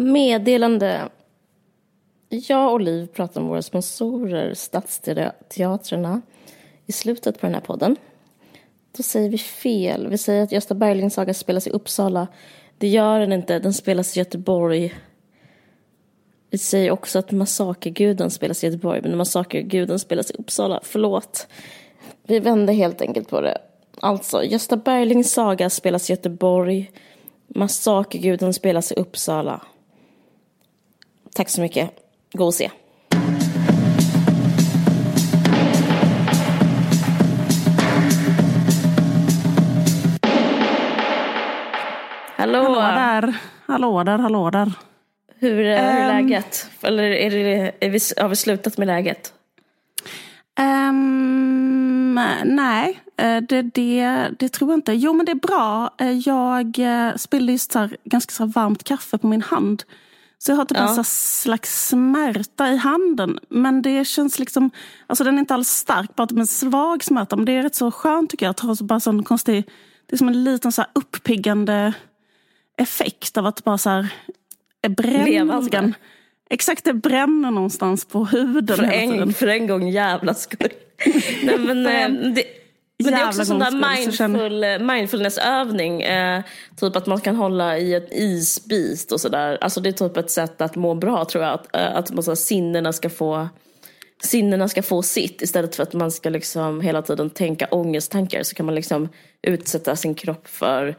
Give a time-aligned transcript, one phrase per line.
[0.00, 1.08] Meddelande.
[2.28, 6.20] Jag och Liv pratar om våra sponsorer, Stadsteatrarna,
[6.86, 7.96] i slutet på den här podden.
[8.96, 10.08] Då säger vi fel.
[10.08, 12.26] Vi säger att Gösta Berlings saga spelas i Uppsala.
[12.78, 14.94] Det gör den inte, den spelas i Göteborg.
[16.50, 20.80] Vi säger också att Massakerguden spelas i Göteborg, men Massakerguden spelas i Uppsala.
[20.82, 21.46] Förlåt.
[22.22, 23.58] Vi vände helt enkelt på det.
[24.00, 26.90] Alltså, Gösta Berlings saga spelas i Göteborg.
[27.46, 29.62] Massakerguden spelas i Uppsala.
[31.34, 31.90] Tack så mycket.
[32.32, 32.70] Gå och se.
[42.36, 42.62] Hallå!
[42.62, 43.34] Hallå där,
[43.66, 44.72] hallå där, hallå där.
[45.38, 46.26] Hur är, hur är Ehm.
[46.26, 46.70] läget?
[46.82, 49.32] Eller är det, är vi, har vi slutat med läget?
[50.58, 54.92] Ehm, nej, eh, det, det, det tror jag inte.
[54.92, 55.90] Jo, men det är bra.
[55.98, 59.82] Eh, Jag eh, spillde just så här, ganska så varmt kaffe på min hand.
[60.38, 60.88] Så jag har typ Ja.
[60.88, 63.38] en så slags smärta i handen.
[63.48, 64.70] Men det känns liksom,
[65.06, 67.36] alltså den är inte alls stark, bara typ en svag smärta.
[67.36, 68.50] Men det är rätt så skönt tycker jag.
[68.50, 69.64] Att ha så bara sån konstig,
[70.06, 71.92] det är som en liten så här uppiggande
[72.76, 74.08] effekt av att bara så här
[75.70, 75.94] grann.
[76.50, 80.68] Exakt, det bränner någonstans på huden För en, för en gång jävla skull.
[81.42, 82.44] Nej, men, eh, det,
[83.04, 86.02] men det är också sån där mindful, eh, mindfulnessövning.
[86.02, 86.42] Eh,
[86.76, 89.58] typ att man kan hålla i ett isbit och sådär.
[89.60, 91.54] Alltså det är typ ett sätt att må bra tror jag.
[91.54, 93.48] Att, eh, att man, så här, sinnena ska få
[94.22, 98.54] sinnena ska få sitt istället för att man ska liksom hela tiden tänka ångesttankar så
[98.54, 99.08] kan man liksom
[99.42, 100.96] utsätta sin kropp för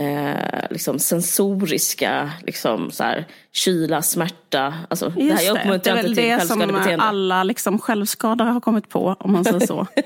[0.00, 4.74] eh, liksom sensoriska liksom så här, kyla, smärta.
[4.90, 7.78] Alltså, det här jag det, det uppmuntrar är inte väl till det som alla liksom
[7.78, 9.86] självskadare har kommit på, om man säger så.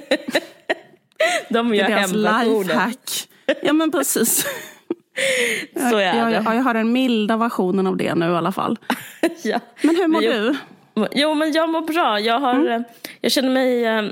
[1.48, 2.60] De Det gör hemversionen.
[2.66, 3.28] lifehack.
[3.62, 4.46] Ja men precis.
[5.90, 6.32] Så är jag, det.
[6.32, 8.78] jag, jag har den milda versionen av det nu i alla fall.
[9.42, 9.60] ja.
[9.82, 11.08] Men hur mår Men du?
[11.12, 12.20] Jo men jag mår bra.
[12.20, 12.72] Jag, har, Mm.
[12.72, 12.80] eh,
[13.20, 14.04] jag känner mig, eh,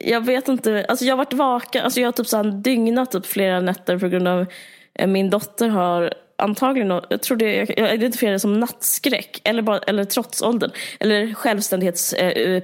[0.00, 3.10] jag vet inte, alltså jag har varit vaken, alltså jag har typ så här dygnat
[3.10, 4.46] typ flera nätter på grund av
[4.94, 9.78] eh, min dotter har antagligen, jag tror det, jag- identifierar det som nattskräck eller, bara,
[9.78, 12.60] eller trotsåldern eller självständighets, eh,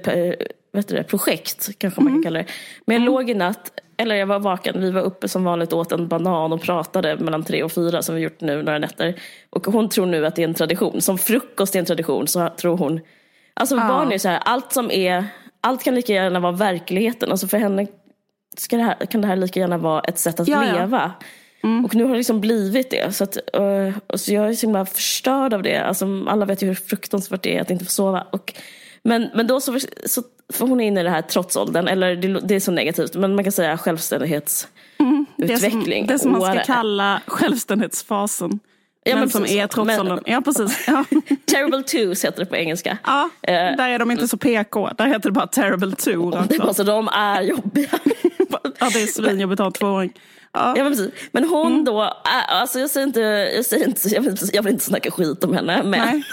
[0.71, 2.13] vad heter det, projekt kanske Mm.
[2.13, 2.45] man kan kalla det.
[2.85, 5.91] Men jag låg i natt, eller jag var vaken, vi var uppe som vanligt åt
[5.91, 9.15] en banan och pratade mellan tre och fyra som vi gjort nu några nätter.
[9.49, 12.49] Och hon tror nu att det är en tradition, som frukost är en tradition så
[12.49, 12.99] tror hon
[13.53, 15.25] Alltså barn är så här, allt som är,
[15.61, 17.31] allt kan lika gärna vara verkligheten.
[17.31, 17.87] Alltså för henne
[18.57, 20.73] ska det här, kan det här lika gärna vara ett sätt att Ja, ja.
[20.73, 21.11] leva.
[21.85, 23.15] Och nu har det liksom blivit det.
[23.15, 25.77] Så, att, eh, och så jag är så himla förstörd av det.
[25.77, 28.27] Alltså, alla vet ju hur fruktansvärt det är att inte få sova.
[28.31, 28.53] Och,
[29.03, 30.23] men, men då så, så
[30.53, 33.35] för hon är inne i det här trotsåldern, eller det, det är så negativt, men
[33.35, 35.27] man kan säga självständighetsutveckling.
[35.37, 38.59] Det som, det som man ska kalla självständighetsfasen.
[39.03, 40.19] Ja, men men som är trotsåldern.
[40.25, 40.83] Ja, precis.
[40.87, 41.05] Ja.
[41.45, 42.97] Terrible twos heter det på engelska.
[43.05, 44.89] ja, där är de inte så PK.
[44.97, 46.31] Där heter det bara terrible two.
[46.31, 46.57] Det Alltså.
[46.61, 47.89] bara så de är jobbiga.
[48.79, 50.13] Ja, det är svinjobbigt att ha en tvååring.
[50.53, 50.73] Ja.
[50.77, 51.11] Ja, men precis.
[51.31, 51.85] Men hon Mm.
[51.85, 52.09] då, äh,
[52.61, 53.19] alltså jag säger inte,
[53.55, 55.83] jag, säger inte jag, vill, inte- jag vill inte snacka skit om henne.
[55.83, 56.23] Men.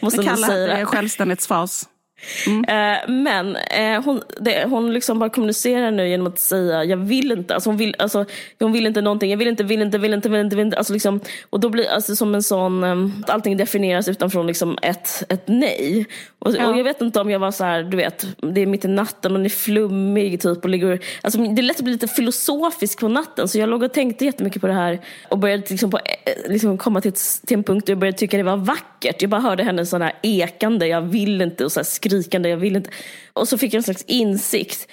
[0.00, 1.88] Måste ändå kallar det det.
[2.18, 2.68] Självständighetsfas.
[2.68, 7.32] Eh, men eh, hon, det, hon liksom bara kommunicerar nu genom att säga jag vill
[7.32, 7.54] inte.
[7.54, 8.24] Alltså hon, vill, alltså,
[8.58, 9.30] hon vill inte någonting.
[9.30, 10.56] Jag vill inte, vill inte, vill inte, vill inte.
[10.56, 10.78] Vill inte.
[10.78, 11.20] Alltså liksom,
[11.50, 16.06] och då blir alltså som en sån, um, allting definieras utifrån liksom ett, ett nej.
[16.38, 16.68] Och, Ja.
[16.68, 18.88] och jag vet inte om jag var så här, du vet, det är mitt i
[18.88, 23.00] natten, man är flummig typ och ligger, alltså det är lätt att bli lite filosofisk
[23.00, 23.48] på natten.
[23.48, 26.78] Så jag låg och tänkte jättemycket på det här och började liksom, på, eh, liksom
[26.78, 29.22] komma till, ett, till en punkt där jag började tycka det var vackert.
[29.22, 32.56] Jag bara hörde henne sån här ekande, jag vill inte och så här skrikande, jag
[32.56, 32.90] vill inte.
[33.32, 34.88] Och så fick jag en slags insikt.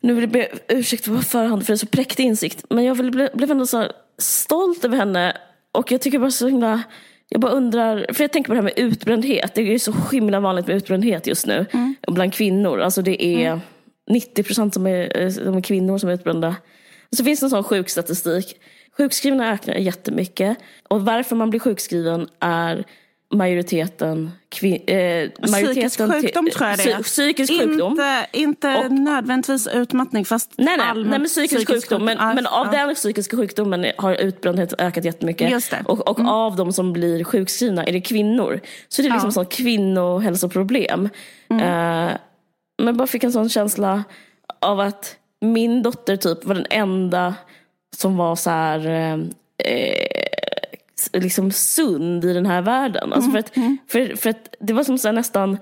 [0.00, 2.64] Nu vill jag be ursäkt på förhand för det är så präktig insikt.
[2.70, 3.86] Men jag blev, blev ändå så
[4.18, 5.36] stolt över henne.
[5.72, 6.82] Och jag tycker bara så himla...
[7.28, 9.54] Jag bara undrar, för jag tänker på det här med utbrändhet.
[9.54, 11.66] Det är ju så himla vanligt med utbrändhet just nu.
[12.06, 12.80] Bland kvinnor.
[12.80, 13.60] Alltså det är
[14.10, 16.56] 90 procent som är, eh, som är kvinnor som är utbrända.
[17.16, 18.56] Så finns det en sån sjukstatistik.
[18.96, 20.56] Sjukskrivna ökar jättemycket.
[20.88, 22.84] Och varför man blir sjukskriven är
[23.32, 24.96] majoriteten, kvin, eh,
[25.50, 26.96] majoriteten Psykisk sjukdom tror jag det är.
[26.98, 27.92] Psy- Psykisk sjukdom.
[27.92, 32.04] Inte, inte Och- nödvändigtvis utmattning fast Nej, nej, allmänt nej men psykisk, sjukdom.
[32.04, 32.86] Men, Ja, men av ja.
[32.86, 35.50] den psykiska sjukdomen har utbrändhet ökat jättemycket.
[35.50, 35.76] Just det.
[35.76, 35.86] Mm.
[35.86, 38.60] Och, och av de som blir sjukskrivna är det kvinnor.
[38.88, 39.32] Så det är liksom Ja.
[39.32, 41.08] sånt kvinnohälsoproblem.
[41.50, 41.62] Mm.
[42.08, 42.16] Eh,
[42.82, 44.04] men bara fick en sån känsla
[44.60, 47.34] av att min dotter typ var den enda
[47.96, 49.18] som var så här eh,
[51.12, 53.12] liksom sund i den här världen.
[53.12, 53.50] Alltså för, att,
[53.88, 55.58] för, för att det var som så här nästan,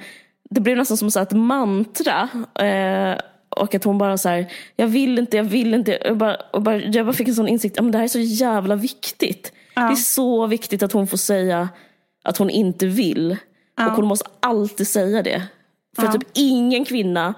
[0.50, 2.28] det blev nästan som så ett mantra.
[2.64, 5.98] Eh, och att hon bara så här, jag vill inte, jag vill inte.
[6.04, 8.08] Jag bara, och bara, jag bara fick en sån insikt, ja, men det här är
[8.08, 9.52] så jävla viktigt.
[9.74, 11.68] Det är så viktigt att hon får säga
[12.24, 13.36] att hon inte vill.
[13.86, 15.42] Och hon måste alltid säga det.
[15.96, 16.12] För Ja.
[16.12, 17.34] typ ingen kvinna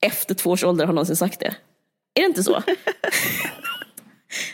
[0.00, 1.54] efter två års ålder har någonsin sagt det.
[2.14, 2.62] Är det inte så?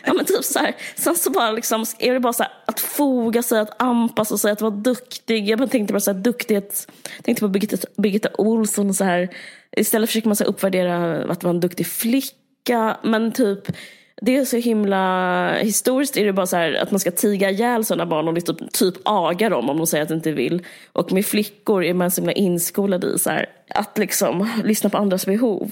[0.05, 0.75] ja men typ så här.
[0.95, 4.51] Sen så bara liksom, är det bara så här, att foga sig, att anpassa sig,
[4.51, 5.49] att vara duktig.
[5.49, 6.87] Jag bara tänkte bara så här, duktighet,
[7.23, 9.29] tänkte på Birgitta, Birgitta Olsson och så här.
[9.77, 12.97] Istället försöker man så här, uppvärdera att vara en duktig flicka.
[13.03, 13.59] Men typ,
[14.21, 17.85] det är så himla historiskt är det bara så här att man ska tiga ihjäl
[17.85, 20.65] sådana barn och typ, typ aga dem om de säger att de inte vill.
[20.93, 24.97] Och med flickor är man så himla inskolad i så här, att liksom lyssna på
[24.97, 25.71] andras behov.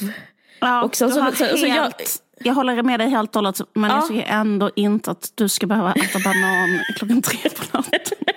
[0.60, 3.36] Ja, Och sen du så- har så- så jag- helt, jag, håller med dig helt
[3.36, 3.96] och hållet, men Ja.
[3.96, 8.18] jag tycker ändå inte att du ska behöva äta banan klockan tre på natten.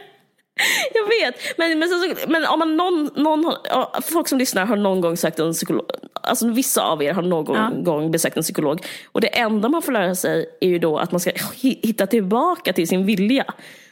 [0.94, 3.55] Jag vet, men, men, så, men om man någon, någon
[4.03, 5.87] folk som lyssnar har någon gång sökt en psykolog,
[6.23, 7.82] alltså vissa av er har någon Ja.
[7.82, 8.81] gång besökt en psykolog.
[9.12, 12.06] Och det enda man får lära sig är ju då att man ska hi- hitta
[12.06, 13.44] tillbaka till sin vilja.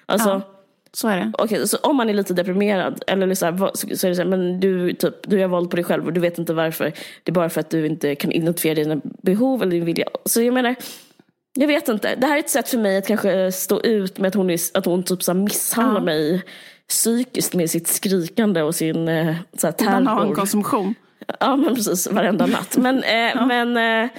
[0.07, 0.54] Alltså, Ja.
[0.97, 1.33] Så är det.
[1.39, 4.29] Okej, så om man är lite deprimerad eller så, här, så är det så här,
[4.29, 6.85] men du, typ, du gör våld på dig själv och du vet inte varför.
[7.23, 10.07] Det är bara för att du inte kan identifiera dina behov eller din vilja.
[10.25, 10.75] Så jag menar,
[11.55, 12.15] jag vet inte.
[12.15, 14.85] Det här är ett sätt för mig att kanske stå ut med att hon, att
[14.85, 16.05] hon typ så misshandlar Ja.
[16.05, 16.43] mig
[16.89, 19.91] psykiskt med sitt skrikande och sin eh, så här, terror.
[19.91, 20.95] Banankonsumtion.
[21.41, 22.77] Ja men precis, varenda natt.
[22.77, 24.11] Men, eh, men eh,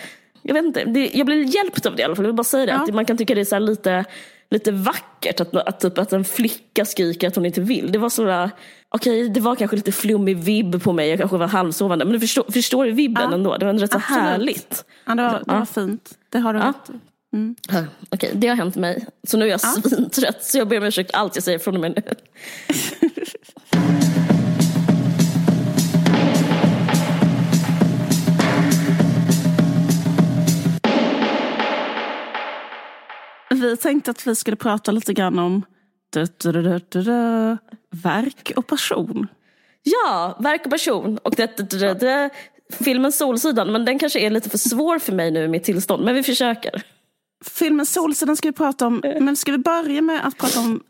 [0.41, 2.25] jag vet inte, det, jag blir hjälpt av det i alla fall.
[2.25, 2.71] Jag vill bara säga det.
[2.71, 2.83] Ja.
[2.83, 4.05] Att man kan tycka det är så här lite,
[4.49, 7.91] lite vackert att, att, typ, att en flicka skriker att hon inte vill.
[7.91, 8.49] Det var så
[8.89, 12.05] okej det var kanske lite flummig vibb på mig, jag kanske var halvsovande.
[12.05, 13.57] Men du förstår, förstår du vibben Ja, ändå?
[13.57, 14.21] Det var rätt så absolut.
[14.23, 14.85] härligt.
[15.05, 15.59] Ja, det var, det Ja.
[15.59, 16.11] var fint.
[16.29, 16.65] Det har du Ja.
[16.67, 16.89] rätt.
[17.71, 19.05] Ja, Okej, det har hänt mig.
[19.27, 21.81] Så nu är jag svintrött så jag ber om ursäkt allt jag säger från och
[21.81, 22.03] med nu.
[33.65, 35.65] Vi tänkte att vi skulle prata lite grann om
[36.09, 37.03] du, du, du,
[38.03, 39.27] verk och passion.
[39.83, 41.17] Ja, verk och person.
[41.17, 42.29] Och det,
[42.79, 46.05] filmen Solsidan, men den kanske är lite för svår för mig nu i mitt tillstånd.
[46.05, 46.83] Men vi försöker.
[47.45, 50.83] Filmen Solsidan ska vi prata om, men ska vi börja med att prata om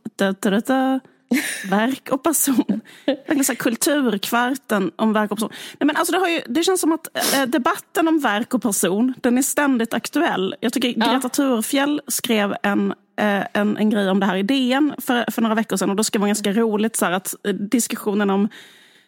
[1.69, 2.81] verk och person?
[3.05, 5.49] Verkligen så kulturkvarten om verk och person.
[5.79, 8.61] Nej, men alltså det, har ju, det känns som att eh, debatten om verk och
[8.61, 10.55] person, den är ständigt aktuell.
[10.59, 14.95] Jag tycker Greta Thurfjell skrev en eh, en, en grej om det här i DN
[14.97, 15.89] för, för några veckor sedan.
[15.89, 18.49] Och då skrev hon ganska roligt så här, att eh, diskussionen om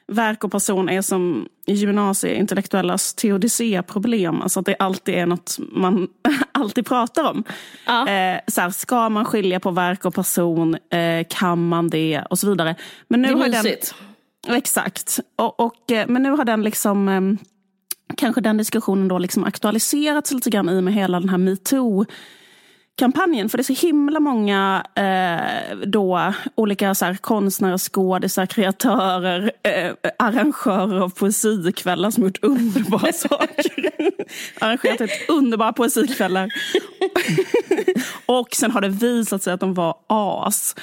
[0.08, 4.42] verk och person är som gymnasieintellektuellas teodicea-problem.
[4.42, 6.08] Alltså att det alltid är något man
[6.52, 7.44] alltid pratar om.
[7.86, 8.10] Ja.
[8.10, 10.78] Eh, så här, ska man skilja på verk och person?
[10.92, 12.22] Eh, kan man det?
[12.30, 12.76] Och så vidare.
[13.08, 13.96] Men nu Det är har den, mysigt.
[14.48, 15.20] Exakt.
[15.36, 17.22] Och, och, eh, men nu har den liksom eh,
[18.18, 22.06] kanske den diskussionen då liksom aktualiserats lite grann i och med hela den här metoo
[22.98, 23.50] kampanjen.
[23.50, 29.92] För det är så himla många eh, då, olika så här, konstnärer, skådisar, kreatörer, eh,
[30.20, 33.92] arrangörer av poesikvällar som gjort underbara saker.
[34.60, 36.50] Arrangerat ett underbara poesikvällar.
[38.26, 40.76] och sen har det visat sig att de var as.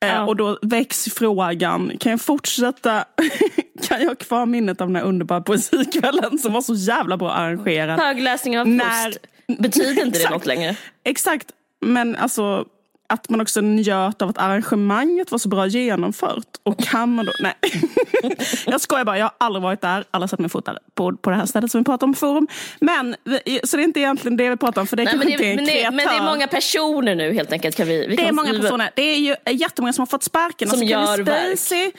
[0.00, 0.26] Eh, Ja.
[0.26, 3.04] Och då väcks frågan, kan jag fortsätta?
[3.88, 7.30] kan jag ha kvar minnet av den här underbara poesikvällen som var så jävla bra
[7.30, 8.00] arrangerad?
[8.00, 9.18] Högläsningen av När- Proust.
[9.58, 10.76] Betyder inte det något längre?
[11.04, 11.46] Exakt,
[11.82, 12.66] men alltså
[13.12, 16.46] att man också njöt av att arrangemanget var så bra genomfört.
[16.62, 17.32] Och kan man då...
[17.40, 17.54] Nej.
[18.66, 20.04] jag skojar bara, jag har aldrig varit där.
[20.10, 22.48] Alla har sett mig fota på, på det här stället som vi pratar om forum.
[22.80, 23.16] Men,
[23.64, 25.44] så det är inte egentligen det vi pratar om, för det Nej, kanske men, inte
[25.44, 27.76] är det, en men, det, men det är många personer nu helt enkelt.
[27.76, 28.90] Kan vi, vi Det är många personer.
[28.96, 30.68] Det är ju jättemånga som har fått sparken.
[30.68, 31.94] Som Kevin gör verk.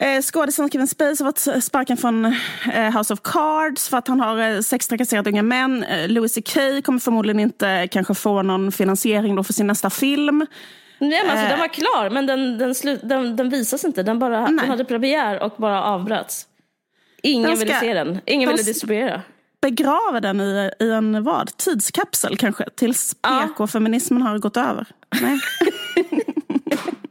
[0.00, 2.24] Eh, Skådisen Kevin Spacey har fått sparken från
[2.74, 5.84] eh, House of Cards för att han har eh, sextrakasserat unga män.
[5.84, 10.46] Eh, Louis CK kommer förmodligen inte kanske få någon finansiering då för sin nästa film.
[10.98, 14.02] Nej, men alltså, den var klar men den, den, slut, den, den visas inte.
[14.02, 14.56] Den, bara, Nej.
[14.60, 16.46] den hade premiär och bara avbröts.
[17.22, 18.20] Ingen Den ville ska- se den.
[18.26, 19.22] Ingen de ville distribuera.
[19.60, 21.56] Begrava den i, i en vad?
[21.56, 22.64] tidskapsel kanske?
[22.76, 23.48] Tills Ja.
[23.48, 24.86] PK-feminismen har gått över.
[25.20, 25.40] Nej.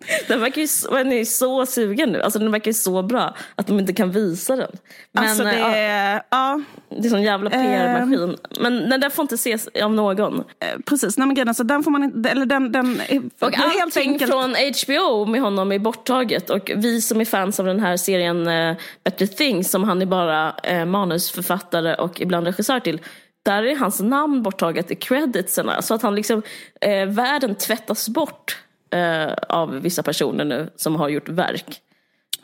[0.28, 2.22] Den verkar ju så, den är så sugen nu.
[2.22, 4.72] Alltså, den verkar ju så bra att de inte kan visa den.
[5.12, 6.22] Men, alltså det ja, är...
[6.32, 8.38] Ja, det är sån jävla PR-maskin.
[8.60, 10.40] Men den där får inte ses av någon.
[10.40, 10.44] eh,
[10.86, 11.18] precis.
[11.18, 12.30] Nej, men grejen, alltså, den får man inte...
[12.30, 16.50] Eller den, den, är- Och helt allting enkelt- från HBO med honom är borttaget.
[16.50, 20.06] Och vi som är fans av den här serien eh, Better Things som han är
[20.06, 23.00] bara eh, manusförfattare och ibland regissör till.
[23.46, 25.82] Där är hans namn borttaget i creditsarna.
[25.82, 26.42] Så att han liksom,
[26.82, 28.58] eh, världen tvättas bort
[28.96, 31.82] eh, av vissa personer nu som har gjort verk.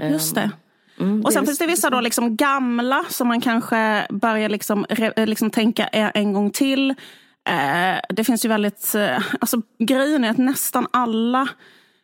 [0.10, 0.52] Just det.
[1.00, 4.86] Mm, Och sen är- finns det vissa då liksom gamla som man kanske börjar liksom,
[4.90, 6.90] re, liksom tänka en en gång till.
[7.50, 8.96] Eh, det finns ju väldigt...
[8.96, 11.48] Eh, alltså, grejen är att nästan alla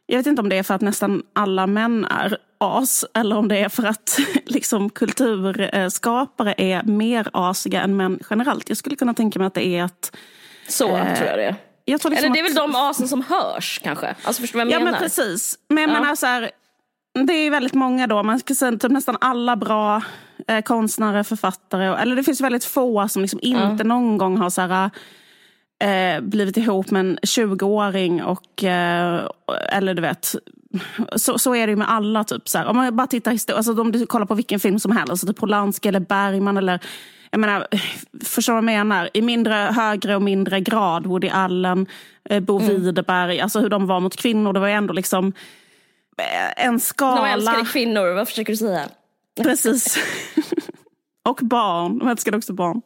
[0.10, 3.48] jag vet inte om det är för att nästan alla män är as eller om
[3.48, 8.70] det är för att liksom, kulturskapare är mer asiga än män generellt.
[8.70, 10.16] Jag skulle kunna tänka mig att det är att...
[10.68, 11.56] Så eh, tror jag det är.
[11.89, 14.15] Jag tror liksom Eller det är att, väl de asen som hörs kanske?
[14.24, 14.98] Alltså förstår du vad jag ja, menar?
[14.98, 15.60] Ja men precis.
[15.67, 16.00] Men jag ja.
[16.01, 16.51] menar så här,
[17.25, 20.01] det är väldigt många då, man ska säga typ nästan alla bra
[20.48, 23.88] eh, konstnärer, författare, eller det finns väldigt få som liksom inte mm.
[23.88, 24.89] någon gång har så här,
[25.84, 29.27] eh, blivit ihop med en 20-åring och, eh,
[29.70, 30.36] eller du vet,
[31.15, 32.24] så, så är det ju med alla.
[32.24, 32.65] Typ, så här.
[32.65, 35.27] Om man bara tittar historiskt, alltså, om du kollar på vilken film som helst, alltså,
[35.27, 36.79] typ Polanski eller Bergman eller
[37.38, 37.67] jag menar,
[38.25, 39.10] förstår vad jag menar?
[39.13, 41.88] I mindre, högre och mindre grad, Woody Allen,
[42.29, 42.70] eh, Bo mm.
[42.70, 44.53] Widerberg, alltså hur de var mot kvinnor.
[44.53, 45.34] Det var ju ändå liksom
[46.17, 47.22] eh, en skala.
[47.22, 48.89] De älskade kvinnor, vad försöker du säga?
[49.44, 49.98] Precis.
[51.29, 52.82] och barn, de älskade också barn.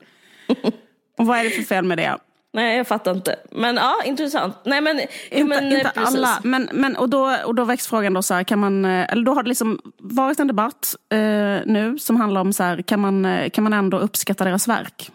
[1.17, 2.17] och vad är det för fel med det?
[2.53, 3.36] Nej, jag fattar inte.
[3.51, 4.55] Men ja, intressant.
[4.63, 5.00] Nej, men,
[5.31, 6.39] inte, men, inte eh, alla.
[6.43, 9.24] Men, men, och, då, och då väcks frågan då så här, kan man, eh, eller
[9.24, 11.17] då har det liksom varit en debatt eh,
[11.65, 15.12] nu som handlar om så här, kan man, eh, kan man ändå uppskatta deras verk?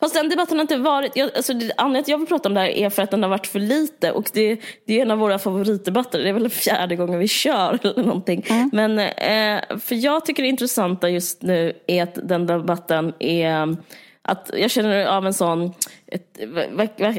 [0.00, 2.60] Fast den debatten har inte varit, jag, alltså det, anledningen jag vill prata om det
[2.60, 5.18] här är för att den har varit för lite och det, det är en av
[5.18, 8.44] våra favoritdebatter, det är väl fjärde gången vi kör eller någonting.
[8.48, 8.70] Mm.
[8.72, 13.76] Men eh, för jag tycker det intressanta just nu är att den debatten är
[14.24, 15.74] att jag känner av en sån,
[16.06, 16.40] ett,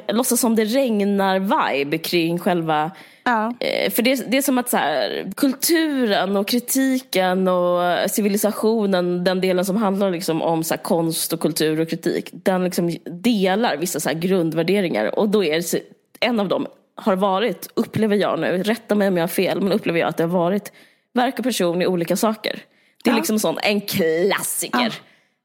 [0.07, 2.91] låtsas som det regnar-vibe kring själva
[3.27, 3.53] Ja.
[3.59, 9.41] Eh, för det, det är som att så här, kulturen och kritiken och civilisationen, den
[9.41, 13.77] delen som handlar liksom om så här, konst och kultur och kritik, den liksom delar
[13.77, 15.19] vissa så här, grundvärderingar.
[15.19, 15.81] Och då är det,
[16.19, 19.71] en av dem har varit, upplever jag nu, rätta mig om jag har fel, men
[19.71, 20.71] upplever jag att det har varit
[21.13, 22.59] verk och person i olika saker.
[23.03, 23.17] Det är ja.
[23.17, 24.79] liksom sån, en klassiker.
[24.79, 24.91] Ja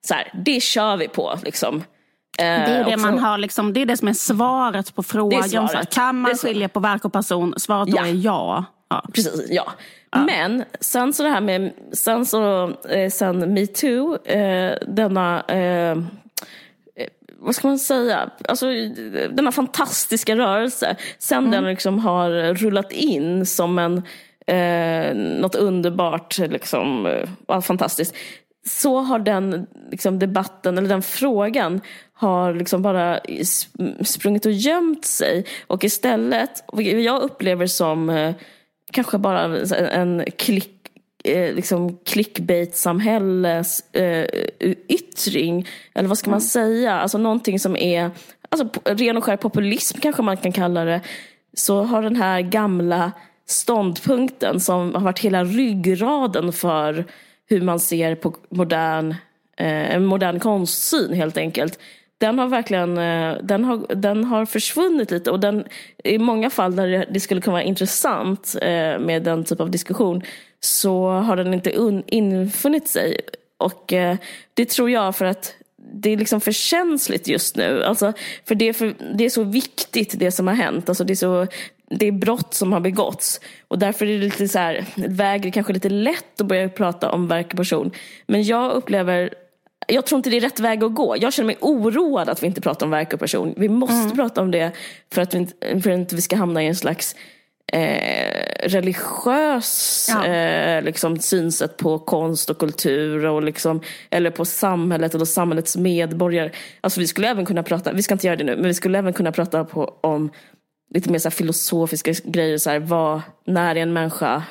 [0.07, 1.39] så här, det kör vi på.
[1.45, 1.85] Liksom.
[2.37, 5.49] Det är det, man har liksom, det är det som är svaret på frågan.
[5.49, 5.75] Svaret.
[5.75, 7.55] Här, kan man skilja på verk och person?
[7.57, 8.03] Svaret ja.
[8.03, 8.65] då är ja.
[8.89, 9.05] ja.
[9.15, 9.73] Precis, ja.
[10.11, 10.25] ja.
[10.25, 15.97] Men sen så det här med, sen så, eh, sen metoo, eh, denna eh,
[17.43, 18.67] vad ska man säga, alltså,
[19.31, 20.97] denna fantastiska rörelse.
[21.19, 21.51] Sen mm.
[21.51, 24.03] den liksom har rullat in som en,
[24.47, 28.15] eh, något underbart, liksom, eh, fantastiskt
[28.67, 31.81] så har den liksom, debatten, eller den frågan,
[32.13, 33.21] har liksom bara
[34.01, 35.47] sprungit och gömt sig.
[35.67, 36.65] Och istället,
[37.05, 38.35] jag upplever som eh,
[38.93, 40.81] kanske bara en klick
[41.25, 44.27] eh, liksom clickbait-samhälles eh,
[44.89, 45.67] yttring.
[45.95, 46.49] Eller vad ska man mm.
[46.49, 47.01] säga?
[47.01, 48.11] Alltså någonting som är
[48.49, 51.01] alltså, ren och skär populism kanske man kan kalla det.
[51.55, 53.13] Så har den här gamla
[53.47, 57.05] ståndpunkten som har varit hela ryggraden för
[57.51, 59.11] hur man ser på modern,
[59.57, 61.79] eh, en modern konstsyn helt enkelt.
[62.19, 65.65] Den har verkligen eh, den har, den har försvunnit lite och den,
[66.05, 70.23] i många fall där det skulle kunna vara intressant eh, med den typ av diskussion
[70.61, 73.21] så har den inte un, infunnit sig.
[73.57, 74.17] Och eh,
[74.55, 75.55] det tror jag för att
[75.93, 77.85] det är liksom för känsligt just nu.
[77.85, 78.13] Alltså,
[78.45, 80.89] för det, är för det är så viktigt det som har hänt.
[80.89, 81.47] Alltså, det, är så,
[81.91, 83.41] det är brott som har begåtts.
[83.69, 87.29] Och därför är det lite så här, väger kanske lite lätt att börja prata om
[87.29, 87.91] verk och person.
[88.27, 89.35] Men jag upplever
[89.87, 91.17] jag tror inte det är rätt väg att gå.
[91.19, 93.55] Jag känner mig oroad att vi inte pratar om verk och person.
[93.57, 94.17] Vi måste mm.
[94.17, 94.73] prata om det
[95.13, 97.17] för att vi inte, för att inte vi ska hamna i en slags
[97.73, 100.27] eh, religiös ja.
[100.27, 103.81] eh, liksom, synsätt på konst och kultur och liksom,
[104.11, 106.51] eller på samhället och samhällets medborgare.
[106.81, 108.99] Alltså, vi skulle även kunna prata, vi ska inte göra det nu, men vi skulle
[108.99, 110.31] även kunna prata på, om
[110.95, 112.59] lite mer så filosofiska grejer.
[112.59, 114.43] Så här, vad, när är en människa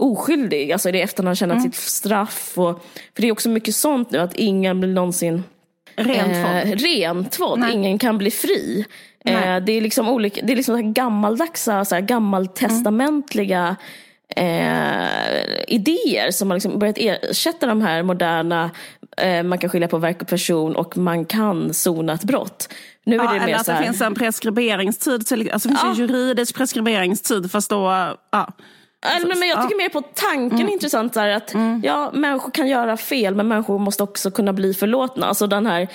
[0.00, 0.72] oskyldig?
[0.72, 1.72] Alltså är det efter att han tjänat mm.
[1.72, 2.52] sitt straff?
[2.56, 2.84] Och,
[3.14, 5.42] för det är också mycket sånt nu att ingen blir någonsin
[5.96, 6.56] rentvådd.
[6.56, 7.70] Eh, rentvådd.
[7.72, 8.86] Ingen kan bli fri.
[9.24, 13.76] Eh, det är liksom, olika, det är liksom gammaldagsa, så här, gammaltestamentliga
[14.36, 14.62] mm.
[14.66, 18.70] eh, idéer som har liksom börjat ersätta de här moderna,
[19.44, 22.68] man kan skilja på verk och person och man kan sona ett brott.
[23.04, 25.14] Nu är ja, det mer eller att det finns en preskriberingstid,
[25.52, 25.90] alltså det finns ja.
[25.90, 28.52] en juridisk preskriberingstid fast då, ja.
[29.16, 30.72] Eller, men jag tycker mer på tanken mm.
[30.72, 31.80] intressant där att mm.
[31.84, 35.26] ja, människor kan göra fel men människor måste också kunna bli förlåtna.
[35.26, 35.88] Alltså den här Eh,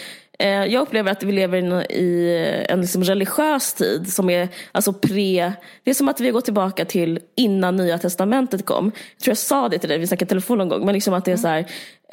[0.45, 5.53] jag upplever att vi lever i en liksom religiös tid som är alltså pre...
[5.83, 8.85] Det är som att vi går tillbaka till innan nya testamentet kom.
[8.85, 10.85] Jag tror jag sa det till dig, vi snackade telefon någon gång.
[10.85, 11.65] Men liksom att det är så här,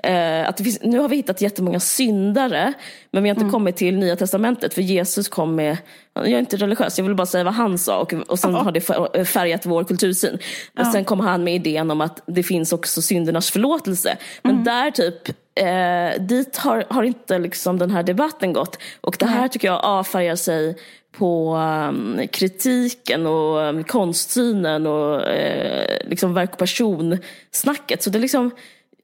[0.03, 2.73] eh, att finns, nu har vi hittat jättemånga syndare
[3.11, 3.53] men vi har inte mm.
[3.53, 5.77] kommit till nya testamentet för Jesus kom med,
[6.15, 8.73] jag är inte religiös, jag vill bara säga vad han sa och, och sen har
[8.73, 10.39] det färgat vår kultursyn.
[10.75, 10.93] Ja.
[10.93, 14.17] sen kom han med idén om att det finns också syndernas förlåtelse.
[14.43, 14.65] Men mm.
[14.65, 18.79] där typ Eh, dit har, har inte liksom den här debatten gått.
[19.01, 20.77] Och det här tycker jag avfärgar sig
[21.13, 28.03] på um, kritiken och um, konstsynen och uh, liksom verk och person-snacket.
[28.03, 28.51] Så det är liksom,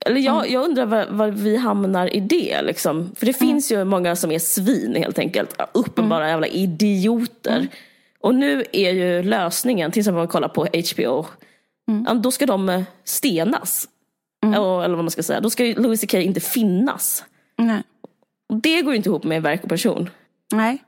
[0.06, 0.52] eller jag, mm.
[0.52, 2.62] jag undrar var, var, vi hamnar i det.
[2.62, 3.12] Liksom.
[3.16, 3.48] För det mm.
[3.48, 5.60] finns ju många som är svin helt enkelt.
[5.72, 6.30] Uppenbara mm.
[6.30, 7.56] jävla idioter.
[7.56, 7.68] Mm.
[8.20, 11.26] Och nu är ju lösningen, till exempel om man kollar på HBO.
[11.88, 12.22] Mm.
[12.22, 13.88] Då ska de eh, stenas.
[14.44, 14.54] Mm.
[14.54, 15.40] Eller vad man ska säga.
[15.40, 17.24] Då ska Louis CK inte finnas.
[17.58, 17.82] Nej.
[18.62, 20.10] Det går ju inte ihop med verk och person.
[20.52, 20.84] Nej.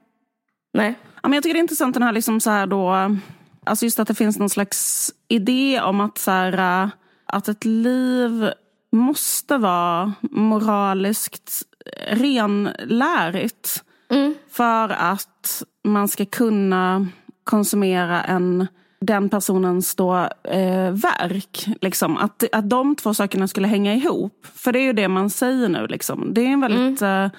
[0.72, 0.94] Nej.
[1.22, 3.16] Ja, men jag tycker det är intressant den här liksom så här då,
[3.64, 6.90] alltså just att det finns någon slags idé om att, så här,
[7.26, 8.52] att ett liv
[8.92, 11.62] måste vara moraliskt
[12.06, 13.84] renlärigt.
[14.10, 14.34] Mm.
[14.50, 17.06] För att man ska kunna
[17.44, 18.66] konsumera en
[19.00, 21.66] den personens då, eh, verk.
[21.80, 22.16] Liksom.
[22.16, 24.46] Att, att de två sakerna skulle hänga ihop.
[24.54, 25.86] För det är ju det man säger nu.
[25.86, 26.34] Liksom.
[26.34, 27.24] Det är en väldigt mm.
[27.24, 27.30] eh,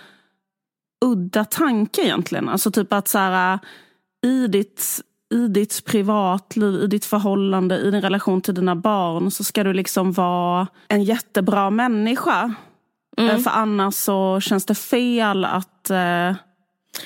[1.06, 2.50] udda tanke egentligen.
[2.50, 3.60] Alltså typ att så här,
[4.26, 5.02] i ditt
[5.34, 9.74] i ditt privatliv, i ditt förhållande, i din relation till dina barn så ska du
[9.74, 12.54] liksom vara en jättebra människa.
[13.18, 13.44] Mm.
[13.44, 16.36] För annars så känns det fel att eh,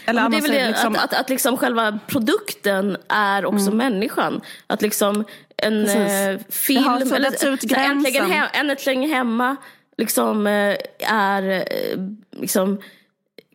[0.06, 0.96] eller ja, det är väl det, liksom...
[0.96, 3.78] att, att, att liksom själva produkten är också mm.
[3.78, 4.42] människan.
[4.68, 5.26] Att liksom
[5.58, 9.56] en eh, film, eller ut äntligen, he, äntligen hemma,
[9.98, 12.00] liksom eh, är, eh,
[12.32, 12.82] liksom,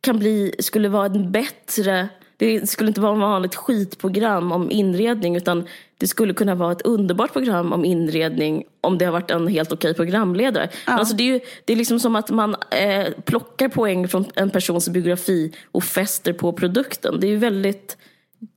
[0.00, 5.36] kan bli, skulle vara en bättre det skulle inte vara ett vanligt skitprogram om inredning
[5.36, 5.64] utan
[5.98, 9.72] det skulle kunna vara ett underbart program om inredning om det har varit en helt
[9.72, 10.68] okej programledare.
[10.86, 10.92] Ja.
[10.92, 14.50] Alltså det, är ju, det är liksom som att man eh, plockar poäng från en
[14.50, 17.20] persons biografi och fäster på produkten.
[17.20, 17.96] Det är ju väldigt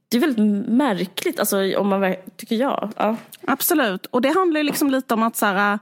[0.10, 2.91] det är väldigt märkligt, alltså, om man, tycker jag.
[2.98, 3.15] Ja.
[3.48, 5.79] Absolut, och det handlar ju liksom lite om att så här,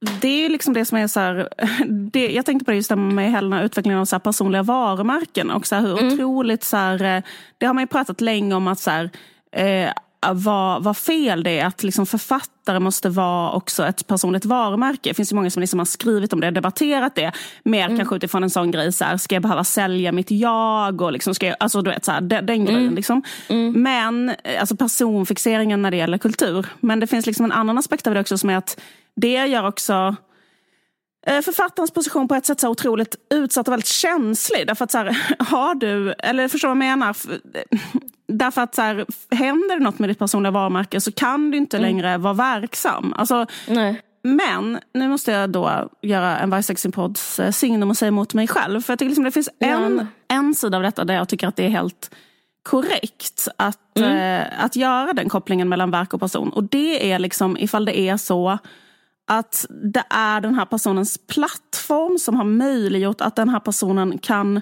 [0.00, 1.48] det är liksom det som är så här,
[1.88, 5.76] det, jag tänkte på det just med hela utvecklingen av så personliga varumärken och så
[5.76, 6.12] hur mm.
[6.12, 7.22] otroligt så här, eh,
[7.58, 9.10] det har man ju pratat länge om att så här,
[9.52, 9.92] eh,
[10.26, 15.10] vad, vad fel det är att liksom författare måste vara också ett personligt varumärke.
[15.10, 17.32] Det finns ju många som liksom har skrivit om det, debatterat det.
[17.64, 17.96] Mer mm.
[17.96, 21.02] kanske utifrån en sån grej, så här, ska jag behöva sälja mitt jag?
[21.02, 22.82] Och liksom, ska jag, alltså, du vet, så här, den, den grejen.
[22.82, 22.94] Mm.
[22.94, 23.22] Liksom.
[23.48, 23.82] Mm.
[23.82, 26.66] Men, eh, alltså personfixeringen när det gäller kultur.
[26.80, 28.80] Men det finns liksom en annan aspekt av det också som är att
[29.16, 30.16] det gör också
[31.42, 34.66] författarens position på ett sätt så otroligt utsatt och väldigt känslig.
[34.66, 37.16] Därför att så här, har du, eller förstår vad jag menar?
[38.28, 41.76] Därför att så här, händer det något med ditt personliga varumärke så kan du inte
[41.76, 41.90] mm.
[41.90, 43.14] längre vara verksam.
[43.16, 44.02] Alltså, Nej.
[44.22, 48.80] Men nu måste jag då göra en Vargsexing-podds eh, signum och säga emot mig själv.
[48.80, 51.56] För jag tycker liksom det finns en, en sida av detta där jag tycker att
[51.56, 52.10] det är helt
[52.62, 54.42] korrekt att, mm.
[54.42, 56.48] eh, att göra den kopplingen mellan verk och person.
[56.48, 58.58] Och det är liksom ifall det är så
[59.28, 64.60] att det är den här personens plattform som har möjliggjort att den här personen kan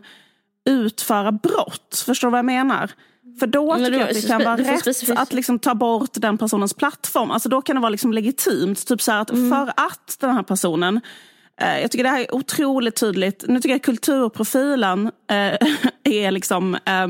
[0.69, 2.03] utföra brott.
[2.07, 2.91] Förstår du vad jag menar?
[3.39, 6.75] För då tycker jag att det kan vara rätt att liksom ta bort den personens
[6.75, 7.31] plattform.
[7.31, 8.87] Alltså då kan det vara liksom legitimt.
[8.87, 9.51] Typ så att mm.
[9.51, 11.01] för att den här personen
[11.61, 13.45] jag tycker det här är otroligt tydligt.
[13.49, 15.69] Nu tycker jag kulturprofilen eh,
[16.05, 17.07] är liksom eh,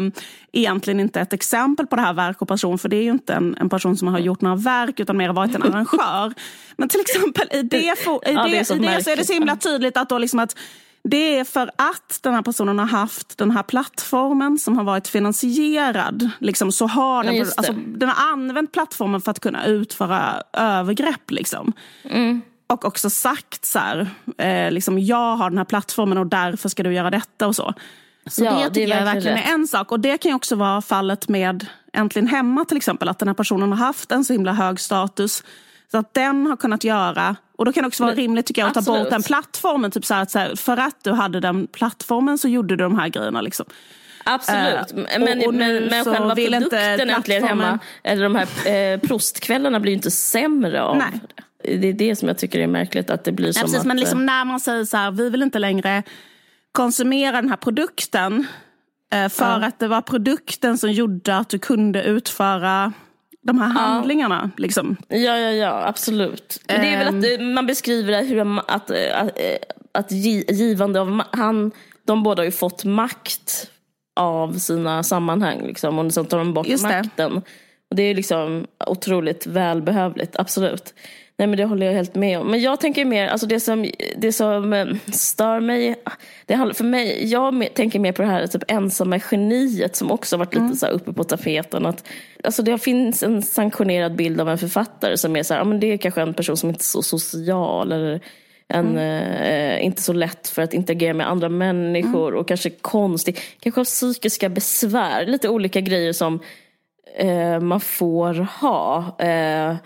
[0.53, 2.79] egentligen inte ett exempel på det här verk och person.
[2.79, 5.29] För det är ju inte en, en person som har gjort några verk utan mer
[5.29, 6.35] varit en arrangör.
[6.77, 9.17] Men till exempel i det, i det, ja, det, är, så, i det så är
[9.17, 10.57] det så himla tydligt att, då liksom att
[11.03, 15.09] det är för att den här personen har haft den här plattformen som har varit
[15.09, 16.31] finansierad.
[16.39, 21.31] Liksom, så har den, alltså, den har använt plattformen för att kunna utföra övergrepp.
[21.31, 21.73] Liksom.
[22.05, 26.69] Mm och också sagt så här, eh, liksom, jag har den här plattformen och därför
[26.69, 27.75] ska du göra detta och så.
[28.27, 29.93] Så ja, det tycker det är jag verkligen är en sak.
[29.93, 33.09] Och det kan ju också vara fallet med Äntligen Hemma till exempel.
[33.09, 35.43] Att den här personen har haft en så himla hög status.
[35.91, 38.63] Så att den har kunnat göra, och då kan det också vara Men, rimligt tycker
[38.63, 38.99] jag att absolut.
[38.99, 39.91] ta bort den plattformen.
[39.91, 42.85] Typ så här, att så här, för att du hade den plattformen så gjorde du
[42.85, 43.41] de här grejerna.
[43.41, 43.67] Liksom.
[44.27, 49.01] Absolut, uh, men, och, och men, men själva produkten Äntligen Hemma, eller de här eh,
[49.01, 51.07] prostkvällarna blir ju inte sämre av Nej.
[51.65, 53.11] det det är det som jag tycker är märkligt.
[53.11, 55.31] Att det blir som ja, precis, att, men liksom när man säger så här, vi
[55.31, 56.03] vill inte längre
[56.73, 58.47] konsumera den här produkten.
[59.13, 59.67] Eh, för ja.
[59.67, 62.93] att det var produkten som gjorde att du kunde utföra
[63.43, 64.51] de här handlingarna.
[64.57, 64.63] Ja.
[64.63, 64.97] Liksom.
[65.09, 66.61] Ja, ja, ja, absolut.
[66.69, 67.55] Men det är väl att ehm.
[67.55, 69.39] man beskriver det hur att, att, att,
[69.93, 71.73] att givande av han,
[72.05, 73.71] de båda har ju fått makt
[74.17, 75.67] av sina sammanhang.
[75.67, 77.43] Liksom, och så tar de bort makten.
[77.91, 80.95] Och det är liksom otroligt välbehövligt, absolut.
[81.39, 82.51] Nej men det håller jag helt med om.
[82.51, 85.95] Men jag tänker mer, alltså det som, det som eh, stör mig,
[86.47, 90.55] det för mig, jag tänker mer på det här typ ensamma geniet som också varit
[90.55, 90.77] lite mm.
[90.77, 91.87] så uppe på tapeten.
[91.87, 92.05] Att,
[92.45, 95.81] alltså det finns en sanktionerad bild av en författare som är så här, ja, men
[95.81, 98.21] det är kanske en person som inte är så social eller
[98.69, 103.79] en, eh, inte så lätt för att interagera med andra människor och kanske konstig, kanske
[103.79, 106.41] har psykiska besvär, lite olika grejer som
[107.17, 109.17] eh, man får ha.
[109.19, 109.77] Eh,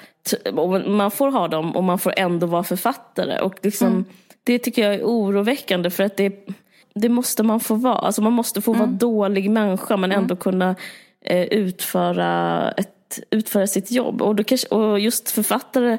[0.87, 3.40] man får ha dem och man får ändå vara författare.
[3.40, 4.05] Och liksom,
[4.45, 6.49] Det tycker jag är oroväckande för att det,
[6.95, 7.99] det måste man få vara.
[7.99, 10.77] Alltså man måste få vara dålig människa men ändå kunna
[11.25, 14.23] eh, utföra, ett, utföra sitt jobb.
[14.23, 15.99] Och, då kanske, och just författare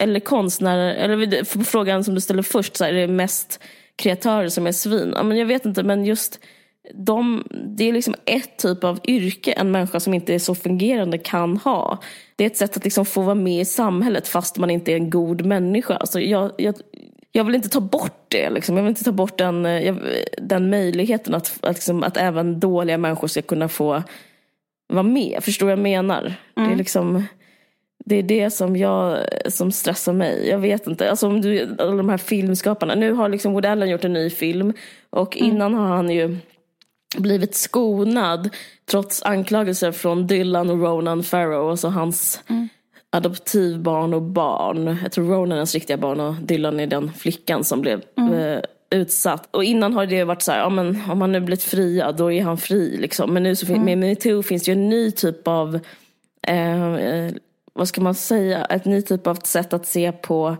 [0.00, 3.60] eller konstnärer, eller frågan som du ställde först, så här, är det mest
[3.96, 5.12] kreatörer som är svin?
[5.16, 6.38] Ja, men jag vet inte, men just
[6.94, 7.44] de,
[7.76, 11.56] det är liksom ett typ av yrke en människa som inte är så fungerande kan
[11.56, 11.98] ha.
[12.36, 14.96] Det är ett sätt att liksom få vara med i samhället fast man inte är
[14.96, 15.96] en god människa.
[15.96, 16.74] Alltså jag, jag,
[17.32, 18.50] jag vill inte ta bort det.
[18.50, 18.76] Liksom.
[18.76, 19.96] Jag vill inte ta bort den, eh,
[20.38, 24.02] den möjligheten att, att, liksom, att även dåliga människor ska kunna få
[24.88, 25.44] vara med.
[25.44, 26.34] Förstår vad jag menar?
[26.54, 27.24] Det är liksom...
[28.04, 30.48] Det är det som, jag, som stressar mig.
[30.48, 31.10] Jag vet inte.
[31.10, 32.94] Alltså om du, alla de här filmskaparna.
[32.94, 34.72] Nu har liksom Woody Allen gjort en ny film.
[35.10, 36.36] Och innan har han ju
[37.16, 38.48] blivit skonad.
[38.90, 41.70] Trots anklagelser från Dylan och Ronan Farrow.
[41.70, 42.42] Alltså hans
[43.10, 44.96] adoptivbarn och barn.
[45.02, 48.02] Jag tror Ronan är hans riktiga barn och Dylan är den flickan som blev
[48.34, 49.48] eh, utsatt.
[49.50, 52.32] Och innan har det varit så här, ja, men om han nu blivit friad då
[52.32, 52.96] är han fri.
[52.96, 53.34] Liksom.
[53.34, 55.78] Men nu så fin- med metoo finns det ju en ny typ av
[56.46, 57.32] eh, eh,
[57.80, 60.56] vad ska man säga, ett ny typ av sätt att se på,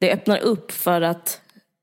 [0.00, 1.40] det öppnar upp för att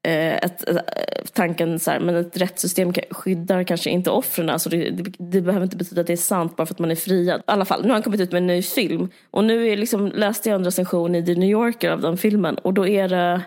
[0.07, 4.89] eh, ett, ett, tanken så här, men ett rättssystem skyddar kanske inte offren, så det,
[4.89, 7.39] det, det behöver inte betyda att det är sant bara för att man är friad.
[7.39, 9.09] I alla fall, nu har han kommit ut med en ny film.
[9.31, 12.55] Och nu är liksom, läste jag en recension i The New Yorker av den filmen.
[12.55, 13.41] Och då är det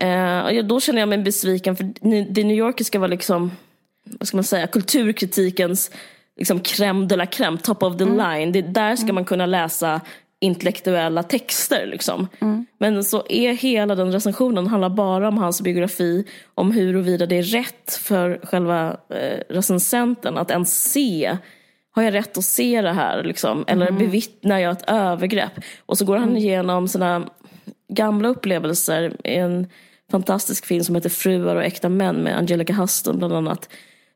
[0.00, 1.84] Eh, då känner jag mig besviken för
[2.34, 3.50] The New Yorker ska vara liksom,
[4.04, 5.90] vad ska man säga, kulturkritikens
[6.36, 8.52] liksom crème de la crème, top of the line.
[8.52, 10.00] Det, där ska man kunna läsa
[10.40, 11.86] intellektuella texter.
[11.86, 12.28] Liksom.
[12.78, 17.42] Men så är hela den recensionen handlar bara om hans biografi, om huruvida det är
[17.42, 21.36] rätt för själva eh, recensenten att ens se
[21.96, 23.24] har jag rätt att se det här?
[23.24, 23.64] Liksom?
[23.66, 25.52] Eller bevittnar jag ett övergrepp?
[25.86, 27.28] Och så går han igenom sina
[27.88, 29.66] gamla upplevelser i en
[30.10, 33.68] fantastisk film som heter Fruar och äkta män med Angelica Huston bland annat.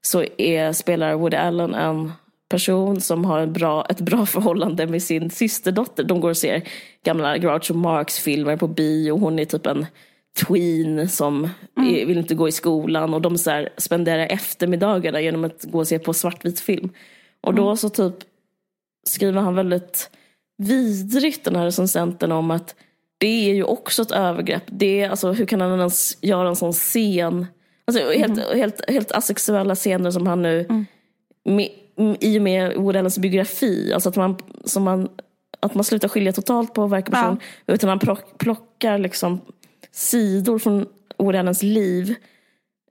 [0.03, 2.13] Så är, spelar Woody Allen en
[2.51, 6.05] person som har en bra, ett bra förhållande med sin systerdotter.
[6.05, 6.63] De går och ser
[7.05, 9.19] gamla Groucho Marx-filmer på bio.
[9.19, 9.87] Hon är typ en
[10.47, 15.45] tween som är, vill inte gå i skolan och de så här spenderar eftermiddagarna genom
[15.45, 16.91] att gå och se på svartvit film.
[17.41, 18.15] Och då så typ
[19.07, 20.11] skriver han väldigt
[20.59, 22.75] vidrigt den här recensenten om att
[23.19, 24.63] det är ju också ett övergrepp.
[24.67, 27.47] Det är, alltså, hur kan han ens göra en sån scen?
[27.85, 30.87] Alltså, helt, helt, helt asexuella scener som han nu,
[31.44, 31.68] med,
[32.20, 35.09] i och med Woody Allens biografi, alltså att man, som man,
[35.61, 39.40] att man slutar skilja totalt på verk och person, utan han plock, plockar liksom
[39.92, 40.87] sidor från
[41.18, 42.14] Woody Allens liv.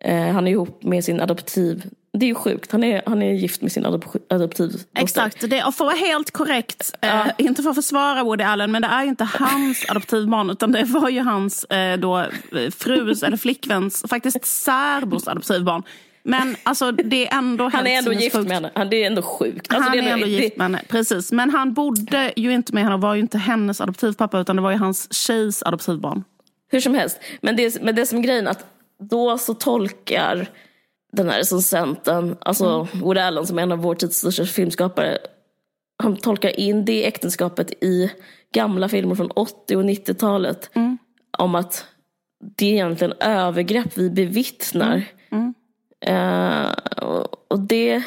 [0.01, 3.33] Eh, han är ihop med sin adoptiv, det är ju sjukt, han är, han är
[3.33, 7.63] gift med sin adop, adoptiv Exakt, det, och för att vara helt korrekt, eh, inte
[7.63, 11.09] för att försvara Woody Allen, men det är ju inte hans adoptivbarn, utan det var
[11.09, 15.83] ju hans eh, då, eh, frus eller flickväns, faktiskt särbos adoptivbarn.
[16.23, 19.21] Men alltså det är ändå Han är ändå gift med henne, han, det är ändå
[19.21, 19.73] sjukt.
[19.73, 21.31] Alltså, han är ändå det- gift med henne, precis.
[21.31, 24.61] Men han bodde ju inte med henne och var ju inte hennes adoptivpappa, utan det
[24.61, 26.23] var ju hans tjejs adoptivbarn.
[26.71, 28.65] Hur som helst, men det, men det som är grejen att
[29.09, 30.49] då så tolkar
[31.13, 35.17] den här recensenten, alltså Woody Allen som är en av vår tids största filmskapare,
[36.03, 38.11] han tolkar in det äktenskapet i
[38.53, 40.69] gamla filmer från 80 och 90-talet
[41.37, 41.85] om att
[42.57, 45.03] det är egentligen övergrepp vi bevittnar.
[45.31, 45.49] Eh,
[47.01, 48.03] och, och det,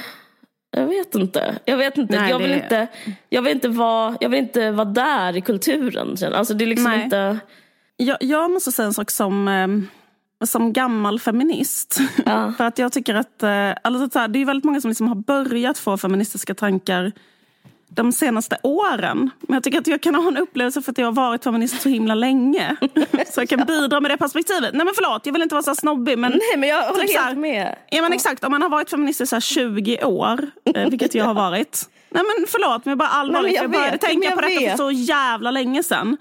[0.71, 1.59] jag vet inte.
[1.65, 2.21] Jag vet inte.
[2.21, 2.87] Nej, jag, vill det- inte
[3.29, 6.17] jag, vill inte vara, jag vill inte vara där i kulturen.
[6.35, 7.05] Alltså det är liksom Nej.
[7.05, 7.39] inte...
[7.97, 11.99] Jag, jag måste säga en sak som, eh, som gammal feminist.
[12.27, 12.53] Ja.
[12.57, 15.09] För att jag tycker att eh, alltså, så här, det är väldigt många som liksom
[15.09, 17.13] har börjat få feministiska tankar
[17.95, 19.31] de senaste åren.
[19.41, 21.83] Men jag tycker att jag kan ha en upplevelse för att jag har varit feminist
[21.83, 22.77] så himla länge.
[23.35, 24.75] så jag kan bidra med det perspektivet.
[24.75, 26.19] Nej men förlåt, jag vill inte vara så snobbig.
[26.19, 27.77] Men Nej men jag håller Typ så här- helt med.
[27.91, 31.15] Ja men exakt, om man har varit feminist i så här 20 år, eh, vilket
[31.15, 31.89] jag har varit.
[32.11, 33.43] Nej men förlåt, men jag bara allvarligt.
[33.47, 34.71] Nej, jag, jag började vet, tänka men på jag detta vet.
[34.71, 36.17] för så jävla länge sedan.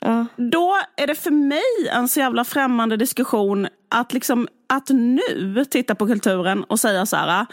[0.00, 0.26] Ja.
[0.36, 5.94] Då är det för mig en så jävla främmande diskussion att, liksom, att nu titta
[5.94, 7.46] på kulturen och säga så här.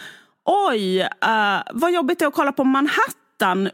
[0.44, 1.08] Oj, eh,
[1.72, 3.12] vad jobbigt det är att kolla på Manhattan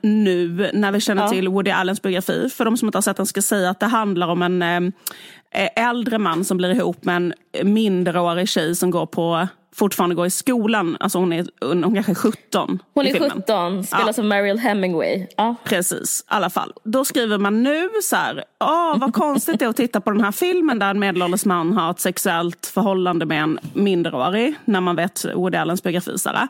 [0.01, 1.29] nu när vi känner Ja.
[1.29, 2.49] till Woody Allens biografi.
[2.51, 5.89] För de som inte har sett den ska säga att det handlar om en eh,
[5.89, 7.35] äldre man som blir ihop med en
[7.75, 10.97] minderårig tjej som går på fortfarande går i skolan.
[11.01, 13.31] Alltså hon är, hon kanske är 17 Hon är filmen.
[13.31, 15.27] 17, spelas av Mariel Hemingway.
[15.37, 15.55] Ja.
[15.65, 16.73] Precis, i alla fall.
[16.85, 20.21] Då skriver man nu så här, åh vad konstigt det är att titta på den
[20.25, 24.97] här filmen där en medelålders man har ett sexuellt förhållande med en minderårig, när man
[24.97, 26.19] vet Woody Allens biografi.
[26.19, 26.49] Så här.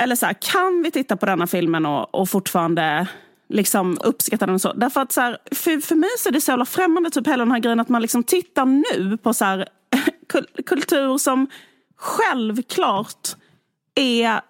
[0.00, 3.06] Eller så här, kan vi titta på denna filmen och, och fortfarande
[3.48, 4.72] liksom uppskatta den så?
[4.72, 7.44] Därför att så här, för, för mig så är det så jävla främmande, typ hela
[7.44, 9.68] den här grejen att man liksom tittar nu på så här,
[10.28, 11.46] kul- kultur som
[11.96, 13.28] självklart
[13.94, 14.40] är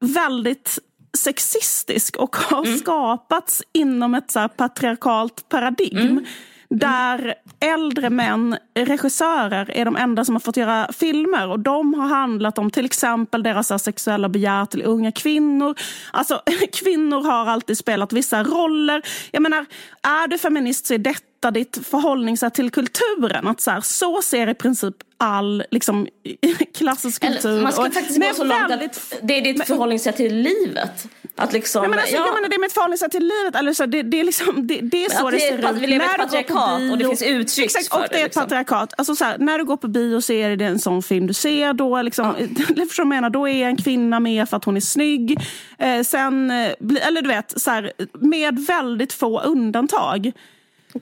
[0.00, 0.78] väldigt
[1.18, 6.26] sexistisk och har skapats inom ett så här patriarkalt paradigm.
[6.70, 11.48] Där äldre män, regissörer, är de enda som har fått göra filmer.
[11.48, 15.74] Och de har handlat om till exempel deras sexuella begär till unga kvinnor.
[16.12, 16.42] Alltså
[16.72, 19.02] kvinnor har alltid spelat vissa roller.
[19.30, 19.66] Jag menar,
[20.02, 23.46] är du feminist så är detta ditt förhållningssätt till kulturen.
[23.46, 26.06] Att så, här, så ser i princip all liksom,
[26.78, 27.50] klassisk kultur.
[27.50, 30.34] Eller, man ska och- faktiskt gå så långt väldigt- att det är ditt förhållningssätt till
[30.36, 31.06] livet.
[31.36, 33.54] Att liksom, Nej, men alltså, ja, jag menar, det är mitt förhållningssätt till livet.
[33.56, 35.76] Eller så, det, det, är liksom, det, det är så det det är- ser att
[35.76, 35.82] ut.
[35.82, 38.18] vi lever i ett patriarkat och det bio- finns uttryck Exakt, för och det är
[38.18, 38.42] ett liksom.
[38.42, 38.94] patriarkat.
[38.98, 41.34] Alltså, så här, när du går på bio så är det en sån film du
[41.34, 41.72] ser.
[41.72, 42.26] Då, liksom,
[42.76, 43.30] vad jag menar?
[43.30, 45.38] Då är en kvinna med för att hon är snygg.
[45.78, 46.72] Eh, sen, eh,
[47.06, 50.32] eller du vet, så här, med väldigt få undantag.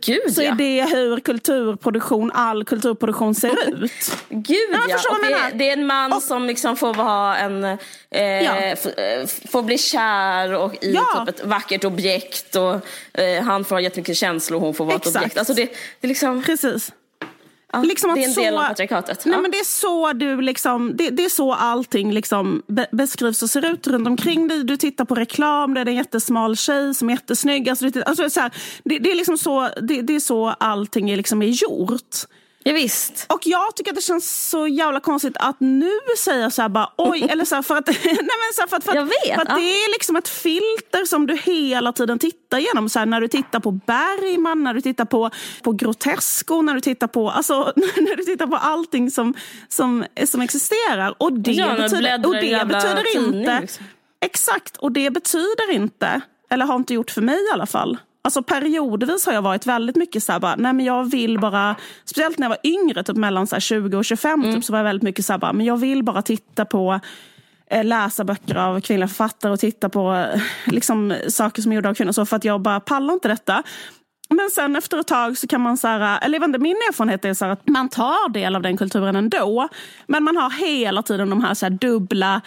[0.01, 0.51] Gud Så ja.
[0.51, 3.93] är det hur kulturproduktion, all kulturproduktion ser ut.
[4.29, 4.81] Gud ja.
[4.89, 5.01] jag
[5.51, 7.79] det, det är en man Och- som liksom får vara en, eh,
[8.11, 8.57] Ja.
[8.57, 8.79] eh,
[9.51, 11.25] får bli kär och i Ja.
[11.27, 12.75] typ ett vackert objekt och
[13.21, 15.17] eh, han får ha jättemycket känslor och hon får vara ett Exakt.
[15.17, 15.39] objekt.
[15.39, 15.65] Alltså det,
[16.01, 16.93] det är liksom, Precis.
[17.77, 19.25] Ja, Liksom det är en så- del av patriarkatet.
[19.25, 19.41] Nej, Ja.
[19.41, 23.51] men det är så du liksom, det, det är så allting liksom be, beskrivs och
[23.51, 24.65] ser ut runt omkring dig.
[24.65, 27.69] Du tittar på reklam, det är en jättesmal tjej som är jättesnygg.
[27.69, 28.51] Alltså, det, alltså, så här,
[28.85, 32.17] det, det, är liksom så, det, det är så allting är, liksom är gjort.
[32.67, 33.27] Ja, visst.
[33.29, 36.91] Och jag tycker att det känns så jävla konstigt att nu säga så här bara
[36.97, 39.35] oj, eller så här för att, nej men så här för att, för att, vet,
[39.35, 39.55] för att ja.
[39.55, 42.89] det är liksom ett filter som du hela tiden tittar igenom.
[42.89, 45.31] Så här, när du tittar på Bergman, när du tittar på,
[45.63, 49.35] på Grotesco, när du tittar på, alltså, när du tittar på allting som,
[49.69, 51.15] som, som existerar.
[51.19, 53.85] Och det Ja, betyder, och det betyder inte, liksom.
[54.21, 58.43] exakt, och det betyder inte, eller har inte gjort för mig i alla fall, Alltså
[58.43, 62.39] periodvis har jag varit väldigt mycket så här bara, nej men jag vill bara, speciellt
[62.39, 64.55] när jag var yngre, typ mellan så här 20 och 25, Mm.
[64.55, 67.01] typ, så var jag väldigt mycket så här bara, men jag vill bara titta på
[67.71, 71.89] eh, läsa böcker av kvinnliga författare och titta på eh, liksom, saker som är gjorda
[71.89, 72.13] av kvinnor.
[72.13, 73.63] Så för att jag bara pallar inte detta.
[74.29, 76.77] Men sen efter ett tag så kan man, så här, eller jag vet inte, min
[76.77, 79.69] erfarenhet är så att man tar del av den kulturen ändå.
[80.07, 82.41] Men man har hela tiden de här, så här dubbla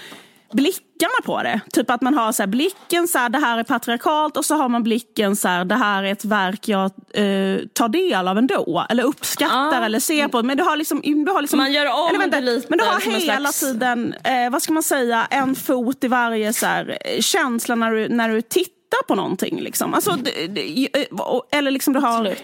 [0.54, 1.60] blickarna på det.
[1.74, 4.56] Typ att man har så här, blicken, så här, det här är patriarkalt och så
[4.56, 6.84] har man blicken, så här, det här är ett verk jag
[7.14, 8.86] eh, tar del av ändå.
[8.90, 9.86] Eller uppskattar Ja.
[9.86, 10.44] eller ser på.
[10.44, 12.78] Men du har liksom, du har liksom Man gör om eller vänta, det lite Men
[12.78, 16.66] du har hela slags- tiden, eh, vad ska man säga, en fot i varje så
[16.66, 19.62] här, eh, känsla när du, när du tittar på någonting.
[19.62, 19.94] Liksom.
[19.94, 22.36] Alltså, eh, eller liksom du har,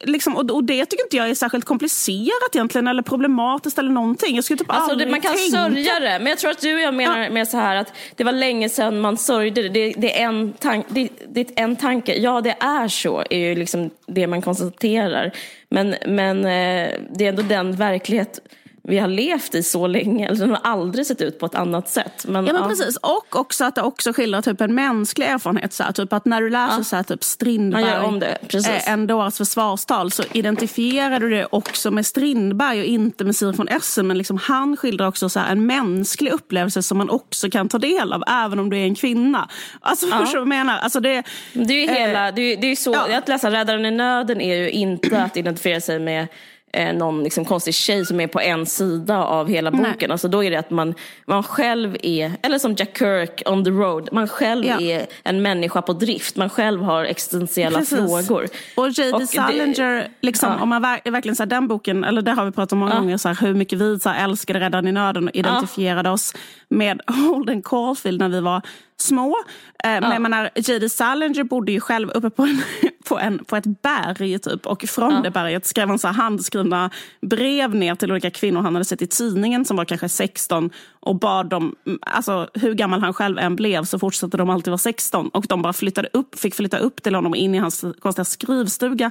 [0.00, 4.34] liksom, och, och det tycker inte jag är särskilt komplicerat egentligen, eller problematiskt eller någonting.
[4.34, 5.56] Jag skulle typ Alltså det, man kan tänka...
[5.56, 8.24] sörja det, men jag tror att du och jag menar mer så här att det
[8.24, 9.68] var länge sedan man sörjde det.
[9.68, 13.38] Det, det, är, en tank, det, det är en tanke, ja det är så, är
[13.38, 15.32] ju liksom det man konstaterar.
[15.68, 18.40] Men, men eh, det är ändå den verklighet
[18.88, 21.88] vi har levt i så länge, eller den har aldrig sett ut på ett annat
[21.88, 22.24] sätt.
[22.28, 25.72] Men, Ja men precis, och också att det också skildrar typ en mänsklig erfarenhet.
[25.72, 28.68] Så här, typ att när du läser så här, typ Strindberg, om det, precis.
[28.86, 33.52] eh, En dåres försvarstal, så identifierar du det också med Strindberg och inte med Siri
[33.52, 34.06] von Essen.
[34.06, 37.78] Men liksom, han skildrar också så här, en mänsklig upplevelse som man också kan ta
[37.78, 39.48] del av, även om du är en kvinna.
[39.80, 40.78] Alltså, förstår du vad jag menar?
[40.78, 43.18] Alltså, det, Det är ju hela, det är, det är så, ja.
[43.18, 46.26] att läsa Räddaren i nöden är ju inte att identifiera sig med
[46.74, 50.10] eh, någon liksom konstig tjej som är på en sida av hela boken.
[50.10, 50.94] Alltså då är det att man,
[51.26, 54.80] man själv är, eller som Jack Kirk on the road, man själv Ja.
[54.80, 56.36] är en människa på drift.
[56.36, 57.98] Man själv har existentiella Precis.
[57.98, 58.48] frågor.
[58.76, 59.26] Och J.D.
[59.26, 60.62] Salinger, liksom, ja.
[60.62, 62.94] om man ver- verkligen så här, den boken, eller det har vi pratat om många
[63.00, 66.34] gånger, så här, hur mycket vi så här, älskade Räddaren i nöden och identifierade oss
[66.68, 68.62] med Holden Caulfield när vi var
[69.00, 69.36] små.
[69.84, 70.88] Eh, Men jag menar, J.D.
[70.88, 72.62] Salinger bodde ju själv uppe på, en,
[73.08, 77.74] på, en, på ett berg typ, och från det berget skrev han så handskrivna brev
[77.74, 81.48] ner till olika kvinnor han hade sett i tidningen som var kanske 16 och bad
[81.48, 85.46] dem, alltså hur gammal han själv än blev så fortsatte de alltid vara 16 och
[85.48, 89.10] de bara flyttade upp, fick flytta upp till honom in i hans konstiga skrivstuga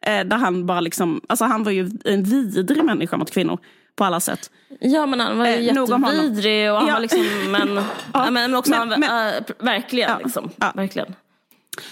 [0.00, 3.58] eh, där han bara liksom, alltså han var ju en vidrig människa mot kvinnor
[3.98, 4.50] på alla sätt.
[4.80, 6.94] Ja men han var ju Eh, jättevidrig och han Ja.
[6.94, 7.80] var liksom, men,
[8.14, 8.30] ja.
[8.30, 10.18] men också, men- han, men- äh, verkligen Ja.
[10.24, 10.50] liksom.
[10.56, 10.72] Ja.
[10.74, 11.14] verkligen.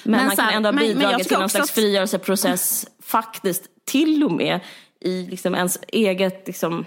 [0.02, 4.24] Men, Men han kan ändå ha men- men bidragit till någon slags frigörelseprocess, faktiskt till
[4.24, 4.60] och med
[5.00, 6.86] i liksom ens eget, liksom,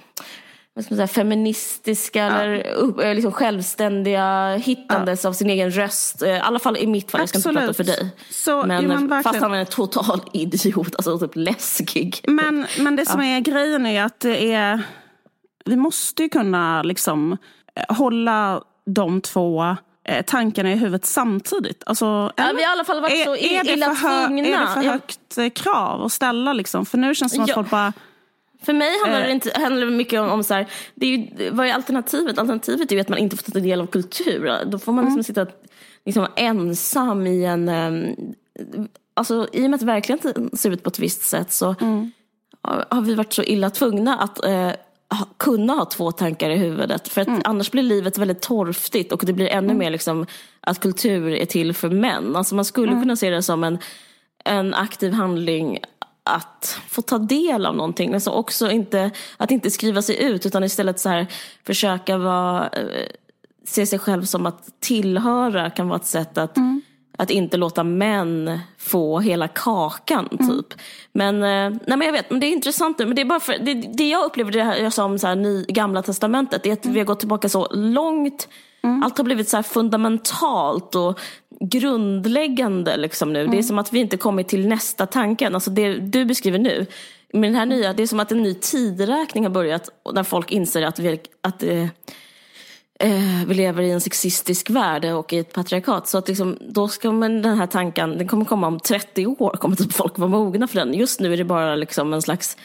[0.74, 6.22] vad ska man säga, feministiska eller upp, eh, liksom självständiga hittandes av sin egen röst.
[6.22, 8.10] Eh, I alla fall i mitt fall, jag ska inte prata för dig.
[8.32, 12.20] Så, men, jo, men fast han är en total idiot, alltså typ läskig.
[12.28, 14.82] Men, men det som är grejen är att det är,
[15.70, 17.38] vi måste ju kunna liksom
[17.76, 21.84] eh, hålla de två eh, tankarna i huvudet samtidigt.
[21.86, 22.06] Alltså,
[22.36, 24.48] Ja, vi har i alla fall varit är, så är, det illa för tvungna.
[24.48, 26.54] är det för Jag- högt eh, krav att ställa?
[26.54, 26.86] Liksom?
[26.86, 27.56] För nu känns det som att Ja.
[27.56, 27.94] folk bara...
[28.64, 31.50] För mig handlar det, inte, handlar det mycket om, om så här, det är ju,
[31.52, 32.38] vad är alternativet?
[32.38, 34.66] Alternativet är ju att man inte får ta del av kultur.
[34.66, 35.16] Då får man Mm.
[35.18, 35.52] liksom sitta
[36.06, 37.70] liksom, ensam i en...
[37.70, 38.16] Um,
[39.14, 42.12] alltså, I och med att verkligheten ser ut på ett visst sätt så Mm.
[42.62, 44.72] har, har vi varit så illa tvungna att eh,
[45.38, 47.08] kunna ha två tankar i huvudet.
[47.08, 47.42] För att Mm.
[47.46, 50.26] annars blir livet väldigt torftigt och det blir ännu mer liksom,
[50.62, 52.36] att kultur är till för män.
[52.36, 53.04] Alltså, man skulle Mm.
[53.04, 53.78] kunna se det som en,
[54.46, 55.80] en aktiv handling
[56.24, 58.14] att få ta del av någonting.
[58.14, 61.28] Alltså också inte, att inte skriva sig ut utan istället så här,
[61.66, 63.08] försöka vara, eh,
[63.66, 66.58] se sig själv som att tillhöra kan vara ett sätt att,
[67.20, 70.30] att inte låta män få hela kakan.
[70.30, 70.80] typ.
[71.12, 73.06] Men, eh, nej, men jag vet, men det är intressant nu.
[73.06, 75.28] Men det, är bara för, det, det jag upplever det här, jag sa om så
[75.28, 78.48] här, ny, gamla testamentet, det är att vi har gått tillbaka så långt.
[79.04, 81.20] Allt har blivit så här fundamentalt och
[81.60, 83.48] grundläggande liksom nu.
[83.48, 85.56] Det är som att vi inte kommit till nästa tanken.
[85.56, 86.86] Alltså det du beskriver nu,
[87.34, 90.52] med den här nya, det är som att en ny tideräkning har börjat där folk
[90.52, 91.88] inser att vi, att, eh,
[93.00, 96.08] eh, vi lever i en sexistisk värld och i ett patriarkat.
[96.08, 99.52] Så att liksom, då ska man den här tanken, den kommer komma om 30 år,
[99.52, 100.94] kommer typ folk vara mogna för den.
[100.94, 102.58] Just nu är det bara liksom en slags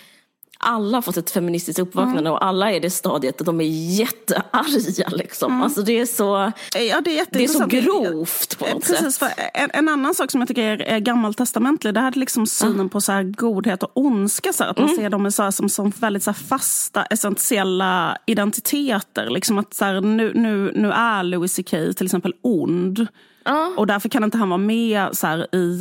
[0.65, 3.65] alla har fått ett feministiskt uppvaknande och alla är i det stadiet att de är
[3.99, 5.09] jättearga.
[5.17, 5.63] Liksom.
[5.63, 9.33] Alltså det är så, Ja, det är det är så grovt på något Precis, sätt.
[9.55, 12.89] en, en annan sak som jag tycker är, är gammaltestamentlig, det här är liksom synen
[12.89, 14.53] på så godhet och ondska.
[14.53, 14.97] Så här, att man Mm.
[14.97, 19.31] ser dem så här, som, som väldigt så fasta, essentiella identiteter.
[19.31, 23.07] Liksom att så här, nu, nu, nu är Louis CK till exempel ond.
[23.45, 23.73] Ja.
[23.77, 25.81] Och därför kan inte han vara med så i...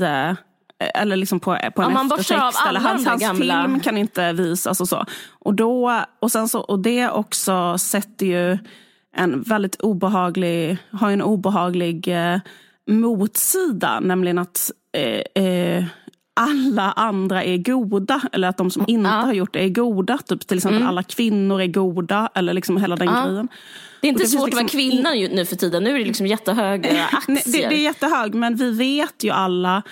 [0.96, 2.60] Eller liksom på, på en Ja, man eftertext.
[2.68, 5.06] Eller hans, hans gamla- film kan inte visas och så.
[5.40, 8.58] Och, då, och, sen så, och det också sätter ju
[9.16, 12.40] en väldigt obehaglig, har en obehaglig eh,
[12.88, 15.84] motsida, nämligen att eh, eh,
[16.36, 20.18] alla andra är goda, eller att de som inte har gjort det är goda.
[20.18, 23.48] Typ till exempel alla kvinnor är goda, eller liksom hela den grejen.
[24.02, 25.84] Det är inte det svårt att vara liksom kvinna nu för tiden.
[25.84, 27.62] Nu är det liksom jättehöga aktier.
[27.62, 29.84] det, det är jättehög, men vi vet ju alla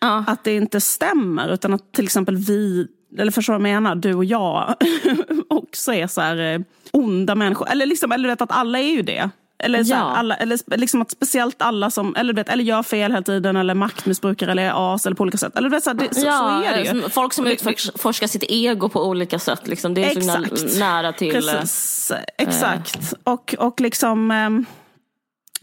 [0.00, 0.24] Ja.
[0.26, 1.48] att det inte stämmer.
[1.52, 2.86] Utan att till exempel vi,
[3.18, 4.74] eller förstår du vad jag menar, du och jag
[5.48, 6.60] också är så här eh,
[6.92, 7.68] onda människor.
[7.70, 9.30] Eller, liksom, eller du vet att alla är ju det.
[9.62, 9.96] Eller, så Ja.
[9.96, 13.74] alla, eller liksom att speciellt alla som eller, vet, eller gör fel hela tiden, eller
[13.74, 15.56] maktmissbrukare, eller är as, eller på olika sätt.
[15.56, 17.08] Eller, vet, så, det, så, ja, så är det ju.
[17.10, 19.68] Folk som utforskar sitt ego på olika sätt.
[19.68, 19.94] Liksom.
[19.94, 20.78] Det är så Exakt.
[20.78, 21.48] nära till...
[21.48, 23.14] eh, Precis, exakt.
[23.24, 24.30] Och, och liksom...
[24.30, 24.64] ehm,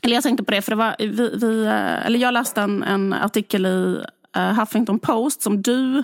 [0.02, 2.84] Eller jag tänkte på det, för det var, vi, vi, eh, eller jag läste en,
[2.84, 4.06] en artikel i eh,
[4.42, 5.98] Huffington Post som du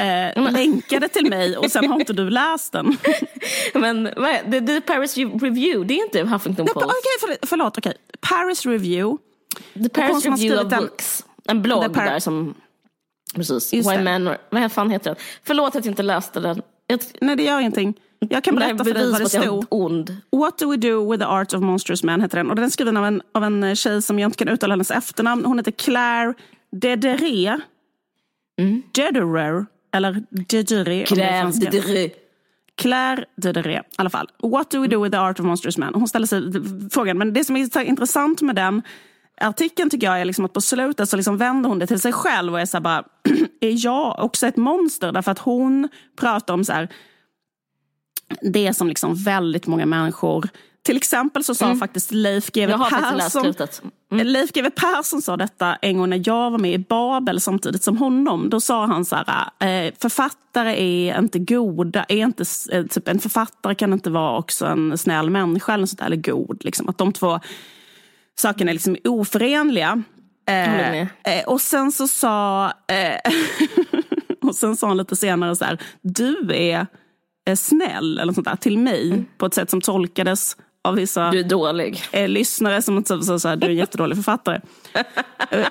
[0.00, 2.96] eh, länkade till mig och sen har inte du läst den.
[3.74, 7.40] Men det, det är Paris Review, det är inte Huffington Okej, Post.
[7.40, 7.78] för, förlåt.
[7.78, 7.94] okej.
[8.20, 9.18] Paris Review.
[9.82, 11.24] The Paris Review of den- Books.
[11.48, 12.54] En blogg där som...
[13.34, 13.72] Precis.
[13.72, 14.02] Just Why det.
[14.02, 15.16] Men, vad fan heter den?
[15.44, 16.62] Förlåt att jag inte läste den.
[16.86, 17.94] Jag, Nej, det gör ingenting.
[18.30, 19.64] Jag kan berätta för dig vad det stod.
[19.70, 20.16] ond.
[20.32, 22.50] What do we do with the art of monstrous man heter den.
[22.50, 24.90] Och den är skriven av en, av en tjej som jag inte kan uttala hennes
[24.90, 25.44] efternamn.
[25.44, 26.34] Hon heter Claire
[26.80, 27.60] Dederé.
[28.94, 29.66] Dederer.
[29.92, 31.06] Eller Dederé.
[31.06, 31.70] Kräv franska.
[31.70, 32.10] det
[32.76, 33.78] Claire Dederé.
[33.78, 34.28] I alla fall.
[34.42, 35.94] What do we do with the art of monstrous man?
[35.94, 36.42] Hon ställer sig
[36.90, 37.18] frågan.
[37.18, 38.82] Men det som är intressant med den
[39.40, 42.12] artikeln tycker jag är liksom att på slutet så liksom vänder hon det till sig
[42.12, 43.04] själv och är så bara,
[43.60, 45.12] är jag också ett monster?
[45.12, 46.88] Därför att hon pratar om så här,
[48.42, 50.48] det som liksom väldigt många människor
[50.82, 53.82] till exempel så sa faktiskt Leif GW Jag har faktiskt läst Persson slutet.
[54.14, 54.26] Mm.
[54.26, 57.96] Leif GW Persson sa detta en gång när jag var med i Babel samtidigt som
[57.96, 58.50] honom.
[58.50, 63.18] Då sa han så här, eh, författare är inte goda, är inte, eh, typ en
[63.18, 66.64] författare kan inte vara också en snäll människa eller, sånt där, eller god.
[66.64, 66.88] Liksom.
[66.88, 67.40] Att de två
[68.38, 70.02] sakerna är liksom oförenliga.
[70.48, 71.06] Eh, eh,
[71.46, 73.32] och sen så sa eh,
[74.42, 76.86] och sen sa han lite senare så här, du är
[77.56, 81.44] snäll eller sånt där, till mig på ett sätt som tolkades av vissa Du är
[81.44, 82.02] dålig.
[82.12, 84.60] eh, lyssnare som inte så, så här, du är en jättedålig författare.
[85.50, 85.66] Eh,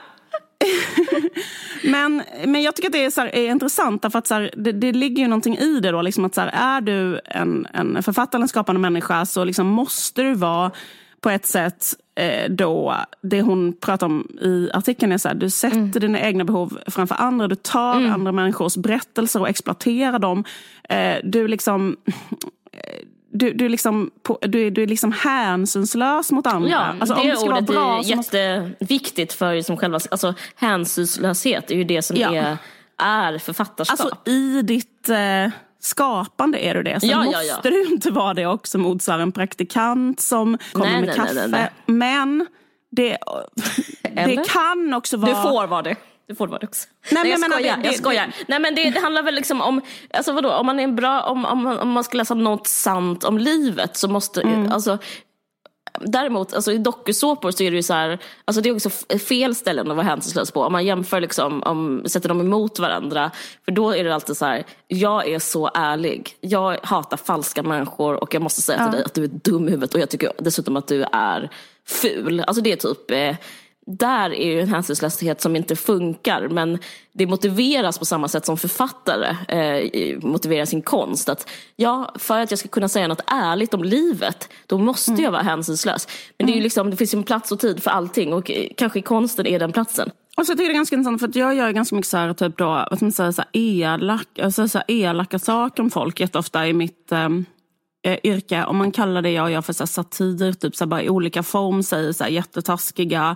[1.83, 4.51] men, men jag tycker att det är, så här, är intressant därför att så här,
[4.57, 5.91] det, det ligger ju någonting i det.
[5.91, 9.67] Då, liksom att så här, är du en, en författare, en skapande människa så liksom
[9.67, 10.71] måste du vara
[11.21, 11.85] på ett sätt
[12.15, 16.43] eh, då, det hon pratar om i artikeln är så här, du sätter dina egna
[16.43, 20.43] behov framför andra, du tar andra människors berättelser och exploaterar dem.
[20.89, 21.97] Eh, du liksom
[23.33, 24.11] du, du, är liksom,
[24.41, 26.69] du, du är liksom hänsynslös mot andra.
[26.69, 30.33] Ja, alltså, det det ska vara ordet bra, är måste- jätteviktigt för som själva, alltså
[30.55, 32.33] hänsynslöshet är ju det som Ja.
[32.35, 32.57] är,
[32.97, 33.99] är författarskap.
[33.99, 36.99] Alltså i ditt eh, skapande är du det.
[36.99, 37.59] Sen Ja, måste ja.
[37.63, 41.33] du inte vara det också mot så en praktikant som kommer Nej, med nej, kaffe.
[41.33, 42.47] nej, nej, Men
[42.91, 43.17] det,
[44.15, 45.35] det kan också vara...
[45.35, 45.95] Du får vara det.
[46.27, 46.87] Du får vara det också.
[47.11, 47.77] Nej, Nej, men jag menar, skojar.
[47.77, 48.35] det- jag det- skojar.
[48.47, 49.81] Nej, men det, det handlar väl liksom om,
[50.13, 52.67] alltså vadå, om man är en bra, om, om, man- om man ska läsa något
[52.67, 54.71] sant om livet så måste, Mm.
[54.71, 54.97] alltså
[56.01, 58.89] Däremot, alltså i dokusåpor så är det ju så här, alltså det är också
[59.29, 60.61] fel ställen att vara hänsynslös på.
[60.61, 63.31] Om man jämför, liksom, om, sätter dem emot varandra.
[63.65, 66.35] För då är det alltid så här, jag är så ärlig.
[66.41, 69.71] Jag hatar falska människor och jag måste säga till dig att du är dum i
[69.71, 71.49] huvudet och jag tycker dessutom att du är
[71.87, 72.39] ful.
[72.47, 73.35] Alltså det är typ, eh,
[73.85, 76.47] där är ju en hänsynslöshet som inte funkar.
[76.47, 76.79] Men
[77.13, 81.29] det motiveras på samma sätt som författare eh, motiverar sin konst.
[81.29, 85.31] Att ja, för att jag ska kunna säga något ärligt om livet, då måste jag
[85.31, 86.07] vara hänsynslös.
[86.37, 88.51] Men det, är ju liksom, det finns ju en plats och tid för allting och
[88.51, 90.11] eh, kanske konsten är den platsen.
[90.37, 92.17] Och så tycker jag det är ganska intressant för att jag gör ganska mycket så
[92.17, 95.83] här, typ då, vad ska man säga, så här, elak, alltså så här, elaka saker
[95.83, 97.45] om folk jätteofta i mitt ehm,
[98.05, 98.65] eh, yrke.
[98.65, 101.09] Om man kallar det jag gör för så här, satir, typ så här, bara i
[101.09, 103.35] olika form säger så här, jättetaskiga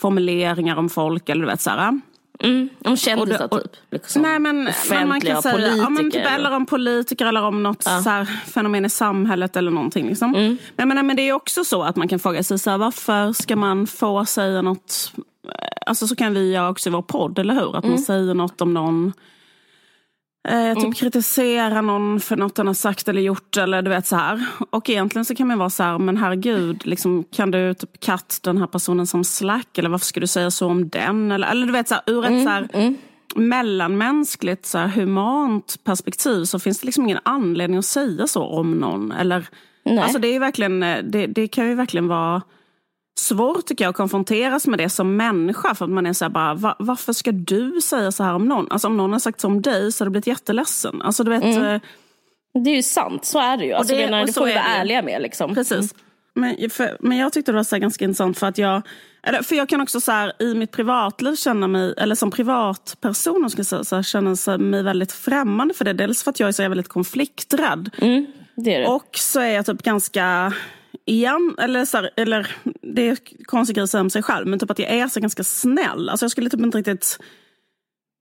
[0.00, 1.28] formuleringar om folk.
[1.28, 2.00] Eller du vet så här.
[2.40, 3.72] Mm, om kändisar Och det- och- typ.
[3.90, 4.22] Liksom.
[4.22, 5.76] Nej, men, men man kan säga, politiker.
[5.82, 9.70] ja, men typ, eller om politiker eller om något så här, fenomen i samhället eller
[9.70, 10.06] någonting.
[10.08, 10.34] Liksom.
[10.34, 10.56] Mm.
[10.76, 13.32] Men, menar, men det är också så att man kan fråga sig så här, varför
[13.32, 15.12] ska man få säga något
[15.86, 17.76] Alltså så kan vi göra också i vår podd, eller hur?
[17.76, 17.90] Att Mm.
[17.90, 19.12] man säger något om någon.
[20.48, 23.56] Eh, typ kritisera någon för något den har sagt eller gjort.
[23.56, 24.46] Eller du vet så här.
[24.70, 28.40] Och egentligen så kan man vara så här, men herregud, liksom, kan du typ katt
[28.42, 29.78] den här personen som slack?
[29.78, 31.32] Eller varför ska du säga så om den?
[31.32, 32.94] Eller, eller du vet så här, ur ett så här,
[33.34, 38.72] mellanmänskligt, så här, humant perspektiv så finns det liksom ingen anledning att säga så om
[38.72, 39.12] någon.
[39.12, 39.48] Eller,
[39.84, 39.98] Nej.
[39.98, 42.42] alltså det, är verkligen, eh, det, det kan ju verkligen vara
[43.18, 45.74] svårt tycker jag att konfronteras med det som människa.
[45.74, 48.44] För att man är så här bara, va, varför ska du säga så här om
[48.48, 48.66] någon?
[48.72, 51.02] Alltså om någon har sagt så om dig så har du blivit jätteledsen.
[51.02, 51.80] Alltså du vet, eh,
[52.64, 53.72] Det är ju sant, så är det ju.
[53.72, 54.80] Alltså, det- det, menar, och det får vi är vara ju.
[54.80, 55.22] ärliga med.
[55.22, 55.54] Liksom.
[55.54, 55.94] Precis.
[56.34, 58.82] Men, för, men jag tyckte det var så ganska intressant för att jag,
[59.22, 63.50] eller för jag kan också så här, i mitt privatliv känna mig, eller som privatperson
[63.50, 65.92] ska säga, så här, känna mig väldigt främmande för det.
[65.92, 67.90] Dels för att jag är så här väldigt konflikträdd.
[67.98, 68.86] Mm, det är det.
[68.86, 70.52] Och så är jag typ ganska,
[71.04, 74.70] igen, eller, så här, eller det är konstigt att säga om sig själv, men typ
[74.70, 76.08] att jag är så ganska snäll.
[76.08, 77.18] Alltså jag skulle typ inte riktigt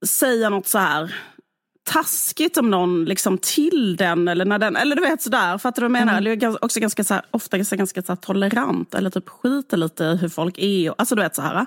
[0.05, 1.15] säga något så här
[1.85, 5.87] taskigt om någon liksom till den eller när den, eller du vet sådär, fattar du
[5.87, 6.17] vad jag menar?
[6.17, 9.29] Eller Jag är också ganska så här, ofta ganska, ganska så här, tolerant eller typ
[9.29, 10.89] skiter lite i hur folk är.
[10.89, 11.65] Och, alltså du vet så här.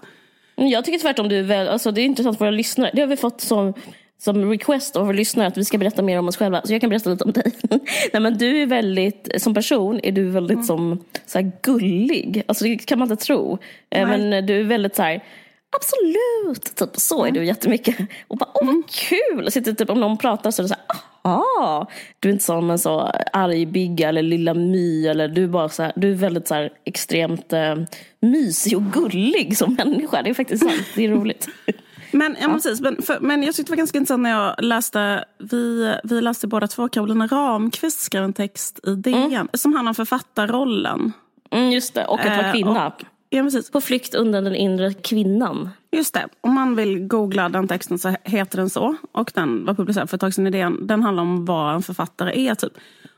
[0.57, 2.91] Jag tycker tvärtom du är väl, alltså det är intressant för våra lyssnare.
[2.95, 3.75] Det har vi fått som,
[4.19, 6.63] som request av lyssnare att vi ska berätta mer om oss själva.
[6.65, 7.53] Så jag kan berätta lite om dig.
[8.13, 12.43] Nej men du är väldigt, som person är du väldigt som så här gullig.
[12.47, 13.59] Alltså det kan man inte tro.
[13.91, 14.19] Eh, Nej.
[14.19, 15.25] Men du är väldigt så här.
[15.71, 16.77] Absolut!
[16.77, 17.97] Typ, så är du jättemycket.
[18.29, 19.47] Och bara, åh vad kul!
[19.47, 21.87] Och sitter, typ, om någon pratar så är det så här, aha!
[22.21, 23.01] Du är inte som en så
[23.33, 25.07] arg Bigga eller lilla My.
[25.07, 27.77] Eller du, är bara så här, du är väldigt så här, extremt eh,
[28.21, 30.23] mysig och gullig som människa.
[30.23, 30.87] Det är faktiskt sant.
[30.95, 31.49] Det är roligt.
[32.13, 35.25] Men, ja, precis, men, för, men jag tyckte det var ganska intressant när jag läste,
[35.39, 39.95] vi, vi läste båda två, Carolina Ramqvist skrev en text i DN som handlar om
[39.95, 41.13] författarrollen.
[41.51, 42.87] Mm, just det, och att vara Eh, kvinna.
[42.87, 43.71] och- Ja, precis.
[43.71, 45.71] På flykt undan den inre kvinnan.
[45.93, 46.29] Just det.
[46.41, 48.97] Om man vill googla den texten så heter den så.
[49.13, 50.87] Och den var publicerad för ett tag sedan i DN.
[50.87, 52.55] Den handlar om vad en författare är.
[52.55, 52.73] typ.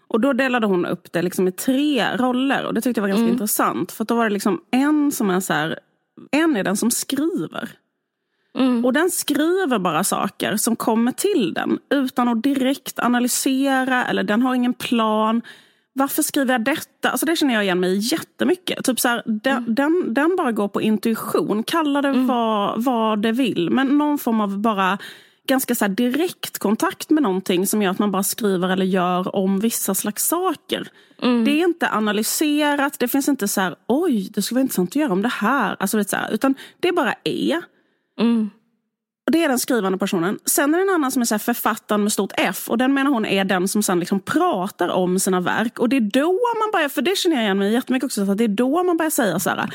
[0.09, 2.65] Och då delade hon upp det liksom i tre roller.
[2.67, 3.93] Och det tyckte jag var ganska intressant.
[3.93, 5.79] För då var det liksom en som är så här.
[6.31, 7.71] En är den som skriver.
[8.85, 11.79] Och den skriver bara saker som kommer till den.
[11.91, 14.07] Utan att direkt analysera.
[14.07, 15.43] Eller den har ingen plan.
[15.93, 17.11] Varför skriver jag detta?
[17.11, 18.85] Alltså det känner jag igen mig i jättemycket.
[18.85, 21.63] Typ så här, den, den, den bara går på intuition.
[21.63, 23.71] Kalla det vad, vad det vill.
[23.71, 24.99] Men någon form av bara
[25.49, 29.37] ganska så här direkt kontakt med någonting som gör att man bara skriver eller gör
[29.37, 30.89] om vissa slags saker.
[31.45, 32.99] Det är inte analyserat.
[32.99, 35.77] Det finns inte så här, oj, det skulle vara intressant att göra om det här.
[35.79, 37.63] Alltså, vet, så här utan det bara är.
[39.27, 40.39] Och Det är den skrivande personen.
[40.45, 42.71] Sen är det en annan som är så författaren med stort F.
[42.71, 45.79] Och den menar hon är den som sen liksom pratar om sina verk.
[45.79, 48.33] Och det är då man börjar, för det känner jag igen mig jättemycket också, så
[48.33, 49.71] att det är då man börjar säga så här.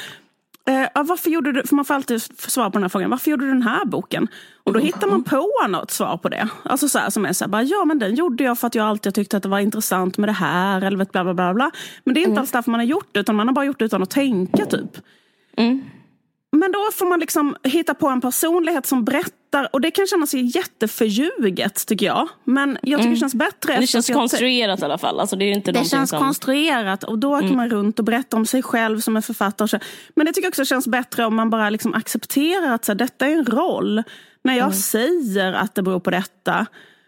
[0.68, 3.46] Eh, varför gjorde du, för man får alltid svar på den här frågan, varför gjorde
[3.46, 4.28] du den här boken?
[4.64, 6.50] Och då hittar man på något svar på det.
[6.64, 8.76] Alltså så här, som är så här, bara, ja men den gjorde jag för att
[8.76, 11.54] jag alltid tyckte att det var intressant med det här, eller vet, bla bla bla.
[11.54, 11.72] bla.
[12.04, 13.80] Men det är inte alls därför man har gjort det, utan man har bara gjort
[13.80, 14.98] det utan att tänka typ.
[16.56, 20.34] Men då får man liksom hitta på en personlighet som berättar och det kan kännas
[20.34, 22.28] jätteförljuget tycker jag.
[22.44, 23.14] Men jag tycker mm.
[23.14, 23.80] det känns bättre.
[23.80, 25.20] Det känns konstruerat i alla fall.
[25.20, 26.20] Alltså, det är inte det känns som...
[26.20, 27.56] konstruerat och då mm.
[27.56, 29.80] man runt och berättar om sig själv som en författare.
[30.16, 32.98] Men det tycker jag också känns bättre om man bara liksom accepterar att så här,
[32.98, 34.04] detta är en roll.
[34.44, 34.74] När jag mm.
[34.74, 36.66] säger att det beror på detta.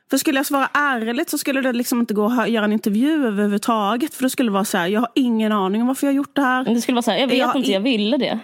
[0.10, 3.28] För skulle jag svara ärligt så skulle det liksom inte gå att göra en intervju
[3.28, 4.14] överhuvudtaget.
[4.14, 6.16] För då skulle det vara så här, jag har ingen aning om varför jag har
[6.16, 6.64] gjort det här.
[6.64, 8.40] Det skulle vara så här, jag vet jag inte, jag ville det.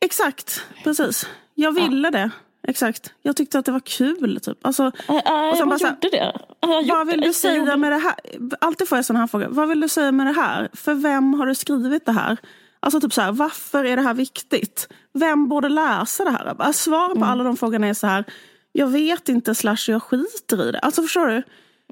[0.00, 1.26] Exakt, precis.
[1.54, 2.10] Jag ville ja.
[2.10, 2.30] det.
[2.68, 3.12] Exakt.
[3.22, 4.40] Jag tyckte att det var kul.
[4.40, 4.66] Typ.
[4.66, 6.32] Alltså, äh, äh, och sen jag bara, gjorde det.
[6.60, 8.14] Jag vad vill du säga med det här?
[8.60, 9.46] Alltid får jag sådana här frågor.
[9.50, 10.68] Vad vill du säga med det här?
[10.72, 12.36] För vem har du skrivit det här?
[12.80, 14.88] Alltså typ så här, varför är det här viktigt?
[15.12, 16.72] Vem borde läsa det här?
[16.72, 17.28] Svaren på mm.
[17.28, 18.24] alla de frågorna är så här,
[18.72, 20.78] jag vet inte slash jag skiter i det.
[20.78, 21.42] Alltså förstår du?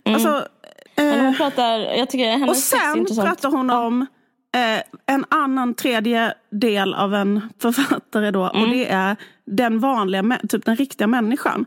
[0.05, 0.15] Mm.
[0.15, 0.49] Alltså,
[0.97, 4.07] eh, pratar, jag tycker hennes och sen pratar hon om
[4.57, 8.45] eh, en annan tredje del av en författare då.
[8.45, 8.63] Mm.
[8.63, 11.67] Och det är den vanliga, typ den riktiga människan.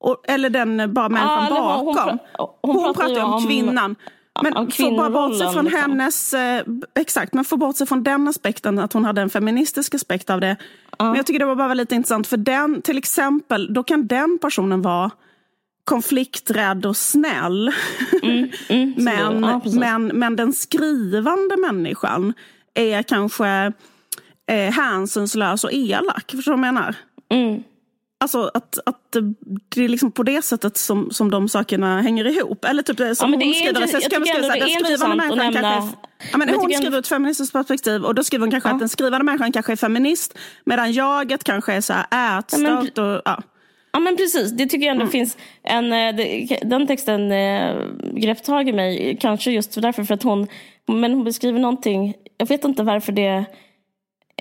[0.00, 2.08] Och, eller den bara människan ah, bakom.
[2.08, 3.96] Hon, hon, hon, hon pratar ju om, om kvinnan.
[4.42, 5.80] Men få bara bort sig från liksom.
[5.80, 6.34] hennes...
[6.34, 6.64] Eh,
[6.94, 10.40] exakt, men få bort sig från den aspekten, att hon hade en feministisk aspekt av
[10.40, 10.50] det.
[10.50, 10.56] Uh.
[10.98, 14.38] Men jag tycker det var bara lite intressant, för den, till exempel, då kan den
[14.42, 15.10] personen vara
[15.88, 17.72] konflikträdd och snäll.
[18.22, 22.34] Mm, mm, men, ja, men, men den skrivande människan
[22.74, 23.72] är kanske
[24.50, 26.30] eh, hänsynslös och elak.
[26.30, 26.94] Förstår du vad jag menar?
[27.30, 27.62] Mm.
[28.20, 29.16] Alltså att, att
[29.68, 32.64] det är liksom på det sättet som, som de sakerna hänger ihop.
[32.64, 33.86] Eller typ eh, som ja, hon skriver.
[33.86, 35.96] Så ska man skriva den skrivande människan kanske
[36.32, 38.72] ja, men Hon skriver ur ett feministiskt perspektiv och då skriver hon kanske ja.
[38.72, 42.92] att den skrivande människan kanske är feminist medan jaget kanske är så här ätstört.
[42.94, 43.42] Ja, och, ja.
[43.92, 45.12] Ja men precis, det tycker jag ändå mm.
[45.12, 46.14] finns en, eh,
[46.62, 47.76] den texten eh,
[48.14, 50.46] grepp tag i mig, kanske just därför för att hon,
[50.86, 53.44] men hon beskriver någonting, jag vet inte varför det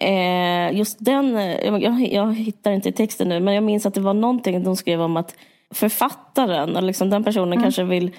[0.02, 1.36] Eh, just den,
[1.82, 5.02] jag, jag, hittar inte texten nu, men jag minns att det var någonting de skrev
[5.02, 5.36] om att
[5.74, 7.64] författaren, eller liksom den personen mm.
[7.64, 8.12] kanske vill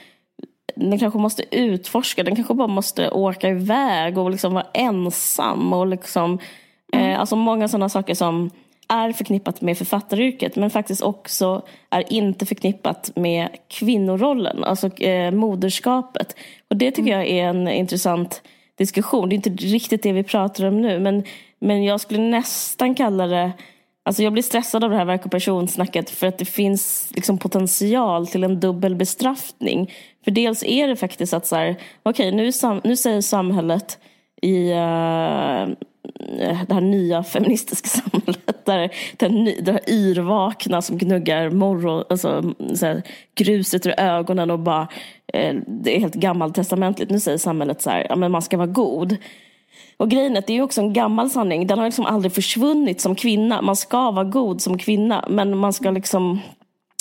[0.76, 5.72] den kanske måste utforska, den kanske bara måste åka iväg och liksom vara ensam.
[5.72, 6.38] Och liksom,
[6.92, 7.10] mm.
[7.10, 8.50] eh, alltså många sådana saker som
[8.88, 16.36] är förknippat med författaryrket men faktiskt också är inte förknippat med kvinnorollen, alltså eh, moderskapet.
[16.70, 17.18] Och det tycker mm.
[17.18, 18.42] jag är en intressant
[18.78, 19.28] diskussion.
[19.28, 21.24] Det är inte riktigt det vi pratar om nu men
[21.60, 23.52] men jag skulle nästan kalla det
[24.08, 27.38] Alltså jag blir stressad av det här verk och personsnacket för att det finns liksom
[27.38, 29.92] potential till en dubbel bestraffning.
[30.24, 33.98] För dels är det faktiskt att så här, okej okay, nu, nu säger samhället
[34.42, 35.68] i uh,
[36.68, 42.86] det här nya feministiska samhället där det, det här yrvakna som gnuggar morgon, alltså, så
[42.86, 43.02] här,
[43.34, 44.88] gruset ur ögonen och bara
[45.32, 47.10] eh, det är helt gammaltestamentligt.
[47.10, 49.16] Nu säger samhället så här, ja men man ska vara god.
[49.96, 51.66] Och grejen är att det är också en gammal sanning.
[51.66, 53.62] Den har liksom aldrig försvunnit som kvinna.
[53.62, 55.24] Man ska vara god som kvinna.
[55.28, 56.40] Men man ska liksom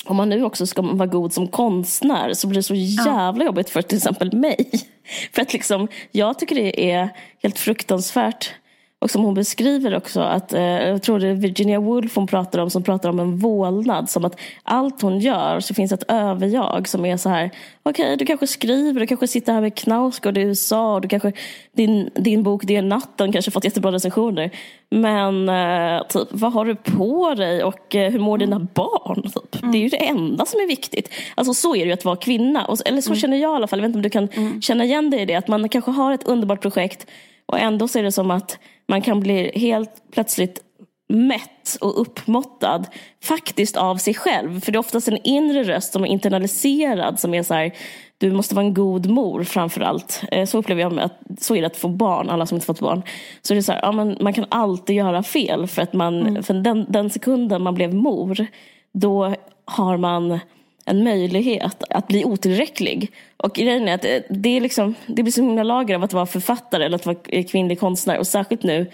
[0.06, 3.70] om man nu också ska vara god som konstnär så blir det så jävla jobbigt
[3.70, 4.70] för till exempel mig.
[5.34, 7.10] För att liksom, jag tycker det är
[7.44, 8.54] helt fruktansvärt
[9.00, 12.60] och som hon beskriver också att, eh, jag tror det är Virginia Woolf hon pratar
[12.60, 14.10] om, som pratar om en vålnad.
[14.10, 17.52] Som att allt hon gör så finns ett överjag som är så här,
[17.84, 21.32] okej okay, du kanske skriver, du kanske sitter här med Knausgård i USA, du kanske,
[21.72, 24.52] din, din bok Det är natten kanske fått jättebra recensioner.
[24.90, 29.22] Men eh, typ, vad har du på dig och eh, hur mår dina barn?
[29.22, 29.62] Typ?
[29.62, 29.72] Mm.
[29.72, 31.10] Det är ju det enda som är viktigt.
[31.36, 32.66] Alltså så är det ju att vara kvinna.
[32.66, 33.20] Och, eller så mm.
[33.20, 34.62] känner jag i alla fall, jag vet inte om du kan mm.
[34.62, 35.36] känna igen dig i det.
[35.36, 37.08] Att man kanske har ett underbart projekt
[37.48, 40.62] och ändå ser det som att man kan bli helt plötsligt
[41.10, 42.84] mätt och uppmåttad
[43.24, 44.62] faktiskt av sig själv.
[44.62, 47.72] För det är oftast en inre röst som är internaliserad som är så här,
[48.18, 50.24] du måste vara en god mor framför allt.
[50.32, 52.80] Eh, så upplever jag att så är det att få barn, alla som inte fått
[52.80, 53.02] barn.
[53.42, 56.28] Så det är så här, ja, man, man kan alltid göra fel för att man,
[56.28, 56.44] mm.
[56.44, 58.48] för den, den sekunden man blev mor,
[58.94, 59.36] då
[59.66, 60.40] har man
[60.88, 63.12] en möjlighet att bli otillräcklig.
[63.38, 66.26] Och grejen är att det, är liksom, det blir så himla lager av att vara
[66.26, 68.18] författare eller att vara kvinnlig konstnär.
[68.18, 68.92] Och särskilt nu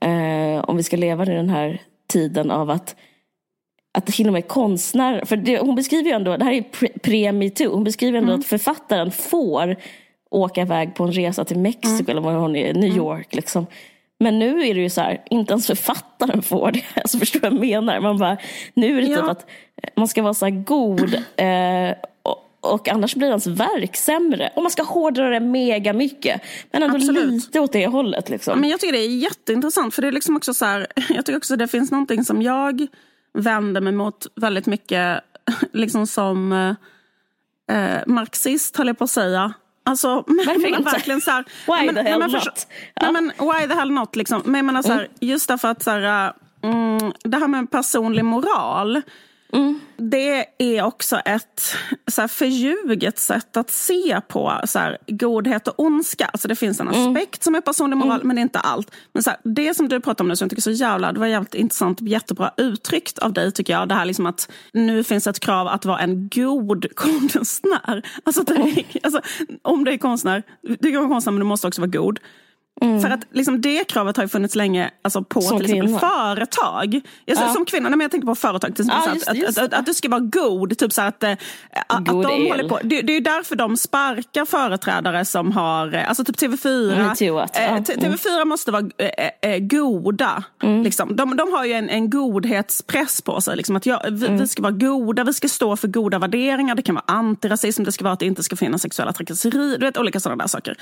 [0.00, 2.96] eh, om vi ska leva i den här tiden av att
[3.96, 6.62] att till och med konstnärer, för det, hon beskriver ju ändå, det här är
[6.98, 8.40] pre-metoo, hon beskriver ändå mm.
[8.40, 9.76] att författaren får
[10.30, 12.10] åka iväg på en resa till Mexiko mm.
[12.10, 12.96] eller var hon är, New mm.
[12.96, 13.34] York.
[13.34, 13.66] Liksom.
[14.20, 16.82] Men nu är det ju så här, inte ens författaren får det.
[16.94, 18.00] Alltså förstår du vad jag menar?
[18.00, 18.36] Man bara,
[18.74, 19.20] nu är det typ ja.
[19.20, 19.46] typ att
[19.96, 24.52] man ska vara så här god eh, och, och, annars blir ens verk sämre.
[24.56, 26.42] Och man ska hårdra det mega mycket.
[26.72, 27.30] Men ändå Absolut.
[27.30, 28.28] lite åt det hållet.
[28.28, 28.60] Liksom.
[28.60, 29.94] Men jag tycker det är jätteintressant.
[29.94, 32.86] För det är liksom också så här, jag tycker också det finns någonting som jag
[33.38, 35.20] vänder mig mot väldigt mycket.
[35.72, 36.52] Liksom som
[37.70, 39.54] eh, marxist höll jag på att säga.
[39.84, 40.90] Alltså, Varför inte?
[40.90, 42.66] Verkligen så här, why men, the hell men, not?
[42.94, 43.12] Ja.
[43.12, 44.16] men, why the hell not?
[44.16, 44.42] Liksom.
[44.44, 45.10] Men jag menar, så här, mm.
[45.20, 46.32] Just därför att så här,
[46.62, 49.02] mm, det här med personlig moral.
[49.54, 49.80] Mm.
[49.96, 51.74] Det är också ett
[52.10, 56.26] så här, förljuget sätt att se på så här, godhet och ondska.
[56.26, 57.00] Alltså det finns en mm.
[57.00, 57.42] aspekt mm.
[57.42, 58.26] som är personlig moral, mm.
[58.26, 58.90] men det är inte allt.
[59.12, 61.20] Men så här, det som du pratar om nu, som jag tycker så jävla, det
[61.20, 63.88] var jävligt intressant och jättebra uttryckt av dig tycker jag.
[63.88, 68.02] Det här liksom att nu finns ett krav att vara en god konstnär.
[68.24, 69.20] Alltså, det, alltså
[69.62, 72.20] om du är konstnär, du är konstnär men du måste också vara god.
[72.80, 73.00] Mm.
[73.00, 75.98] För att liksom, det kravet har ju funnits länge alltså, på som till exempel kvinna.
[75.98, 77.00] företag.
[77.24, 77.52] Jag, ja.
[77.54, 79.58] Som kvinna, när jag tänker på företag, till exempel, ja, just, att, just.
[79.58, 80.78] Att, att, att, du ska vara god.
[80.78, 81.32] Typ så att, äh,
[81.86, 86.24] att de håller på, det, det är därför de sparkar företrädare som har, eh, alltså
[86.24, 86.92] typ TV4.
[86.92, 88.82] Mm, äh, TV4 måste vara
[89.40, 90.44] äh, goda.
[90.62, 90.82] Mm.
[90.82, 91.16] Liksom.
[91.16, 93.56] De, de har ju en, en godhetspress på sig.
[93.56, 94.38] Liksom, att jag, vi, mm.
[94.38, 96.74] vi, ska vara goda, vi ska stå för goda värderingar.
[96.74, 99.78] Det kan vara antirasism, det ska vara att det inte ska finnas sexuella trakasserier.
[99.78, 100.76] Du vet, olika sådana där saker.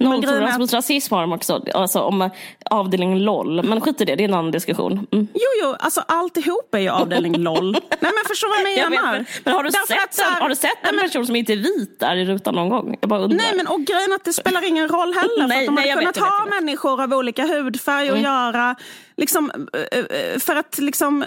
[0.00, 0.12] Mm.
[0.12, 2.30] Nolltolerans mot rasism har de också, alltså om
[2.70, 3.62] avdelning LOL.
[3.62, 5.06] Men skit i det, det är en annan diskussion.
[5.12, 5.28] Mm.
[5.34, 7.72] Jo, jo, alltså alltihop är ju avdelning LOL.
[7.72, 9.12] Nej men förstår vad jag menar?
[9.12, 11.36] Jag vet, men har du Därför sett, en, har du sett en men, person som
[11.36, 12.96] inte är vit där i rutan någon gång?
[13.00, 15.46] Jag bara Nej men och grejen att det spelar ingen roll heller.
[15.48, 18.18] nej, för att de nej, hade kunnat ha vet, människor av olika hudfärg mm.
[18.18, 18.76] att göra.
[19.16, 21.24] Liksom, eh, eh, för att liksom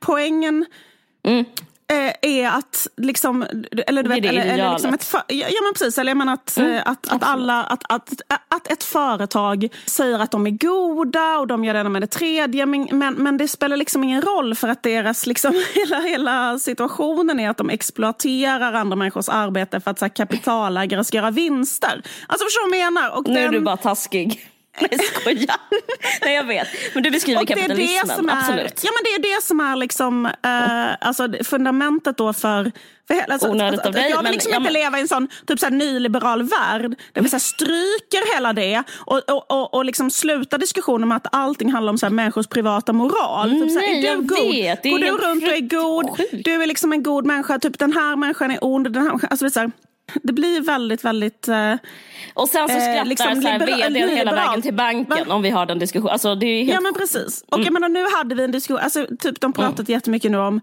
[0.00, 0.66] poängen
[1.24, 1.44] Mm.
[1.92, 3.46] Eh, är att liksom,
[3.86, 6.56] eller du vet, eller, eller liksom ett för, ja, men precis, eller jag menar att,
[6.56, 8.10] mm, eh, att, att, alla, att, att,
[8.48, 12.66] att ett företag säger att de är goda och de gör det med det tredje,
[12.66, 17.40] men, men, men det spelar liksom ingen roll för att deras, liksom, hela, hela situationen
[17.40, 22.02] är att de exploaterar andra människors arbete för att så här, kapitalägare ska göra vinster.
[22.26, 23.16] Alltså förstår du vad jag menar?
[23.18, 24.51] Och nu den, är du bara taskig.
[24.80, 25.60] Nej, skojar.
[26.22, 26.68] Nej, jag vet.
[26.94, 27.86] Men du beskriver och kapitalismen.
[27.86, 28.84] Det är det som är, absolut.
[28.84, 32.72] Ja, men det är det som är liksom, eh, alltså, fundamentet då för...
[33.08, 34.10] för hela, alltså, Onödigt alltså, av dig.
[34.10, 36.94] Jag vill liksom men, inte ja, leva i en sån typ så här, nyliberal värld
[37.12, 41.16] där vi så här, stryker hela det och, och, och, och liksom slutar diskussionen med
[41.16, 43.50] att allting handlar om så här, människors privata moral.
[43.50, 44.38] Typ, så här, är du god?
[44.38, 46.16] Vet, Går du runt och är god?
[46.16, 46.44] Sjukt.
[46.44, 47.58] Du är liksom en god människa.
[47.58, 48.92] Typ den här människan är ond.
[48.92, 49.70] Den här, alltså, så här,
[50.22, 51.48] det blir väldigt, väldigt...
[51.48, 51.74] Eh,
[52.34, 55.34] och sen så skrattar eh, liksom, så här, vdn hela vägen till banken Va?
[55.34, 56.12] om vi har den diskussionen.
[56.12, 56.74] Alltså, det är helt...
[56.74, 57.44] Ja men precis.
[57.48, 57.64] Och mm.
[57.64, 59.92] jag menar, nu hade vi en diskussion, alltså, typ, de pratat mm.
[59.92, 60.60] jättemycket nu om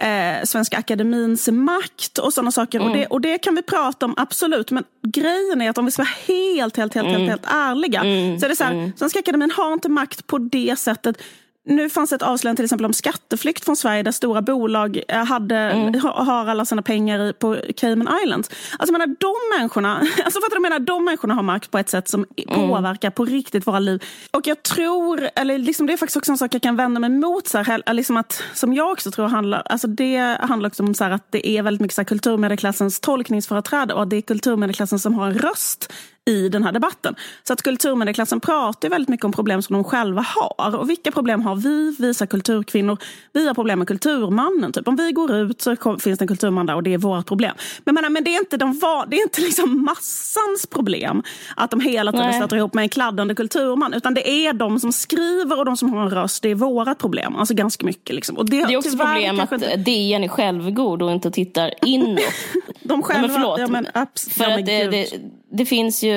[0.00, 2.80] eh, Svenska Akademins makt och sådana saker.
[2.80, 2.90] Mm.
[2.90, 4.70] Och, det, och det kan vi prata om, absolut.
[4.70, 7.20] Men grejen är att om vi ska vara helt, helt, helt, mm.
[7.20, 8.00] helt, helt ärliga.
[8.00, 8.38] Mm.
[8.38, 8.92] Så är det så här, mm.
[8.96, 11.22] Svenska Akademin har inte makt på det sättet
[11.68, 15.56] nu fanns ett avslöjande till exempel om skatteflykt från Sverige där stora bolag eh, hade,
[15.56, 16.00] mm.
[16.00, 18.50] har alla sina pengar på Cayman Islands.
[18.78, 22.08] Alltså menar, de människorna, alltså fattar du menar, de människorna har makt på ett sätt
[22.08, 22.68] som mm.
[22.68, 24.02] påverkar på riktigt våra liv.
[24.30, 27.10] Och jag tror, eller liksom det är faktiskt också en sak jag kan vända mig
[27.10, 30.94] mot, så här, liksom att, som jag också tror handlar, alltså det handlar också om
[30.94, 34.22] så här, att det är väldigt mycket så här, kulturmedelklassens tolkningsföreträde och att det är
[34.22, 35.92] kulturmedelklassen som har en röst
[36.28, 37.14] i den här debatten.
[37.44, 40.76] Så att kulturmedelklassen pratar väldigt mycket om problem som de själva har.
[40.76, 42.98] Och vilka problem har vi, visa kulturkvinnor?
[43.32, 44.72] Vi har problem med kulturmannen.
[44.72, 44.88] Typ.
[44.88, 47.54] Om vi går ut så finns det en kulturman där och det är vårt problem.
[47.84, 51.22] Men, men, men det är inte, de var, det är inte liksom massans problem
[51.56, 53.94] att de hela tiden stöter ihop med en kladdande kulturman.
[53.94, 56.42] Utan det är de som skriver och de som har en röst.
[56.42, 57.36] Det är vårat problem.
[57.36, 58.14] Alltså ganska mycket.
[58.14, 58.36] Liksom.
[58.36, 59.76] Och det, det är också problem att inte...
[59.76, 62.20] DN är självgod och inte tittar inåt.
[62.82, 63.60] de själva, ja, men förlåt.
[63.60, 63.84] Ja, men,
[64.30, 65.06] För ja, att det, det,
[65.50, 66.12] det finns ju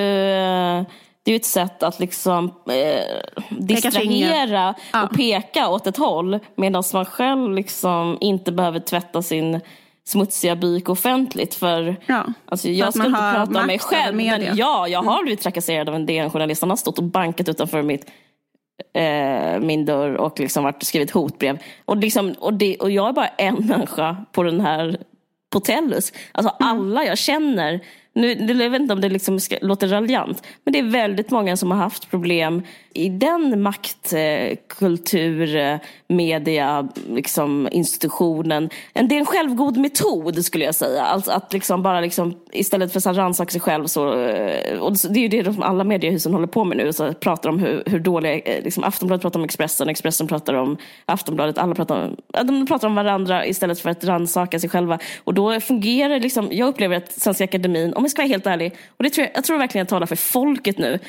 [1.24, 3.20] det är ett sätt att liksom eh,
[3.50, 5.04] distrahera ja.
[5.04, 9.62] och peka åt ett håll medan man själv liksom inte behöver tvätta sin
[10.04, 11.56] smutsiga byk offentligt.
[11.56, 15.24] För, ja, alltså, jag ska inte prata om mig själv, men ja, jag har mm.
[15.24, 16.62] blivit trakasserad av en DN-journalist.
[16.62, 18.06] Han har stått och bankat utanför mitt,
[18.94, 21.60] eh, min dörr och liksom varit, skrivit hotbrev.
[21.86, 24.98] Och, liksom, och, det, och jag är bara en människa på den här
[25.50, 26.14] på Tellus.
[26.32, 26.72] Alltså mm.
[26.72, 27.82] alla jag känner
[28.14, 28.34] nu,
[28.64, 31.72] jag vet inte om det liksom ska, låter raljant, men det är väldigt många som
[31.72, 32.62] har haft problem
[32.94, 38.70] i den maktkultur, eh, eh, media, liksom, institutionen.
[38.94, 41.04] Det är en självgod metod skulle jag säga.
[41.04, 45.20] Alltså att liksom bara liksom, istället för att rannsaka sig själv så, eh, och det
[45.20, 48.00] är ju det som alla mediehusen håller på med nu, så pratar om hur, hur
[48.00, 48.34] dåliga,
[48.64, 52.16] liksom Aftonbladet pratar om Expressen, Expressen pratar om Aftonbladet, alla pratar om,
[52.48, 55.00] de pratar om varandra istället för att rannsaka sig själva.
[55.24, 58.76] Och då fungerar liksom, jag upplever att Svenska Akademin, om jag ska vara helt ärlig,
[58.98, 61.00] och det tror jag, jag tror verkligen jag talar för folket nu,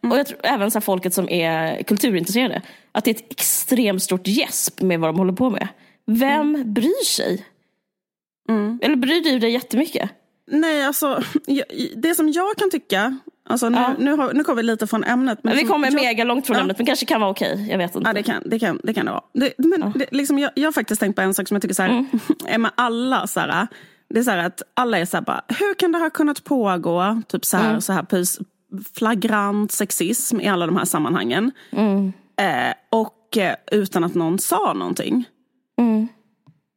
[0.00, 4.26] och jag tror, även så folket som är kulturintresserade, att det är ett extremt stort
[4.26, 5.68] gäsp med vad de håller på med.
[6.06, 6.72] Vem mm.
[6.74, 7.46] bryr sig?
[8.48, 8.78] Mm.
[8.82, 10.10] Eller bryr du dig jättemycket?
[10.50, 11.22] Nej, alltså
[11.96, 13.94] det som jag kan tycka, alltså nu, ja.
[13.98, 15.38] nu, har, nu kommer vi lite från ämnet.
[15.42, 16.60] Men vi kommer jag, mega långt från ja.
[16.60, 17.52] ämnet, men kanske kan vara okej.
[17.52, 17.66] Okay.
[17.66, 18.08] Jag vet inte.
[18.08, 19.24] Ja, det kan det, kan, det, kan det vara.
[19.32, 19.92] Det, men ja.
[19.94, 21.90] det, liksom, jag, jag har faktiskt tänkt på en sak som jag tycker så här,
[21.90, 22.06] mm.
[22.46, 23.66] är med alla så här,
[24.10, 26.44] det är så här att alla är så här bara, hur kan det ha kunnat
[26.44, 27.80] pågå, typ så här, mm.
[27.80, 28.06] så här
[28.94, 31.52] flagrant sexism i alla de här sammanhangen.
[31.72, 32.12] Mm.
[32.36, 35.24] Eh, och och eh, utan att någon sa någonting.
[35.78, 36.08] Mm.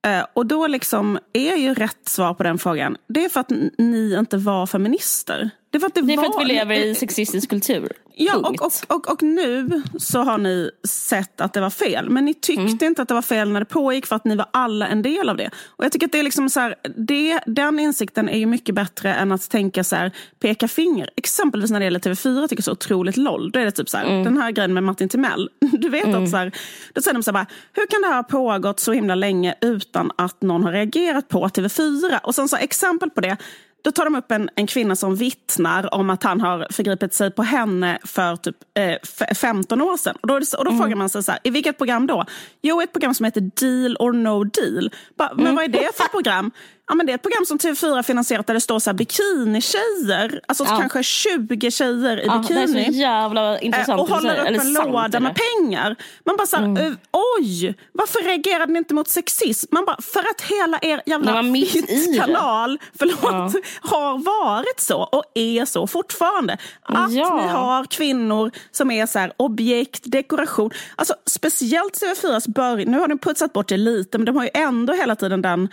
[0.08, 3.52] Eh, och då liksom är ju rätt svar på den frågan, det är för att
[3.78, 5.50] ni inte var feminister.
[5.74, 7.92] Det är för att, det det är för att vi lever i sexistisk kultur.
[8.16, 12.10] Ja, och, och, och, och, nu så har ni sett att det var fel.
[12.10, 12.78] Men ni tyckte mm.
[12.82, 15.30] inte att det var fel när det pågick för att ni var alla en del
[15.30, 15.50] av det.
[15.68, 18.76] Och jag tycker att det är liksom så här, det, den insikten är ju mycket
[18.76, 21.10] bättre än att tänka så här, peka finger.
[21.16, 23.52] Exempelvis när det gäller TV4 jag tycker jag så otroligt LOL.
[23.52, 24.24] Då är det typ så här, mm.
[24.24, 25.50] den här grejen med Martin Timell.
[25.60, 26.24] Du vet mm.
[26.24, 26.52] att så här,
[26.94, 29.56] då säger de så här bara, hur kan det här ha pågått så himla länge
[29.62, 32.20] utan att någon har reagerat på TV4?
[32.24, 33.38] Och sen så exempel på det
[33.84, 37.32] då tar de upp en, en kvinna som vittnar om att han har förgripit sig
[37.32, 40.18] på henne för typ eh, 15 år sedan.
[40.22, 40.78] Och då, och då mm.
[40.78, 42.26] frågar man sig så här, i vilket program då?
[42.62, 44.92] Jo, ett program som heter Deal or No Deal.
[45.18, 45.56] Ba, men mm.
[45.56, 46.52] vad är det för program?
[46.88, 50.42] Ja, men det är ett program som TV4 finansierat där det står så här bikinitjejer.
[50.48, 50.78] Alltså ja.
[50.80, 52.74] kanske 20 tjejer i ja, bikini.
[52.74, 54.02] Det är så jävla intressant.
[54.02, 55.96] och håller upp en låda med pengar.
[56.26, 56.98] Man bara så här, mm.
[57.40, 59.68] oj, varför reagerade ni inte mot sexism?
[59.72, 61.34] Man bara, för att hela er jävla
[62.26, 63.52] kanal förlåt, ja.
[63.82, 66.54] har varit så och är så fortfarande.
[66.82, 67.36] Att ja.
[67.36, 70.72] vi har kvinnor som är så här, objekt, dekoration.
[70.96, 74.50] Alltså speciellt TV4s början, nu har de putsat bort det lite men de har ju
[74.54, 75.70] ändå hela tiden den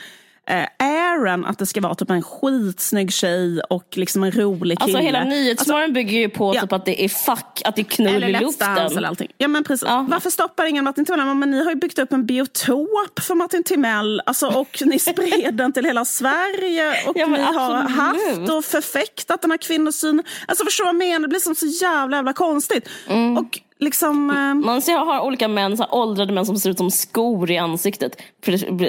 [0.46, 4.98] eh, airen att det ska vara typ en skitsnygg tjej och liksom en rolig alltså,
[4.98, 5.08] kille.
[5.08, 6.60] Alltså hela Nyhetsmorgon alltså, bygger ju på ja.
[6.60, 8.76] typ att det är fuck, att det är knull i luften.
[8.76, 9.28] Eller allting.
[9.38, 9.88] Ja men precis.
[9.88, 10.06] Ja.
[10.10, 11.34] Varför stoppar ingen Martin Timell?
[11.34, 15.54] Men ni har ju byggt upp en biotop för Martin Timell alltså, och ni spred
[15.54, 20.24] den till hela Sverige och ja, ni har haft och förfäktat den här kvinnosynen.
[20.46, 21.20] Alltså förstår du vad jag menar?
[21.20, 22.88] Det blir som så jävla jävla konstigt.
[23.08, 23.36] Mm.
[23.36, 24.30] Och liksom...
[24.30, 24.66] Eh...
[24.66, 27.58] Man ser, har olika män, så här, åldrade män som ser ut som skor i
[27.58, 28.22] ansiktet.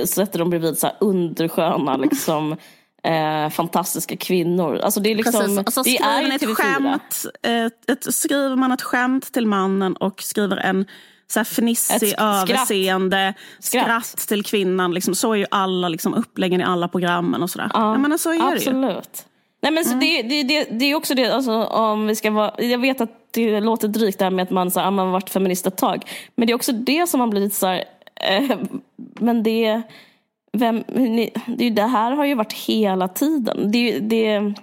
[0.05, 2.51] Sätter dem bredvid så här, undersköna, liksom,
[3.03, 4.77] eh, fantastiska kvinnor.
[4.77, 9.33] Alltså det är liksom, alltså, det är ett skämt, ett, ett, Skriver man ett skämt
[9.33, 10.85] till mannen och skriver en
[11.31, 13.85] så här fnissig, överseende skratt.
[13.85, 14.93] skratt till kvinnan.
[14.93, 17.71] Liksom, så är ju alla liksom, uppläggen i alla programmen och sådär.
[17.73, 18.91] Ja, menar, så är absolut.
[18.91, 19.30] Det ju.
[19.61, 19.99] Nej, men så mm.
[19.99, 23.59] det, det, det, är också det, alltså, om vi ska vara, jag vet att det
[23.59, 26.05] låter drygt det här med att man, så här, man har varit feminist ett tag.
[26.35, 27.83] Men det är också det som man blir lite så här,
[28.15, 28.57] eh,
[28.95, 29.81] men det,
[30.57, 30.83] vem,
[31.57, 33.71] det, det här har ju varit hela tiden.
[33.71, 34.53] Det, det,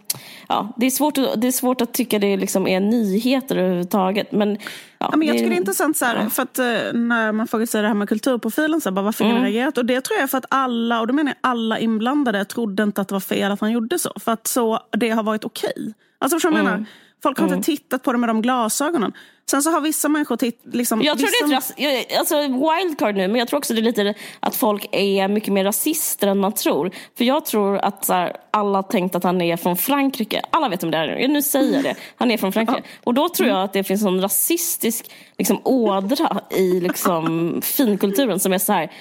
[0.49, 4.33] ja, det, är, svårt att, det är svårt att tycka det liksom är nyheter överhuvudtaget.
[4.33, 4.59] Men,
[4.99, 6.65] ja, men jag tycker det är intressant så här, för att eh,
[6.95, 9.37] när man frågar sig det här med kulturprofilen, så här, bara, varför mm.
[9.37, 9.79] har reagerat?
[9.79, 12.83] Och det tror jag är för att alla, och då menar jag alla inblandade, trodde
[12.83, 14.13] inte att det var fel att han gjorde så.
[14.17, 15.73] För att så, det har varit okej.
[15.77, 15.93] Okay.
[16.19, 16.73] Alltså förstår du mm.
[16.73, 16.87] menar?
[17.23, 17.59] Folk har mm.
[17.59, 19.13] inte tittat på det med de glasögonen.
[19.51, 21.75] Sen så har vissa människor titt, liksom, Jag tror vissa...
[21.77, 24.89] det är ett alltså wildcard nu, men jag tror också det är lite att folk
[24.93, 26.91] är mycket mer rasister än man tror.
[27.19, 30.43] För jag tror att så här, alla tänkt att han är från Frankrike.
[30.51, 31.29] Alla vet om det är.
[31.29, 31.95] Nu säger jag det.
[32.17, 32.83] Han är från Frankrike.
[33.05, 38.53] Och då tror jag att det finns en rasistisk liksom, ådra i liksom, finkulturen som
[38.53, 38.93] är så här.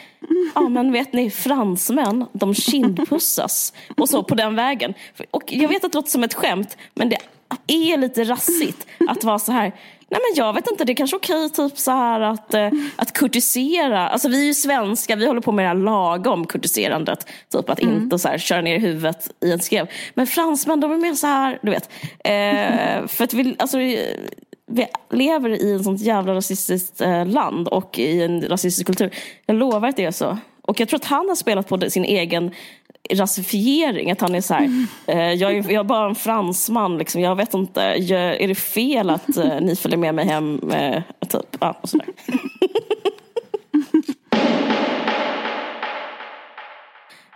[0.55, 3.73] Ja men vet ni, fransmän, de kindpussas.
[3.97, 4.93] Och så på den vägen.
[5.31, 7.17] Och jag vet att det låter som ett skämt, men det
[7.67, 9.73] är lite rassigt att vara så här
[10.09, 13.13] Nej men jag vet inte, det är kanske okej typ så här att, eh, att
[13.13, 14.07] kurtisera.
[14.07, 17.27] Alltså vi är ju svenskar, vi håller på med det här lagom kurtiserandet.
[17.51, 17.95] Typ att mm.
[17.95, 19.87] inte så här, köra ner huvudet i en skrev.
[20.13, 21.89] Men fransmän de är mer så här, du vet.
[22.19, 27.99] Eh, för att vi, alltså, vi lever i ett sånt jävla rasistiskt eh, land och
[27.99, 29.15] i en rasistisk kultur.
[29.45, 30.37] Jag lovar att det är så.
[30.61, 32.51] Och jag tror att han har spelat på sin egen
[33.11, 34.11] rasifiering.
[34.11, 34.87] Att han är så här, mm.
[35.07, 38.55] eh, jag, är, jag är bara en fransman, liksom, jag vet inte, jag, är det
[38.55, 40.71] fel att eh, ni följer med mig hem?
[40.71, 42.07] Eh, typ, ja, och sådär.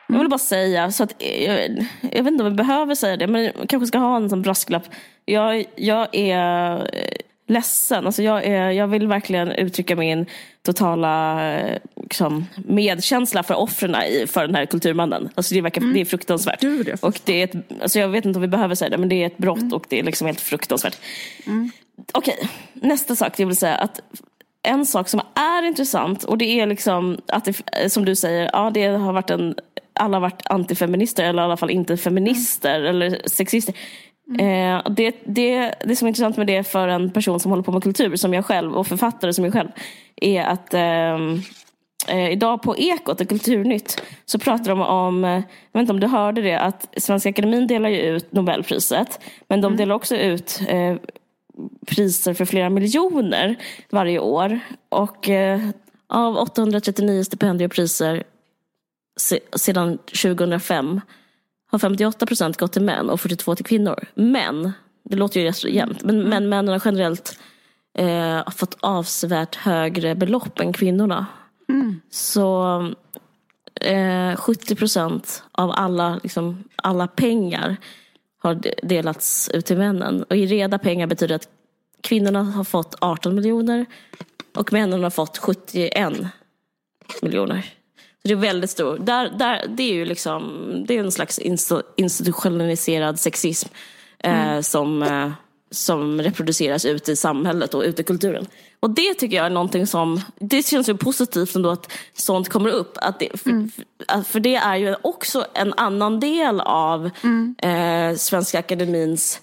[0.07, 3.27] Jag vill bara säga, så att, jag, jag, vet inte om vi behöver säga det,
[3.27, 4.83] men jag kanske ska ha en sån brasklapp.
[5.25, 7.15] Jag, jag är eh,
[7.51, 8.05] ledsen.
[8.05, 10.25] Alltså jag, är, jag vill verkligen uttrycka min
[10.61, 11.39] totala
[12.01, 13.95] liksom, medkänsla för offren
[14.27, 15.29] för den här kulturmannen.
[15.35, 15.93] Alltså det, verkar, mm.
[15.93, 16.61] det är fruktansvärt.
[16.61, 18.89] Du, det är och det är ett, alltså jag vet inte om vi behöver säga
[18.89, 19.73] det, men det är ett brott mm.
[19.73, 20.97] och det är liksom helt fruktansvärt.
[21.47, 21.71] Mm.
[22.11, 22.49] Okej, okay.
[22.73, 23.75] nästa sak jag vill säga.
[23.75, 23.99] att
[24.63, 28.71] En sak som är intressant och det är liksom att det, som du säger, ja
[28.73, 29.55] det har varit en
[29.93, 32.89] alla har varit antifeminister eller i alla fall inte feminister mm.
[32.89, 33.75] eller sexister.
[34.39, 34.75] Mm.
[34.77, 37.71] Eh, det, det, det som är intressant med det för en person som håller på
[37.71, 39.69] med kultur som jag själv och författare som jag själv
[40.15, 41.41] är att ehm,
[42.07, 45.41] eh, idag på Ekot, Kulturnytt, så pratar de om, eh, jag
[45.73, 49.67] vet inte om du hörde det, att Svenska Akademin delar ju ut Nobelpriset men de
[49.67, 49.77] mm.
[49.77, 50.95] delar också ut eh,
[51.87, 53.55] priser för flera miljoner
[53.89, 54.59] varje år.
[54.89, 55.59] Och eh,
[56.07, 58.23] av 839 stipendiepriser
[59.17, 61.01] se, sedan 2005
[61.71, 64.05] har 58 procent gått till män och 42 till kvinnor.
[64.13, 64.71] Men,
[65.03, 67.39] det låter ju rätt jämnt, men, men männen har generellt
[67.97, 71.25] eh, fått avsevärt högre belopp än kvinnorna.
[72.09, 72.77] Så
[73.81, 77.75] eh, 70 procent av alla, liksom, alla pengar
[78.41, 80.23] har de- delats ut till männen.
[80.23, 81.49] Och i reda pengar betyder att
[82.01, 83.85] kvinnorna har fått 18 miljoner
[84.55, 86.13] och männen har fått 71
[87.21, 87.73] miljoner.
[88.21, 88.97] Så det är väldigt stort.
[89.05, 91.39] Där, där, det är ju liksom, det är en slags
[91.97, 93.69] institutionaliserad sexism
[94.23, 95.31] eh, som, eh,
[95.71, 98.47] som reproduceras ute i samhället och ute i kulturen.
[98.79, 102.69] Och det tycker jag är någonting som, det känns ju positivt ändå att sånt kommer
[102.69, 102.93] upp.
[103.01, 107.09] Att det, för, för, att- för det är ju också en annan del av
[107.61, 109.41] eh, Svenska Akademins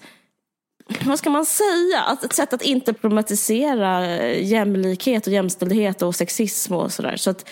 [1.05, 2.01] vad ska man säga?
[2.07, 7.15] Att ett sätt att inte problematisera eh, jämlikhet och jämställdhet och sexism och sådär.
[7.17, 7.49] Så att,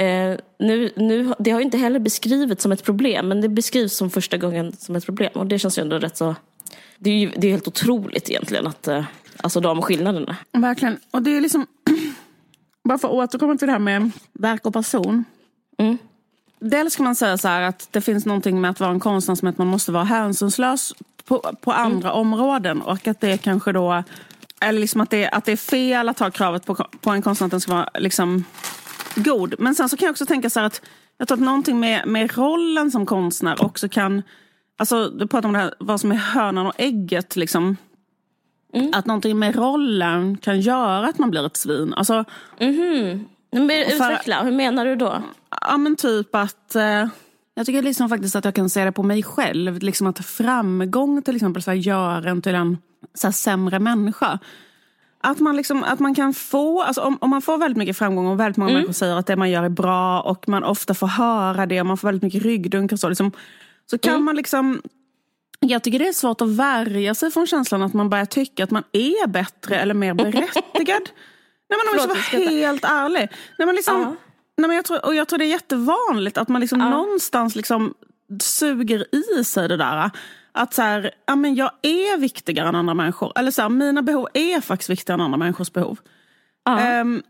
[0.00, 3.96] eh, nu, nu, det har ju inte heller beskrivits som ett problem, men det beskrivs
[3.96, 5.30] som första gången som ett problem.
[5.34, 6.34] Och det känns ju ändå rätt så...
[6.98, 9.04] Det är ju det är helt otroligt egentligen, att, eh,
[9.36, 10.36] alltså de skillnaderna.
[10.52, 10.98] Verkligen.
[11.10, 11.66] Och det är liksom...
[12.84, 15.24] Bara för att återkomma till det här med verk och person.
[15.78, 15.98] Mm.
[16.58, 19.34] Dels kan man säga så här att det finns någonting med att vara en konstnär
[19.34, 20.92] som att man måste vara hänsynslös
[21.24, 22.82] på, på andra områden.
[22.82, 24.02] Och att det kanske då...
[24.60, 27.46] Eller liksom att det, att det är fel att ha kravet på, på en konstnär
[27.46, 28.44] att den ska vara liksom
[29.14, 29.54] god.
[29.58, 30.82] Men sen så kan jag också tänka så här att
[31.18, 34.22] jag tror att någonting med, med rollen som konstnär också kan...
[34.78, 37.36] Alltså, du pratar om det här, vad som är hönan och ägget.
[37.36, 37.76] Liksom.
[38.92, 41.94] Att någonting med rollen kan göra att man blir ett svin.
[41.94, 42.24] Alltså,
[43.52, 45.22] Men för- utveckla, hur menar du då?
[45.60, 46.74] ja men typ att...
[46.76, 47.06] Eh,
[47.54, 49.78] jag tycker liksom faktiskt att jag kan se det på mig själv.
[49.78, 52.78] Liksom att framgång till exempel så här, gör en till en
[53.14, 54.38] så här, sämre människa.
[55.22, 58.26] Att man, liksom, att man kan få, alltså om, om man får väldigt mycket framgång
[58.26, 61.06] och väldigt många människor säger att det man gör är bra och man ofta får
[61.06, 63.08] höra det och man får väldigt mycket ryggdunk och så.
[63.08, 63.32] Liksom,
[63.90, 64.82] så kan man liksom
[65.60, 68.70] jag tycker det är svårt att värja sig från känslan att man börjar tycka att
[68.70, 71.02] man är bättre eller mer berättigad.
[71.68, 73.28] Nej, men om jag ska vara helt ärlig.
[73.58, 74.16] Nej, men liksom, Ja.
[74.56, 77.94] nej, men jag, tror, och jag tror det är jättevanligt att man liksom någonstans liksom
[78.42, 80.10] suger i sig det där.
[80.52, 83.32] Att så här, ja, men jag är viktigare än andra människor.
[83.38, 85.98] Eller så här, mina behov är faktiskt viktigare än andra människors behov.
[86.64, 86.80] Ja.
[86.80, 87.22] Ehm,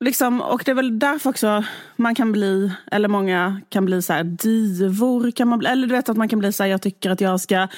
[0.00, 1.64] liksom, och det är väl därför också
[1.96, 5.30] man kan bli, eller många kan bli så här divor.
[5.30, 7.20] Kan man bli, eller du vet att man kan bli så här, jag tycker att
[7.20, 7.68] jag ska...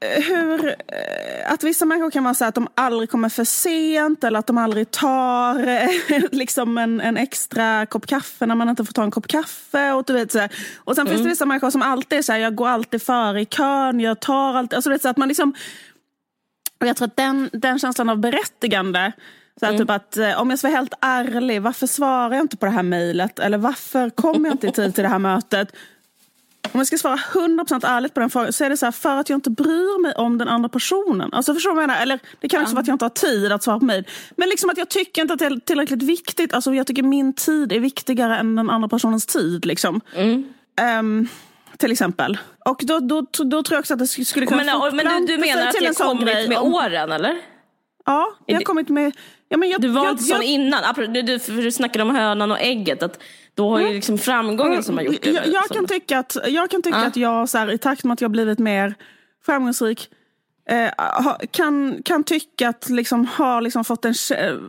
[0.00, 4.38] Hur, eh, att vissa människor kan vara så att de aldrig kommer för sent eller
[4.38, 5.88] att de aldrig tar eh,
[6.32, 9.92] liksom en, en extra kopp kaffe när man inte får ta en kopp kaffe.
[9.92, 10.50] Och, du vet, så här.
[10.76, 13.40] och sen finns det vissa människor som alltid är så här, jag går alltid före
[13.40, 14.76] i kön, jag tar alltid...
[14.76, 15.54] Alltså, vet, så att man liksom,
[16.80, 19.12] och jag tror att den, den känslan av berättigande,
[19.60, 22.56] så här, typ att eh, om jag ska vara helt ärlig, varför svarar jag inte
[22.56, 23.38] på det här mejlet?
[23.38, 25.72] Eller varför kommer jag inte i tid till det här mötet?
[26.72, 29.16] Om jag ska svara 100% ärligt på den frågan så är det så här, för
[29.16, 31.32] att jag inte bryr mig om den andra personen.
[31.32, 32.02] Alltså förstår du vad jag menar?
[32.02, 34.04] Eller det kan också vara att jag inte har tid att svara på mejl.
[34.36, 36.54] Men liksom att jag tycker inte att det är tillräckligt viktigt.
[36.54, 39.66] Alltså jag tycker min tid är viktigare än den andra personens tid.
[39.66, 40.00] Liksom.
[40.80, 41.28] Ehm,
[41.76, 42.38] till exempel.
[42.64, 45.26] Och då, då, då tror jag också att det skulle kunna Men, och- men du,
[45.26, 47.36] du fortplanta menar att det har sån kommit med om- åren, eller?
[48.06, 49.12] Ja, det har kommit med...
[49.48, 50.84] Ja, men jag, Du var jag, inte sån jag, innan.
[50.84, 53.02] Apropå- Du, du, du snackade om hönan och ägget.
[53.02, 53.18] Att
[53.56, 55.30] då har ju liksom framgången som har gjort det.
[55.30, 57.06] Jag, jag kan tycka att jag, kan tycka Ja.
[57.06, 58.94] att jag så här, i takt med att jag blivit mer
[59.46, 60.10] framgångsrik
[60.70, 60.90] eh,
[61.50, 64.14] kan, kan tycka att liksom, har liksom fått, en,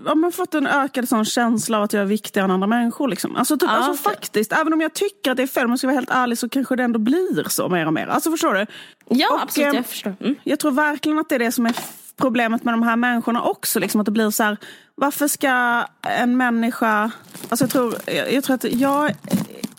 [0.06, 3.08] ja, men fått en ökad sån känsla av att jag är viktigare än andra människor.
[3.08, 3.36] Liksom.
[3.36, 4.04] Alltså, typ, Ja, alltså, okej.
[4.16, 6.38] faktiskt, även om jag tycker att det är fel, om jag ska vara helt ärlig,
[6.38, 8.08] så kanske det ändå blir så mer och mer.
[8.08, 8.66] Alltså förstår du?
[9.10, 9.68] Ja, Och, absolut.
[9.68, 10.16] ehm, Jag förstår.
[10.20, 10.36] Mm.
[10.44, 11.76] Jag tror verkligen att det är det som är
[12.22, 13.80] problemet med de här människorna också.
[13.80, 14.58] Liksom, att det blir så här,
[14.98, 17.12] varför ska en människa...
[17.50, 19.12] Alltså jag, tror, jag, jag tror att jag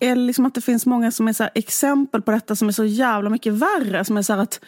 [0.00, 2.84] är liksom att det finns många som är så exempel på detta som är så
[2.84, 4.04] jävla mycket värre.
[4.04, 4.60] Som är så här att,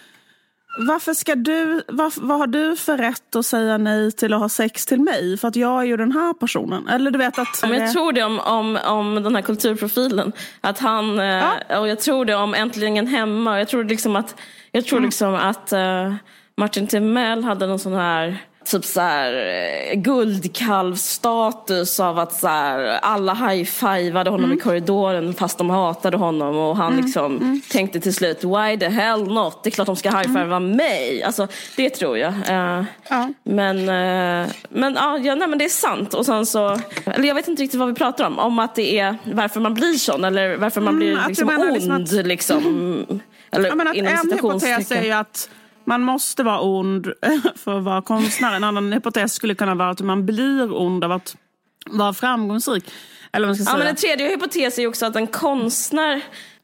[0.78, 4.48] varför ska du, vad, vad har du för rätt att säga nej till att ha
[4.48, 5.36] sex till mig?
[5.38, 6.88] För att jag är ju den här personen.
[6.88, 7.62] Eller du vet att...
[7.62, 10.32] Men jag tror det om, om, om den här kulturprofilen.
[10.61, 11.44] Att han, eh,
[11.80, 13.59] och jag tror det om Äntligen hemma.
[13.59, 14.36] Jag tror liksom att,
[14.72, 16.14] jag tror liksom att eh,
[16.57, 22.79] Martin Timell hade någon sån här Typ så här eh, guldkalvstatus av att så här,
[23.03, 28.45] alla high-fivade honom i korridoren fast de hatade honom och han liksom tänkte till slut
[28.45, 29.62] why the hell not?
[29.64, 31.23] Det är klart de ska high-fiva mig.
[31.23, 32.33] Alltså det tror jag.
[32.49, 33.29] Eh, Ja.
[33.45, 36.14] men, eh, men, ja, ja, nej, men det är sant.
[36.14, 38.39] Och sen så, eller jag vet inte riktigt vad vi pratar om.
[38.39, 41.64] Om att det är varför man blir sån eller varför man Mm, blir liksom menar
[41.64, 41.75] ond.
[41.75, 43.21] liksom att- liksom,
[43.53, 45.49] eller Ja, men att en hypotes är ju att
[45.91, 47.07] man måste vara ond
[47.57, 48.57] för att vara konstnär.
[48.57, 51.36] En annan hypotes skulle kunna vara att man blir ond av att
[51.91, 52.84] vara framgångsrik.
[53.32, 53.78] Eller man ska Ja, säga.
[53.78, 56.20] men en tredje hypotes är också att en konstnär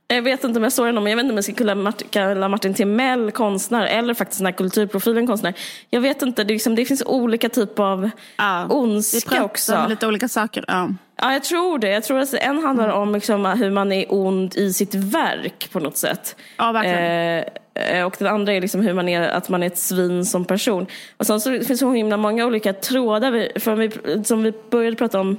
[0.08, 2.08] Jag vet inte om jag står honom, jag vet inte om jag ska kalla Martin,
[2.10, 5.54] kalla Martin Timell konstnär eller faktiskt den här kulturprofilen konstnär.
[5.90, 9.86] Jag vet inte, det, liksom, det finns olika typer av Ja, ondska också.
[9.88, 10.64] lite olika saker.
[10.68, 10.88] Ja.
[11.16, 11.88] Ja, jag tror det.
[11.88, 15.80] Jag tror att en handlar om liksom hur man är ond i sitt verk på
[15.80, 16.36] något sätt.
[16.56, 17.44] Ja, verkligen.
[17.74, 20.44] Eh, och den andra är liksom hur man är, att man är ett svin som
[20.44, 20.86] person.
[21.16, 23.30] Och sen så finns det så himla många olika trådar.
[23.30, 23.90] Vi, för vi,
[24.24, 25.36] som vi började prata om,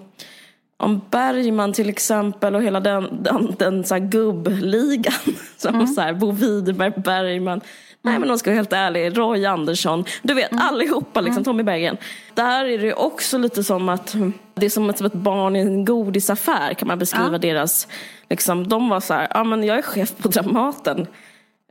[0.78, 5.13] om Bergman till exempel och hela den, den, den så här gubbligan.
[5.57, 5.88] Som Mm.
[5.88, 7.61] så här, Bo Widerberg, Bergman.
[8.09, 10.05] Nej men om jag ska vara helt ärlig, Roy Andersson.
[10.21, 10.63] Du vet Mm.
[10.67, 11.97] allihopa, liksom, Tommy Berggren.
[12.33, 14.15] Där är det också lite som att
[14.55, 17.37] det är som ett, som ett barn i en godisaffär kan man beskriva Ja.
[17.37, 17.87] deras.
[18.29, 21.07] Liksom, de var så här, ja men jag är chef på Dramaten.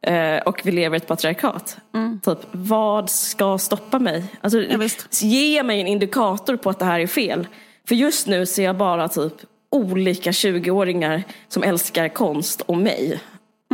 [0.02, 1.76] Eh, och vi lever i ett patriarkat.
[2.24, 4.24] Typ, vad ska stoppa mig?
[4.40, 4.80] Alltså, Mm.
[4.82, 4.88] Ja,
[5.20, 7.46] ge mig en indikator på att det här är fel.
[7.88, 9.32] För just nu ser jag bara typ
[9.70, 13.20] olika 20-åringar som älskar konst och mig.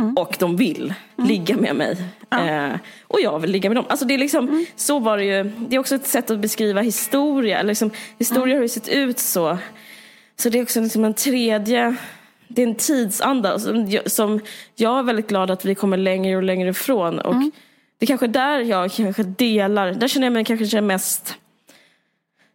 [0.03, 0.17] Mm.
[0.17, 1.97] Och de vill ligga med mig.
[2.31, 2.75] Eh,
[3.07, 3.85] och jag vill ligga med dem.
[3.89, 4.65] Alltså det är liksom, Mm.
[4.75, 5.43] så var det ju.
[5.43, 7.61] Det är också ett sätt att beskriva historia.
[7.61, 8.57] Liksom, historia Mm.
[8.57, 9.57] har ju sett ut så.
[10.39, 11.95] Så det är också liksom en tredje,
[12.47, 14.39] det är en tidsanda som jag, som
[14.75, 17.19] jag är väldigt glad att vi kommer längre och längre ifrån.
[17.19, 17.51] Och Mm.
[17.99, 21.35] det är kanske där jag kanske delar, där känner jag mig kanske mest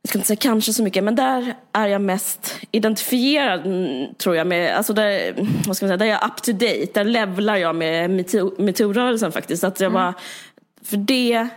[0.09, 4.37] jag ska inte säga kanske så mycket, men där är jag mest identifierad mm, tror
[4.37, 5.33] jag med, alltså där,
[5.67, 8.61] vad ska man säga, där är jag up to date, där levlar jag med metoo-
[8.61, 9.65] metoo-rörelsen faktiskt.
[9.65, 10.15] Att jag bara,
[10.85, 11.49] för det,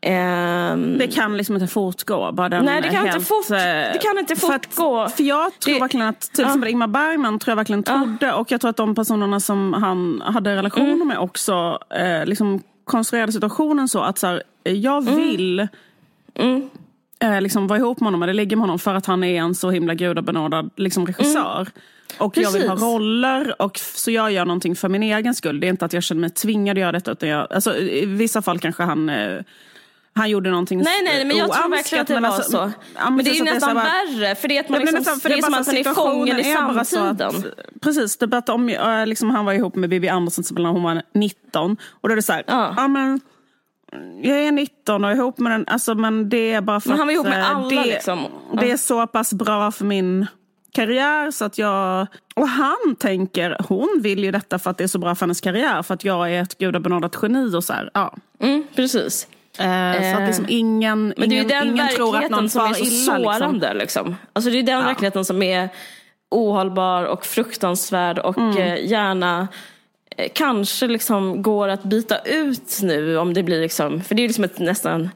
[0.00, 2.32] ehm, Det kan liksom inte fortgå.
[2.32, 5.08] Bara den Nej, det kan inte helt, fort- eh, det kan inte för att- fortgå.
[5.08, 6.46] För jag tror Det- verkligen att, till Ja.
[6.46, 10.22] exempel Ingmar Bergman tror jag verkligen trodde, och jag tror att de personerna som han
[10.26, 11.08] hade relationer Mm.
[11.08, 15.16] med också eh, liksom konstruerade situationen så att så här, jag Mm.
[15.16, 15.68] vill
[17.24, 19.54] eh, liksom vara ihop med honom eller ligga med honom för att han är en
[19.54, 21.68] så himla gudabenådad liksom, regissör.
[22.18, 22.76] Och jag vill ha Mm.
[22.76, 22.84] Precis.
[22.94, 25.60] roller, och så jag gör någonting för min egen skull.
[25.60, 27.10] Det är inte att jag känner mig tvingad att göra detta.
[27.12, 29.38] Utan jag, alltså, I vissa fall kanske han eh,
[30.16, 32.72] han gjorde någonting Nej, nej, men jag tror verkligen att det var alltså- så.
[32.96, 35.20] Ja, Men det är ju nästan bara- värre, för det är att man liksom, nästan,
[35.20, 37.52] för det är som att man är fången i så att- samtiden.
[37.80, 41.02] Precis, det berättade om, eh, liksom, han var ihop med Bibi Andersson när hon var
[41.14, 41.76] 19.
[42.00, 42.74] Och då är det så här, Ja.
[42.76, 42.88] ja.
[42.88, 43.20] men
[44.22, 46.98] jag är 19 och är ihop med den, alltså, men det är bara för Men
[46.98, 48.18] han var ihop att med eh, alla, det, liksom.
[48.52, 48.60] Ja.
[48.60, 50.26] det är så pass bra för min
[50.72, 52.06] karriär så att jag...
[52.34, 55.40] Och han tänker, hon vill ju detta för att det är så bra för hennes
[55.40, 58.14] karriär, för att jag är ett gudabenådat geni och så här, ja.
[58.40, 59.28] Mm, precis.
[59.58, 62.66] Eh, så att liksom ingen, Men det är ingen, den ingen tror att någon som
[62.66, 63.18] är så illa.
[63.18, 63.24] Liksom.
[63.24, 63.74] sårande.
[63.74, 64.16] Liksom.
[64.32, 65.68] Alltså det är den verkligheten som är
[66.30, 68.56] ohållbar och fruktansvärd och Mm.
[68.56, 69.48] eh, gärna
[70.32, 74.44] kanske liksom går att byta ut nu om det blir liksom, för det är liksom
[74.44, 75.10] ett nästan,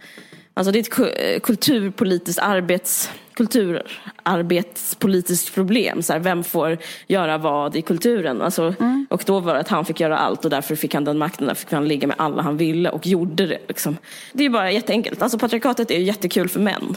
[0.54, 6.02] alltså det är ett eh, kulturpolitiskt arbets, kulturarbetspolitiskt problem.
[6.02, 8.42] Så här, vem får göra vad i kulturen?
[8.42, 9.06] Alltså, Mm.
[9.10, 11.46] Och då var det att han fick göra allt och därför fick han den makten,
[11.46, 13.58] därför fick han ligga med alla han ville och gjorde det.
[13.68, 13.96] Liksom.
[14.32, 15.22] Det är bara jätteenkelt.
[15.22, 16.96] Alltså patriarkatet är jättekul för män.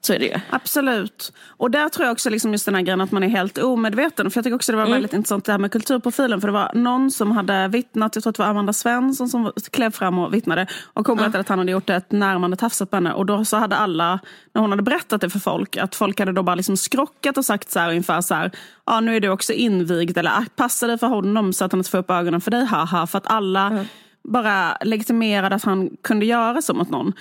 [0.00, 0.34] Så är det ju.
[0.50, 1.32] Absolut.
[1.46, 4.30] Och där tror jag också liksom just den här grejen att man är helt omedveten.
[4.30, 4.92] För jag tycker också det var Mm.
[4.92, 6.40] väldigt intressant det här med kulturprofilen.
[6.40, 9.52] För det var någon som hade vittnat, jag tror att det var Amanda Svensson som
[9.72, 10.66] klev fram och vittnade.
[10.84, 13.12] Och hon berättade att han hade gjort ett närmande tafsat på henne.
[13.12, 14.18] Och då så hade alla,
[14.54, 17.44] när hon hade berättat det för folk, att folk hade då bara liksom skrockat och
[17.44, 18.50] sagt så här ungefär så här.
[18.86, 21.78] Ja nu är du också invigd eller "Ah, passa dig för honom så att han
[21.80, 23.06] inte får upp ögonen för dig haha.
[23.06, 23.84] För att alla
[24.28, 27.12] bara legitimerade att han kunde göra så mot någon.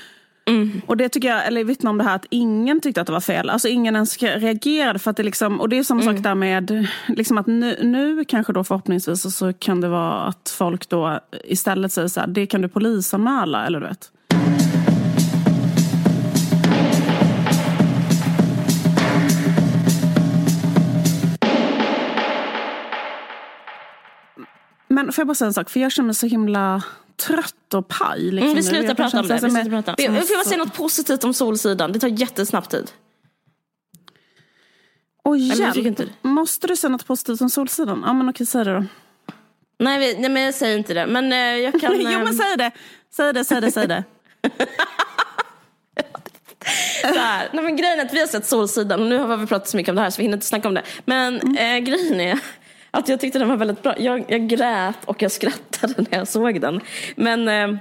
[0.85, 3.19] Och det tycker jag, eller vittnar om det här att ingen tyckte att det var
[3.19, 3.49] fel.
[3.49, 6.87] Alltså ingen ens reagerade för att det liksom, och det är samma sak där med,
[7.07, 11.91] liksom att nu, nu kanske då förhoppningsvis så kan det vara att folk då istället
[11.91, 14.11] säger så här, det kan du polisanmäla eller du vet.
[24.87, 26.83] Men får jag bara säga en sak, för jag känner mig så himla
[27.25, 28.19] trött och paj.
[28.19, 29.33] Liksom, Mm, vi slutar prata om det.
[29.33, 29.95] Vi slutar prata.
[29.97, 31.91] Jag bara säga något positivt om Solsidan.
[31.91, 32.91] Det tar jättesnabbt tid.
[35.23, 38.03] Jag hjälp, måste du säga något positivt om Solsidan?
[38.05, 38.85] Ja men okej, säg det då.
[39.79, 41.07] Nej, vi, nej men jag säger inte det.
[41.07, 41.93] Men eh, jag kan...
[41.99, 42.71] jo men säg det,
[43.15, 44.03] säg det, säg det, säg det.
[47.01, 47.49] Så här.
[47.53, 49.77] Nej, men grejen är att vi har sett Solsidan och nu har vi pratat så
[49.77, 50.83] mycket om det här så vi hinner inte snacka om det.
[51.05, 51.57] Men Mm.
[51.57, 52.39] eh, grejen är
[52.91, 53.99] att jag tyckte den var väldigt bra.
[53.99, 56.81] Jag, jag grät och jag skrattade när jag såg den.
[57.15, 57.47] Men...
[57.47, 57.77] Eh,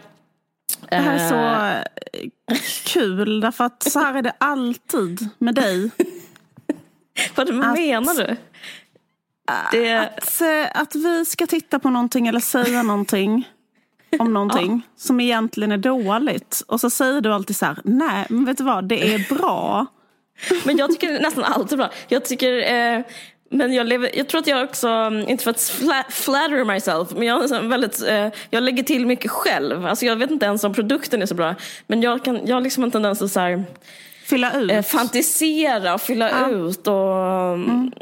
[0.90, 1.34] Det här är så
[2.52, 5.90] eh, kul, därför att så här är det alltid med dig.
[7.34, 8.36] vad att- menar du?
[9.72, 13.48] Det, Att, eh, att vi ska titta på någonting eller säga någonting
[14.18, 16.62] om någonting som egentligen är dåligt.
[16.68, 19.86] Och så säger du alltid så här, nej men vet du vad, det är bra.
[20.64, 21.90] Men jag tycker nästan allt är bra.
[22.08, 23.02] Jag tycker, eh,
[23.50, 27.08] Men jag, lever, jag tror att jag också, mm, inte för att fla, flatter myself,
[27.14, 29.86] men jag, är väldigt, eh, jag lägger till mycket själv.
[29.86, 31.54] Alltså jag vet inte ens om produkten är så bra.
[31.86, 33.64] Men jag, kan, jag har liksom en tendens att så här,
[34.24, 34.70] Fylla ut?
[34.70, 36.50] eh, fantisera och fylla Ja.
[36.50, 36.86] ut.
[36.86, 37.16] Och,
[37.54, 37.92] mm.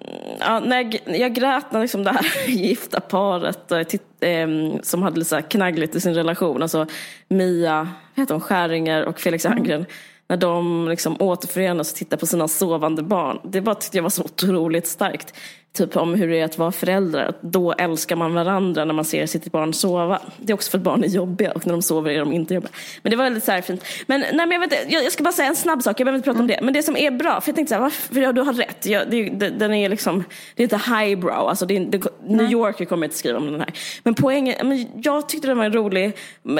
[0.40, 4.48] ja, när jag, jag grät när liksom det här gifta paret eh,
[4.82, 6.86] som hade lite så här knaggligt i sin relation, alltså
[7.28, 9.86] Mia heter hon, Skäringer och Felix Herngren.
[10.34, 13.38] När de liksom återförenas och tittar på sina sovande barn.
[13.44, 15.34] Det bara tyckte jag var så otroligt starkt.
[15.76, 17.24] Typ om hur det är att vara förälder.
[17.24, 20.20] Att då älskar man varandra när man ser sitt barn sova.
[20.36, 22.54] Det är också för att barn är jobbiga och när de sover är de inte
[22.54, 22.72] jobbiga.
[23.02, 23.84] Men det var väldigt så här fint.
[24.06, 26.16] Men, nej, men jag, vet, jag, jag ska bara säga en snabb sak, jag behöver
[26.16, 26.58] inte prata om det.
[26.62, 28.52] Men det som är bra, för jag tänkte så här, varför, för ja, du har
[28.52, 28.86] rätt.
[28.86, 32.50] Jag, det, det, den är liksom, det är inte highbrow, alltså det är, det, New
[32.50, 33.72] Yorker kommer inte skriva om den här.
[34.02, 36.12] Men poängen, men jag tyckte den var rolig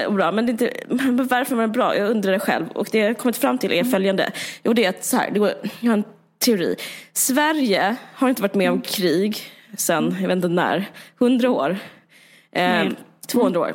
[0.06, 1.96] och bra, men, det inte, men varför var den bra?
[1.96, 2.66] Jag undrar det själv.
[2.74, 4.32] Och det jag kommit fram till är följande.
[4.62, 6.04] Jo, det är att så här, det går, jag har en
[6.44, 6.76] teori.
[7.12, 9.42] Sverige har inte varit med om krig
[9.76, 10.90] sen, jag vet inte när,
[11.20, 11.78] 100 år.
[12.52, 12.88] Eh,
[13.26, 13.74] 200 år.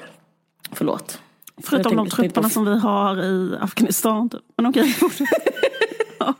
[0.72, 1.20] Förlåt.
[1.63, 4.30] Förutom de trupperna som vi har i Afghanistan.
[4.30, 4.41] Typ.
[4.57, 4.95] Men okej,
[6.20, 6.34] ja.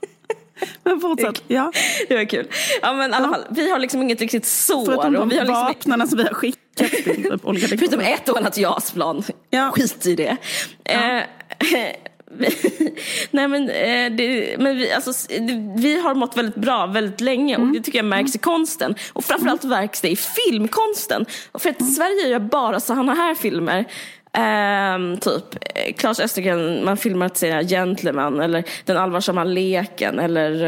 [0.84, 1.44] Men fortsätt.
[1.48, 1.72] Ja.
[2.08, 2.48] Det var kul.
[2.82, 4.86] Ja men i alla fall, vi har liksom inget riktigt sår.
[4.86, 8.00] Förutom och de vi har liksom, vapnen som vi har skickat till typ, olika förutom
[8.00, 9.24] ett och annat JAS-plan.
[9.50, 9.72] Ja.
[9.72, 10.38] Skit i det.
[10.84, 11.24] Eh,
[13.32, 17.58] Nej men, eh, det, men vi, alltså, det- vi har mått väldigt bra väldigt länge
[17.58, 18.96] och det tycker jag märks i konsten.
[19.14, 21.26] Och framförallt märks det i filmkonsten.
[21.60, 23.86] För att Sverige gör bara sådana här filmer.
[24.34, 30.64] Ehm, typ eh, Claes Östergren, man filmar till sina Gentleman eller Den allvarsamma leken eller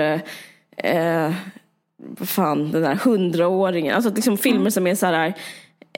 [0.78, 0.96] eh,
[1.26, 1.34] eh,
[1.98, 3.96] vad fan, den där hundraåringen.
[3.96, 5.34] Alltså liksom filmer som är så här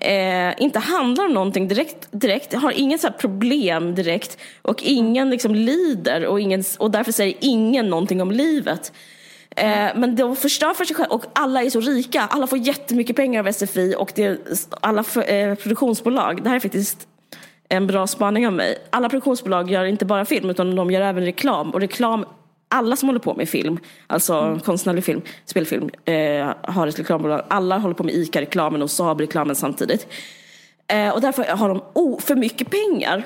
[0.04, 5.30] eh, inte handlar om någonting direkt, direkt har inget så här problem direkt och ingen
[5.30, 8.92] liksom lider och, ingen, och därför säger ingen någonting om livet.
[9.56, 12.22] Eh, men de förstör för sig själva och alla är så rika.
[12.22, 14.38] Alla får jättemycket pengar av SFI och det
[14.82, 16.44] alla för, eh, produktionsbolag.
[16.44, 17.08] Det här är faktiskt
[17.70, 18.78] en bra spaning av mig.
[18.90, 21.72] Alla produktionsbolag gör inte bara film utan de gör även reklam.
[21.72, 22.26] Och reklam,
[22.74, 27.46] alla som håller på med film, alltså konstnärlig film, spelfilm, eh, har ett reklambolag.
[27.48, 30.08] Alla håller på med ICA-reklamen och Saab-reklamen samtidigt.
[30.88, 33.24] Eh, och därför har de oh, för mycket pengar.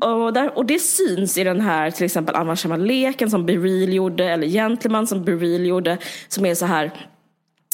[0.00, 4.24] Och, där, och det syns i den här till exempel Anvarsamma leken som Bereal gjorde,
[4.24, 6.92] eller Gentleman som Bereal gjorde, som är så här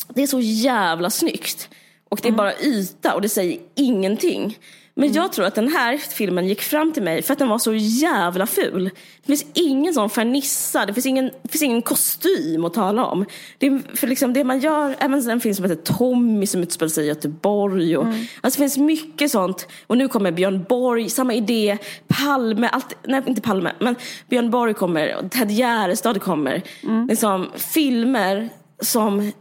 [0.09, 1.69] det är så jävla snyggt.
[2.09, 4.59] Och det är bara yta och det säger ingenting.
[4.97, 7.59] Men jag tror att den här filmen gick fram till mig för att den var
[7.59, 8.91] så jävla ful.
[9.21, 13.25] Det finns ingen sån fernissa, det finns ingen, det finns ingen kostym att tala om.
[13.59, 17.05] Det, för liksom det man gör, även en film som heter Tommy som utspelar sig
[17.05, 17.97] i Göteborg.
[17.97, 18.07] Och,
[18.41, 19.69] alltså det finns mycket sånt.
[19.87, 23.97] Och nu kommer Björn Borg, samma idé, Palme, allt, nej inte Palme, men
[24.29, 26.63] Björn Borg kommer, och Ted Gärdestad kommer.
[27.09, 28.49] Liksom, filmer
[28.81, 29.33] som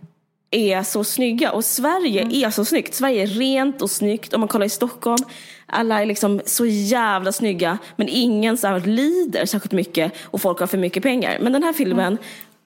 [0.56, 2.94] är så snygga och Sverige är så snyggt.
[2.94, 5.24] Sverige är rent och snyggt om man kollar i Stockholm.
[5.66, 10.60] Alla är liksom så jävla snygga men ingen så här lider särskilt mycket och folk
[10.60, 11.38] har för mycket pengar.
[11.42, 12.18] Men den här filmen,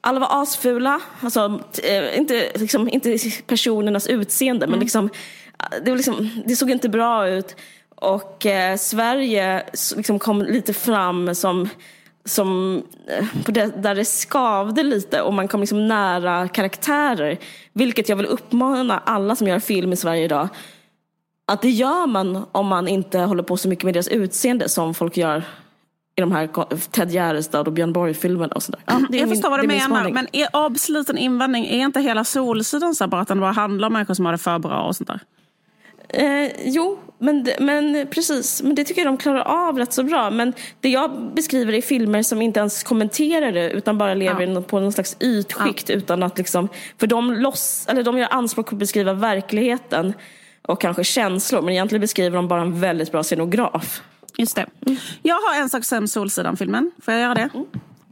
[0.02, 1.02] alla var asfula.
[1.22, 3.18] Alltså, eh, inte, liksom, inte
[3.48, 5.10] personernas utseende men liksom,
[5.84, 7.56] det, var liksom, det såg inte bra ut.
[7.96, 9.64] Och eh, Sverige
[9.96, 11.70] liksom kom lite fram som
[12.28, 17.38] som, eh, där det skavde lite och man kom liksom nära karaktärer.
[17.73, 20.47] Vilket jag vill uppmana alla som gör film i Sverige idag.
[21.47, 24.93] Att det gör man om man inte håller på så mycket med deras utseende som
[24.93, 25.43] folk gör
[26.15, 26.49] i de här
[26.91, 28.82] Ted Gärdestad och Björn Borg-filmerna och sådär.
[28.86, 30.09] Ja, Jag förstår vad du menar.
[30.09, 33.88] Men är absolut en invändning, är inte hela Solsidan så bara att den bara handlar
[33.88, 35.19] om människor som har det för bra och sånt där?
[36.10, 38.64] Eh, jo, men, men precis.
[38.64, 40.30] Men det tycker jag de klarar av rätt så bra.
[40.30, 44.62] Men det jag beskriver är filmer som inte ens kommenterar det utan bara lever Ja.
[44.62, 45.89] på någon slags ytskikt.
[45.89, 50.14] Utan att liksom, för de, loss, eller de gör anspråk på att beskriva verkligheten
[50.62, 51.62] och kanske känslor.
[51.62, 54.01] Men egentligen beskriver de bara en väldigt bra scenograf.
[54.38, 54.66] Just det.
[55.22, 56.91] Jag har en sak att säga om Solsidan-filmen.
[57.05, 57.49] Får jag göra det?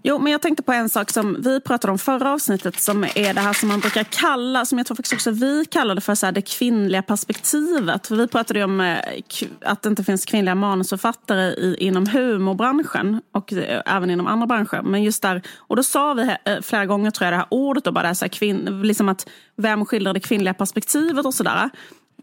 [0.08, 3.34] Jo, men jag tänkte på en sak som vi pratade om förra avsnittet som är
[3.34, 6.25] det här som man brukar kalla, som jag tror faktiskt också vi kallade för så
[6.25, 8.08] här, det kvinnliga perspektivet.
[8.08, 8.97] För vi pratade ju om eh,
[9.62, 14.82] att det inte finns kvinnliga manusförfattare i, inom humorbranschen och eh, även inom andra branscher.
[14.82, 17.88] Men just där, och då sa vi eh, flera gånger tror jag det här ordet
[17.88, 21.34] och bara det här, så här, kvinn, liksom att vem skildrar det kvinnliga perspektivet och
[21.34, 21.70] sådär.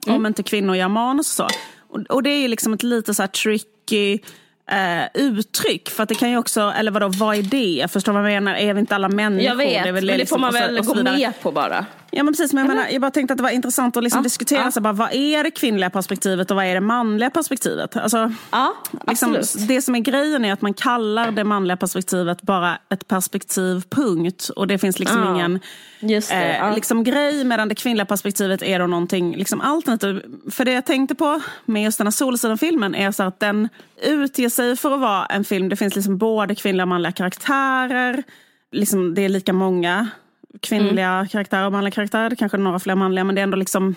[0.06, 1.56] Om inte kvinnor gör manus och så.
[1.88, 4.18] Och, och det är ju liksom ett lite så här tricky
[4.70, 5.90] eh, uttryck.
[5.90, 7.90] För att det kan ju också, eller vadå, vad är det?
[7.92, 8.58] Förstår du vad jag menar?
[8.58, 9.44] Är vi inte alla människor?
[9.48, 11.86] Jag vet, väl men det liksom- får man väl gå med på bara.
[12.14, 14.18] Ja men precis, men jag, menar, jag bara tänkte att det var intressant att liksom
[14.18, 14.70] Ja, diskutera ja.
[14.70, 17.96] så bara, vad är det kvinnliga perspektivet och vad är det manliga perspektivet?
[17.96, 18.74] Alltså, Ja,
[19.06, 19.36] liksom,
[19.68, 24.48] det som är grejen är att man kallar det manliga perspektivet bara ett perspektiv, punkt.
[24.56, 25.60] Och det finns liksom Ja, ingen
[26.00, 26.30] det.
[26.30, 30.22] eh, liksom grej, medan det kvinnliga perspektivet är då någonting liksom alternativt.
[30.50, 33.68] För det jag tänkte på med just den här Solsidan-filmen är så att den
[34.02, 38.22] utger sig för att vara en film, det finns liksom både kvinnliga och manliga karaktärer,
[38.72, 40.08] liksom, det är lika många
[40.60, 41.28] kvinnliga Mm.
[41.28, 43.94] karaktärer och manliga karaktärer, kanske några fler manliga, men det är ändå liksom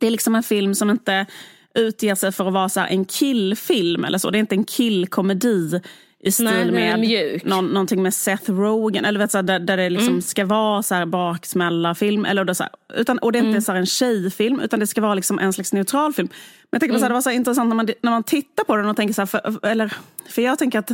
[0.00, 1.26] det är liksom en film som inte
[1.74, 4.30] utger sig för att vara så här en killfilm eller så.
[4.30, 5.80] Det är inte en killkomedi
[6.20, 7.44] i stil Nej, med mjuk.
[7.44, 9.04] någon, någonting med Seth Rogen.
[9.04, 10.22] Eller vet, så här, där, där det liksom Mm.
[10.22, 12.24] ska vara så här baksmälla-film.
[12.24, 13.62] Eller det, så här, utan, och det är inte Mm.
[13.62, 16.28] så här en tjejfilm utan det ska vara liksom en slags neutral film.
[16.30, 18.64] Men jag tänker på så här, det var så intressant när man, när man tittar
[18.64, 19.92] på den och tänker så för, eller,
[20.28, 20.90] för jag tänker att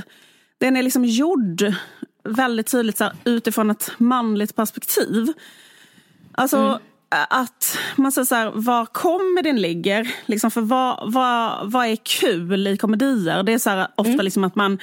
[0.59, 1.75] den är liksom gjord
[2.25, 5.33] väldigt tydligt så här, utifrån ett manligt perspektiv.
[6.33, 6.79] Alltså Mm.
[7.31, 10.15] att man säger så här, var komedin ligger.
[10.27, 13.43] Liksom för vad, vad, vad är kul i komedier?
[13.43, 14.25] Det är så här, ofta Mm.
[14.25, 14.79] liksom att man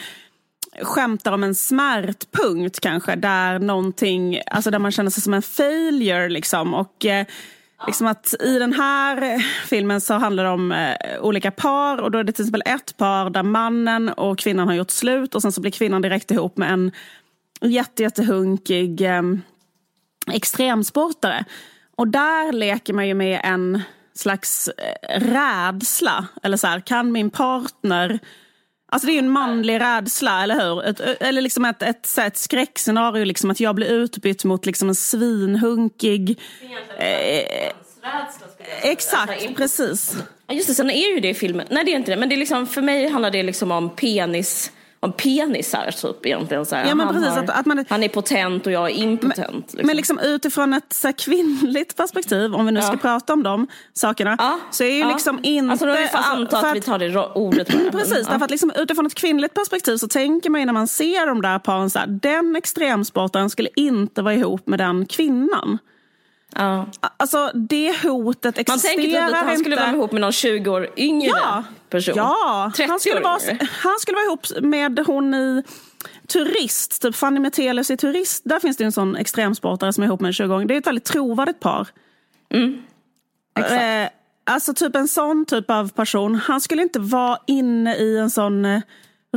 [0.82, 3.16] skämtar om en smärtpunkt kanske.
[3.16, 6.74] Där någonting, alltså där man känner sig som en failure liksom.
[6.74, 7.26] Och eh,
[7.88, 11.98] liksom att i den här filmen så handlar det om eh, olika par.
[11.98, 15.36] Och då är det till exempel ett par där mannen och kvinnan har gjort slut.
[15.36, 16.92] Och sen så blir kvinnan direkt ihop med en
[17.62, 19.22] jätte, jättehunkig eh,
[20.34, 21.46] extremsportare.
[21.96, 23.82] Och där leker man ju med en
[24.14, 26.28] slags eh, rädsla.
[26.44, 28.20] Eller så här, kan min partner...
[28.92, 30.86] Alltså det är ju en manlig rädsla, eller hur?
[30.86, 34.96] Ett, eller liksom ett, ett, ett skräckscenario, liksom att jag blir utbytt mot liksom en
[34.96, 36.40] svinhunkig...
[36.98, 37.72] Eh,
[38.82, 40.18] exakt, precis.
[40.50, 41.68] Just det, sen är ju det i filmen.
[41.70, 43.90] Nej det är inte det, men det är liksom, för mig handlar det liksom om
[43.90, 46.66] penis om penisar typ egentligen.
[46.66, 46.86] Så här.
[46.88, 49.66] Ja, men han, precis, har, att- att man- han är potent och jag är impotent.
[49.74, 49.88] liksom.
[49.88, 52.98] Men liksom utifrån ett så här, kvinnligt perspektiv, om vi nu ska Ja.
[52.98, 55.08] prata om de sakerna, ja, så är ju ja.
[55.12, 55.72] liksom inte...
[55.72, 57.90] Alltså då får vi alltså, anta för att vi tar det ordet här.
[57.92, 61.28] Precis, därför att liksom, utifrån ett kvinnligt perspektiv så tänker man ju när man ser
[61.28, 65.78] de där paren så här, den extremsportaren skulle inte vara ihop med den kvinnan.
[66.56, 66.86] Ja.
[67.18, 69.60] Alltså det hotet Man existerar tänker typ att han inte.
[69.60, 72.14] skulle vara ihop med någon 20 år yngre Ja, person.
[72.18, 72.72] ja.
[72.76, 73.68] 30 Han, skulle år vara, yngre.
[73.84, 75.64] han skulle vara ihop med hon i
[76.28, 78.42] Turist, typ Fanny Metelius i Turist.
[78.46, 80.68] Där finns det en sån extremsportare som är ihop med en 20-åring.
[80.68, 81.88] Det är ett väldigt trovärdigt par.
[83.60, 83.82] Exakt.
[83.82, 84.10] Eh,
[84.54, 86.36] alltså typ en sån typ av person.
[86.36, 88.82] Han skulle inte vara inne i en sån eh,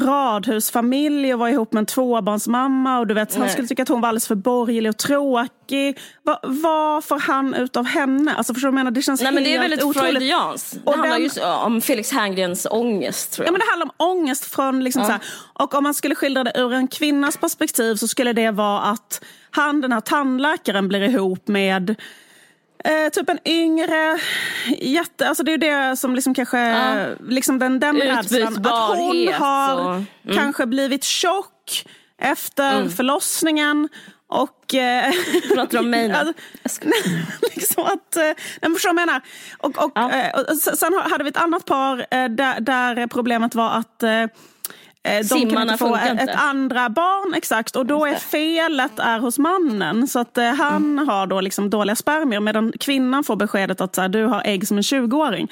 [0.01, 2.99] radhusfamilj och vara ihop med en tvåbarnsmamma.
[2.99, 3.51] Och du vet, han Nej.
[3.51, 5.99] skulle tycka att hon var alldeles för borgerlig och tråkig.
[6.23, 8.35] Va, vad får han ut av henne?
[8.35, 8.91] Alltså förstår du menar?
[8.91, 10.11] Det känns Nej men det är väldigt otroligt.
[10.11, 10.73] freudianskt.
[10.73, 13.53] Det Och handlar den- just om Felix Herngrens ångest tror Ja, jag.
[13.53, 15.21] men det handlar om ångest från liksom så här,
[15.55, 19.25] och om man skulle skildra det ur en kvinnas perspektiv så skulle det vara att
[19.51, 21.95] han, den här tandläkaren, blir ihop med
[22.85, 24.19] eh, typ en yngre,
[24.79, 28.67] jätte, alltså det är ju det som liksom kanske, liksom den, den rädslan.
[28.67, 30.07] Att hon har mm.
[30.35, 31.85] kanske blivit tjock
[32.19, 33.89] efter förlossningen
[34.31, 34.75] och...
[34.75, 35.13] Eh,
[35.55, 36.15] Pratar du om mig nu?
[37.55, 39.23] Liksom att, eh, nej, men förstår vad jag menar?
[39.59, 40.13] Och, och, Ja.
[40.13, 44.03] eh, och sen sen hade vi ett annat par eh, där, där problemet var att
[45.09, 47.77] eh, de kan Simmarna inte få ett, ett andra barn, exakt.
[47.77, 50.09] Och då är felet är hos mannen.
[50.09, 51.09] Så att eh, han Mm.
[51.09, 54.69] har då liksom dåliga spermier medan kvinnan får beskedet att så här, du har ägg
[54.69, 55.49] som en 20-åring.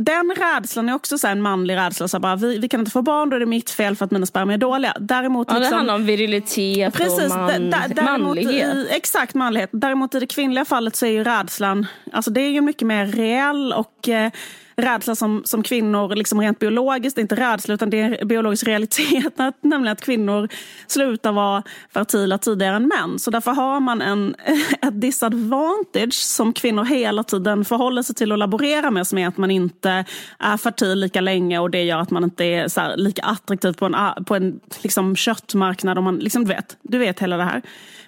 [0.00, 2.08] Den rädslan är också så här, en manlig rädsla.
[2.08, 4.04] Så här, bara, vi, vi kan inte få barn, då är det mitt fel för
[4.04, 4.94] att mina spermier är dåliga.
[5.00, 8.74] Däremot, Ja, det liksom, handlar om virilitet Precis, och man, däremot manlighet.
[8.74, 9.70] I, exakt manlighet.
[9.72, 13.06] Däremot i det kvinnliga fallet så är ju rädslan, alltså det är ju mycket mer
[13.06, 14.30] reell och eh,
[14.78, 18.28] rädsla som, som kvinnor, liksom rent biologiskt, det är inte rädsla utan det är en
[18.28, 20.48] biologisk realitet, att, nämligen att kvinnor
[20.86, 21.62] slutar vara
[21.94, 23.18] fertila tidigare än män.
[23.18, 24.34] Så därför har man en,
[24.82, 29.36] ett disadvantage som kvinnor hela tiden förhåller sig till och laborerar med, som är att
[29.36, 30.04] man inte
[30.38, 33.72] är fertil lika länge och det gör att man inte är så här, lika attraktiv
[33.72, 35.98] på en, på en liksom, köttmarknad.
[35.98, 37.62] Och man, liksom, du, vet, du vet hela det här.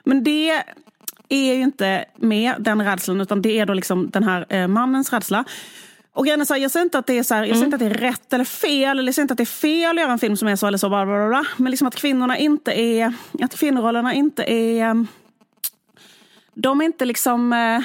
[0.05, 0.62] Men det
[1.28, 5.12] är ju inte med den rädslan utan det är då liksom den här eh, mannens
[5.12, 5.44] rädsla.
[6.12, 7.65] Och grejen är så här, jag säger inte att det är så här, jag säger
[7.65, 8.99] inte att det är rätt eller fel.
[8.99, 10.66] Eller jag säger inte att det är fel att göra en film som är så
[10.66, 10.89] eller så.
[10.89, 11.45] Bla, bla, bla.
[11.57, 13.12] Men liksom att kvinnorna inte är,
[13.43, 14.95] att kvinnorollerna inte är, eh,
[16.55, 17.81] de är inte liksom eh,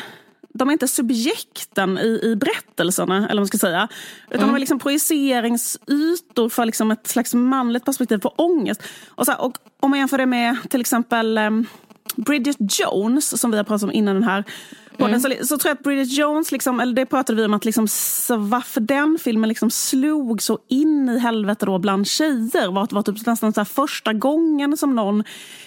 [0.50, 3.88] de är inte subjekten i, i berättelserna, eller vad man ska säga.
[4.30, 8.84] Utan de är liksom projiceringsytor för liksom ett slags manligt perspektiv på ångest.
[9.08, 11.40] Och, så här, och om man jämför det med till exempel
[12.16, 14.44] Bridget Jones, som vi har pratat om innan den här
[15.00, 15.20] Mm.
[15.20, 17.66] podden så, så tror jag att Bridget Jones, liksom, eller det pratade vi om, att
[17.66, 17.88] liksom,
[18.30, 22.96] varför den filmen liksom slog så in i helvete då bland tjejer var att det
[22.96, 25.24] var typ nästan så första gången som någon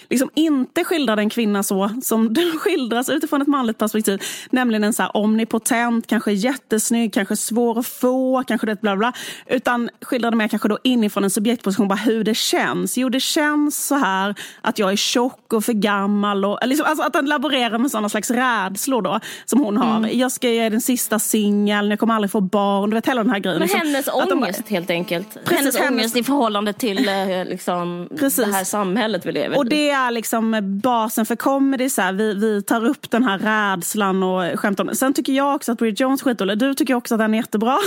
[0.09, 4.21] liksom inte skildrade en kvinna så som den skildras utifrån ett manligt perspektiv.
[4.49, 9.13] Nämligen en så här omnipotent, kanske jättesnygg, kanske svår att få, kanske det bla bla.
[9.47, 12.97] Utan skildrade mer kanske då inifrån en subjektposition, bara hur det känns.
[12.97, 16.45] Jo, det känns så här att jag är tjock och för gammal.
[16.45, 19.97] Och, liksom, alltså att den laborerar med sådana slags rädslor då, som hon har.
[19.97, 20.19] Mm.
[20.19, 22.89] Jag ska ge den sista singeln, jag kommer aldrig få barn.
[22.89, 23.59] Du vet hela den här grejen.
[23.59, 25.33] Men hennes att ångest de, helt enkelt.
[25.33, 29.59] Precis, hennes, hennes ångest i förhållande till eh, liksom, det här samhället vi lever i.
[29.59, 31.89] Och det är liksom basen för comedy.
[31.89, 35.55] Så här, vi, vi tar upp den här rädslan och skämtar om Sen tycker jag
[35.55, 36.57] också att Bridget Jones skitdålig.
[36.57, 37.77] Du tycker också att den är jättebra.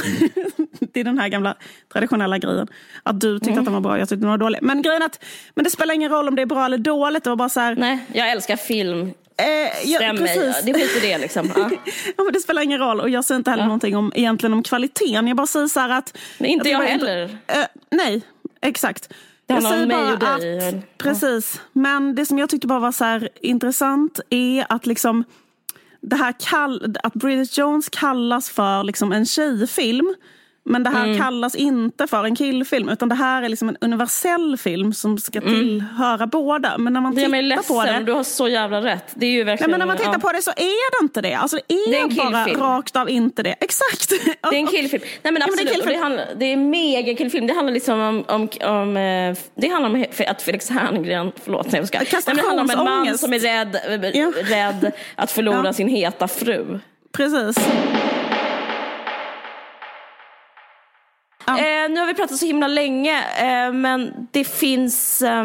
[0.93, 1.55] det är den här gamla
[1.93, 2.69] traditionella grejen.
[3.03, 3.59] Att du tyckte mm.
[3.59, 4.59] att den var bra, jag tyckte den var dålig.
[4.63, 7.25] Men grejen att, men det spelar ingen roll om det är bra eller dåligt.
[7.25, 9.13] Det var bara så här, Nej, jag älskar film.
[9.37, 10.55] Eh, ja, Stäm mig.
[10.65, 11.53] Det skiter det liksom.
[11.57, 11.71] Ja.
[12.17, 13.67] ja, men det spelar ingen roll och jag säger inte heller ja.
[13.67, 15.29] någonting om, egentligen om kvaliteten.
[15.29, 16.19] Jag bara säger så här att...
[16.39, 17.23] Men inte jag, jag heller.
[17.23, 18.23] Inte, äh, nej,
[18.61, 19.13] exakt.
[19.47, 20.69] Det mig och dig.
[20.69, 21.61] Att, precis.
[21.73, 25.25] Men det som jag tyckte bara var så intressant är att liksom
[26.01, 30.15] det här kall, att Bridget Jones kallas för liksom en tjejfilm
[30.65, 31.19] men det här mm.
[31.19, 35.39] kallas inte för en killfilm utan det här är liksom en universell film som ska
[35.39, 35.55] mm.
[35.55, 36.79] tillhöra båda.
[36.79, 38.03] Men när man tittar mig ledsen, på det...
[38.07, 39.13] du har så jävla rätt.
[39.15, 40.19] Det är ju verkligen, Nej, men när man tittar ja.
[40.19, 41.35] på det så är det inte det.
[41.35, 43.55] Alltså det är, det är bara rakt av inte det.
[43.61, 44.11] Exakt.
[44.51, 45.03] Det är en killfilm.
[45.23, 45.73] Nej men absolut.
[45.73, 47.47] Ja, men det, är det, handlar, det är mega killfilm.
[47.47, 51.81] Det handlar liksom om, om, om eh, det handlar om att Felix Herngren, förlåt nej
[51.81, 51.99] jag ska.
[51.99, 53.77] Nej, det handlar om en man som är rädd,
[54.15, 54.33] ja.
[54.37, 56.81] rädd att förlora sin heta fru.
[57.13, 57.69] Precis.
[61.89, 65.23] Nu har vi pratat så himla länge, eh, men det finns...
[65.23, 65.45] Eh,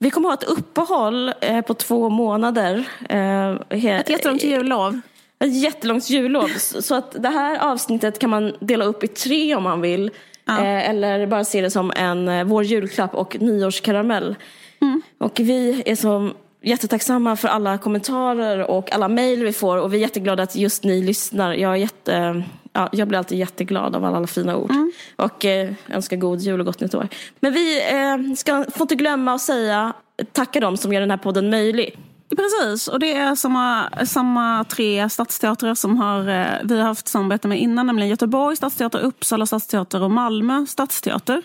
[0.00, 2.84] vi kommer ha ett uppehåll eh, på två månader.
[3.08, 5.00] Eh, ett jättelångt jullov.
[5.38, 6.48] Ett jättelångt jullov.
[6.58, 10.10] så att det här avsnittet kan man dela upp i tre om man vill.
[10.44, 10.58] Ja.
[10.58, 14.36] Eh, eller bara se det som en vår julklapp och nyårskaramell.
[14.80, 15.02] Mm.
[15.18, 19.96] Och vi är som jättetacksamma för alla kommentarer och alla mejl vi får och vi
[19.96, 21.54] är jätteglada att just ni lyssnar.
[21.54, 22.42] Jag, är jätte,
[22.78, 24.92] ja, jag blir alltid jätteglad av alla, alla fina ord mm.
[25.16, 27.08] och eh, önskar god jul och gott nytt år.
[27.40, 29.92] Men vi eh, ska, får inte glömma att säga
[30.32, 31.98] tacka dem som gör den här podden möjlig.
[32.36, 37.48] Precis, och det är samma, samma tre stadsteatrar som har, eh, vi har haft samarbete
[37.48, 41.42] med innan, nämligen Göteborg stadsteater, Uppsala stadsteater och Malmö stadsteater.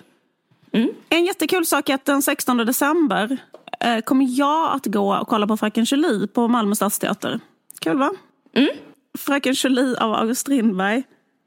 [0.72, 0.90] Mm.
[1.10, 3.38] En jättekul sak är att den 16 december
[3.80, 7.40] eh, kommer jag att gå och kolla på Fröken Julie på Malmö stadsteater.
[7.80, 8.12] Kul va?
[8.56, 8.70] Mm.
[9.18, 11.04] Fröken Julie av August Strindberg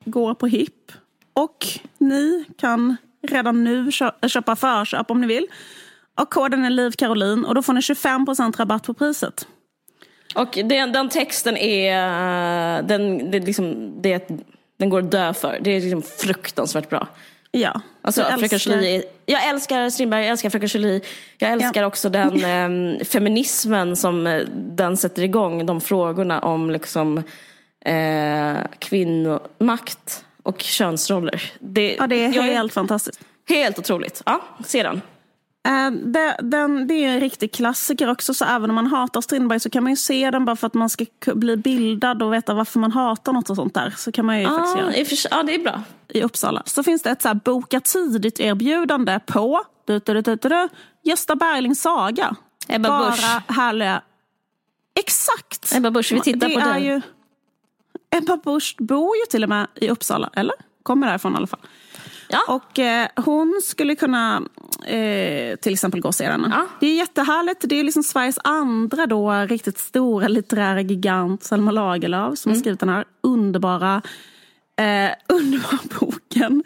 [0.07, 0.93] går på HIP.
[1.33, 1.67] Och
[1.99, 3.91] ni kan redan nu
[4.29, 5.47] köpa förköp om ni vill.
[6.21, 9.47] Och koden är Liv Caroline och då får ni 25% rabatt på priset.
[10.35, 14.29] Och den, den texten är, den, det, liksom, det,
[14.77, 15.59] den går att dö för.
[15.61, 17.09] Det är liksom fruktansvärt bra.
[17.51, 17.81] Ja.
[18.03, 19.03] Alltså, älskar...
[19.27, 21.01] jag älskar Strindberg, jag älskar Fröken Julie.
[21.39, 21.87] Jag älskar ja.
[21.87, 22.45] också den
[22.99, 25.67] eh, feminismen som eh, den sätter igång.
[25.67, 27.23] De frågorna om liksom,
[27.85, 31.53] eh, kvinnomakt och könsroller.
[31.61, 33.21] Det, ja, det är helt är, fantastiskt.
[33.49, 34.23] Helt otroligt.
[34.27, 35.01] Ja, se den.
[35.69, 39.61] Uh, det, den, det är en riktig klassiker också, så även om man hatar Strindberg
[39.61, 41.05] så kan man ju se den bara för att man ska
[41.35, 43.95] bli bildad och veta varför man hatar något och sånt där.
[43.97, 45.39] Så kan man ju ah, faktiskt göra.
[45.39, 45.83] Ja, det är bra.
[46.09, 46.63] I Uppsala.
[46.67, 50.69] Så finns det ett så här boka tidigt-erbjudande på du, du, du, du,
[51.03, 52.37] Gösta Berlings saga.
[52.69, 53.57] Ebba bara Busch.
[53.57, 54.03] härliga...
[55.01, 55.75] Exakt!
[55.75, 56.85] Ebba Busch, vi tittar det på den.
[56.85, 57.01] Ju...
[58.11, 60.55] Ebba Busch bor ju till och med i Uppsala, eller?
[60.83, 61.61] Kommer därifrån i alla fall.
[62.29, 62.41] Ja.
[62.49, 64.43] Och eh, hon skulle kunna
[64.87, 66.47] eh, till exempel gå och se den.
[66.51, 66.67] Ja.
[66.81, 67.65] Det är jättehärligt.
[67.69, 72.57] Det är liksom Sveriges andra då riktigt stora litterära gigant Selma Lagerlöf som mm.
[72.57, 74.03] har skrivit den här underbara,
[74.77, 76.65] eh, underbara boken.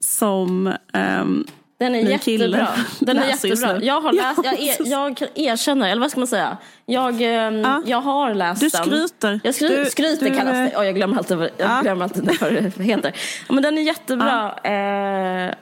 [0.00, 1.44] Som ehm,
[1.78, 2.68] den är jättebra.
[3.00, 3.82] Den är jättebra.
[3.82, 6.56] Jag har läst, jag, er, jag erkänner, eller vad ska man säga?
[6.86, 7.82] Jag, ehm, ja.
[7.86, 8.70] jag har läst den.
[8.70, 9.40] Du skryter.
[9.44, 10.78] Jag skry, du, skryter du, kallas det.
[10.78, 11.80] Oh, jag glömmer alltid, jag ja.
[11.82, 13.16] glömmer alltid vad det heter.
[13.48, 14.54] Men den är jättebra.
[14.62, 14.70] Ja.
[14.70, 15.54] Eh,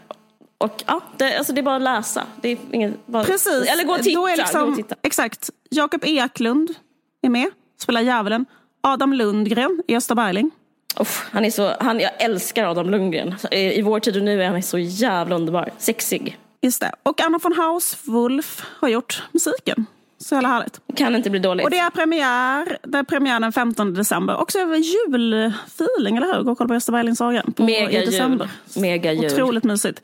[0.59, 2.23] och ja, det, alltså det är bara att läsa.
[2.41, 3.69] Det är inget, bara, Precis.
[3.69, 4.27] Eller gå och titta.
[4.37, 4.95] Liksom, gå och titta.
[5.03, 5.51] Exakt.
[5.71, 6.75] Jakob Eklund
[7.23, 7.51] är med,
[7.81, 8.47] spelar djävulen.
[8.81, 10.51] Adam Lundgren är Gösta Berling.
[10.97, 13.35] Oh, han är så, han, jag älskar Adam Lundgren.
[13.51, 15.71] I, I vår tid och nu är han så jävla underbar.
[15.79, 16.39] Sexig.
[16.61, 16.93] Just det.
[17.03, 19.87] Och Anna von Hauswolf har gjort musiken.
[20.19, 20.81] Så jävla härligt.
[20.97, 21.65] Kan inte bli dåligt.
[21.65, 24.37] Och det är premiär, det är premiär den 15 december.
[24.37, 26.43] Också julfeeling, eller hur?
[26.43, 27.43] Gå och kolla på Gösta Berlings saga.
[27.57, 28.49] Mega jul.
[28.77, 29.27] Mega jul.
[29.33, 30.03] Otroligt mysigt.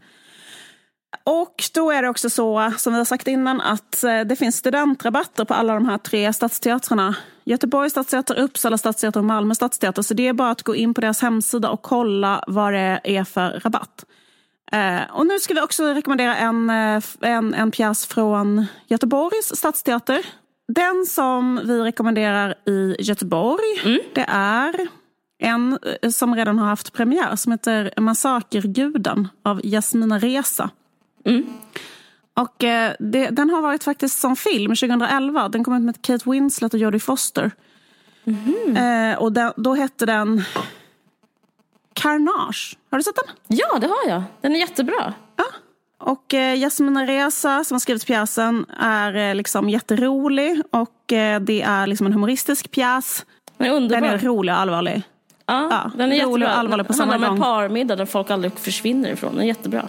[1.31, 4.57] Och då är det också så, som vi har sagt innan, att eh, det finns
[4.57, 7.17] studentrabatter på alla de här tre stadsteatrarna.
[7.45, 10.03] Göteborgs stadsteater, Uppsala stadsteater och Malmö stadsteater.
[10.03, 13.25] Så det är bara att gå in på deras hemsida och kolla vad det är
[13.25, 14.05] för rabatt.
[14.73, 20.27] Eh, och nu ska vi också rekommendera en, eh, en, en pjäs från Göteborgs stadsteater.
[20.69, 24.01] Den som vi rekommenderar i Göteborg, mm.
[24.15, 24.89] det är
[25.43, 25.79] en
[26.13, 30.71] som redan har haft premiär som heter Massakerguden av Jasmina Reza.
[31.25, 31.47] Mm.
[32.35, 35.49] Och eh, det, den har varit faktiskt som film 2011.
[35.49, 37.51] Den kom ut med Kate Winslet och Jodie Foster.
[38.25, 38.77] Mm.
[38.77, 40.43] Eh, och den, då hette den
[41.93, 42.77] Carnage.
[42.91, 43.59] Har du sett den?
[43.59, 44.23] Ja, det har jag.
[44.41, 45.15] Den är jättebra.
[45.37, 45.45] Ja.
[45.99, 51.63] Och eh, Jasmina Reza som har skrivit pjäsen är eh, liksom jätterolig och eh, det
[51.63, 53.27] är liksom en humoristisk pjäs.
[53.57, 54.01] Den är underbar.
[54.01, 55.03] Den är rolig och allvarlig.
[55.47, 56.49] Ja, ja den är rolig jättebra.
[56.49, 57.21] och allvarlig på samma gång.
[57.21, 59.33] Den handlar om en parmiddag där folk aldrig försvinner ifrån.
[59.33, 59.89] Den är jättebra.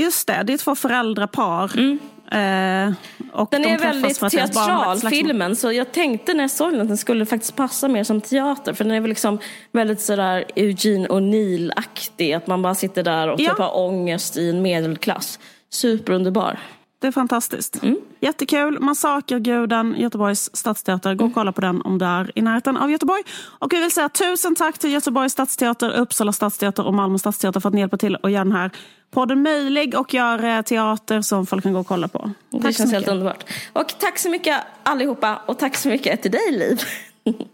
[0.00, 1.72] Just det, det är två föräldrapar.
[1.76, 1.98] Mm.
[2.30, 2.94] Eh,
[3.32, 5.56] och den de är väldigt teatral, filmen.
[5.56, 8.72] Så jag tänkte när jag såg den att den skulle faktiskt passa mer som teater.
[8.72, 9.38] För den är väl liksom
[9.72, 12.36] väldigt sådär Eugene O'Neill-aktig.
[12.36, 13.50] Att man bara sitter där och ja.
[13.50, 15.38] typ har ångest i en medelklass.
[15.70, 16.58] Superunderbar.
[17.00, 17.82] Det är fantastiskt.
[17.82, 17.96] Mm.
[18.20, 18.80] Jättekul.
[18.80, 21.14] Massakerguden, Göteborgs stadsteater.
[21.14, 23.22] Gå och kolla på den om du är i närheten av Göteborg.
[23.58, 27.68] Och vi vill säga tusen tack till Göteborgs stadsteater, Uppsala stadsteater och Malmö stadsteater för
[27.68, 28.70] att ni hjälper till att göra den här
[29.10, 32.30] podden möjlig och gör teater som folk kan gå och kolla på.
[32.50, 33.44] Det tack känns helt underbart.
[33.72, 36.82] Och tack så mycket allihopa och tack så mycket till dig Liv.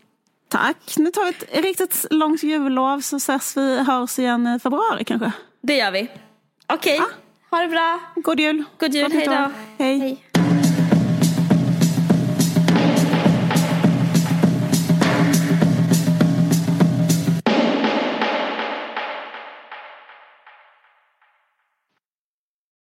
[0.49, 0.95] tack.
[0.97, 5.33] Nu tar vi ett riktigt långt jullov så ses vi, hörs igen i februari kanske.
[5.63, 6.09] Det gör vi.
[6.67, 7.01] Okej.
[7.01, 7.07] Okay.
[7.13, 7.26] Ah.
[7.51, 8.01] Ha det bra.
[8.15, 8.65] God jul.
[8.79, 9.13] God jul.
[9.13, 9.51] Hej då.
[9.79, 9.99] Hej.
[9.99, 10.46] Hej.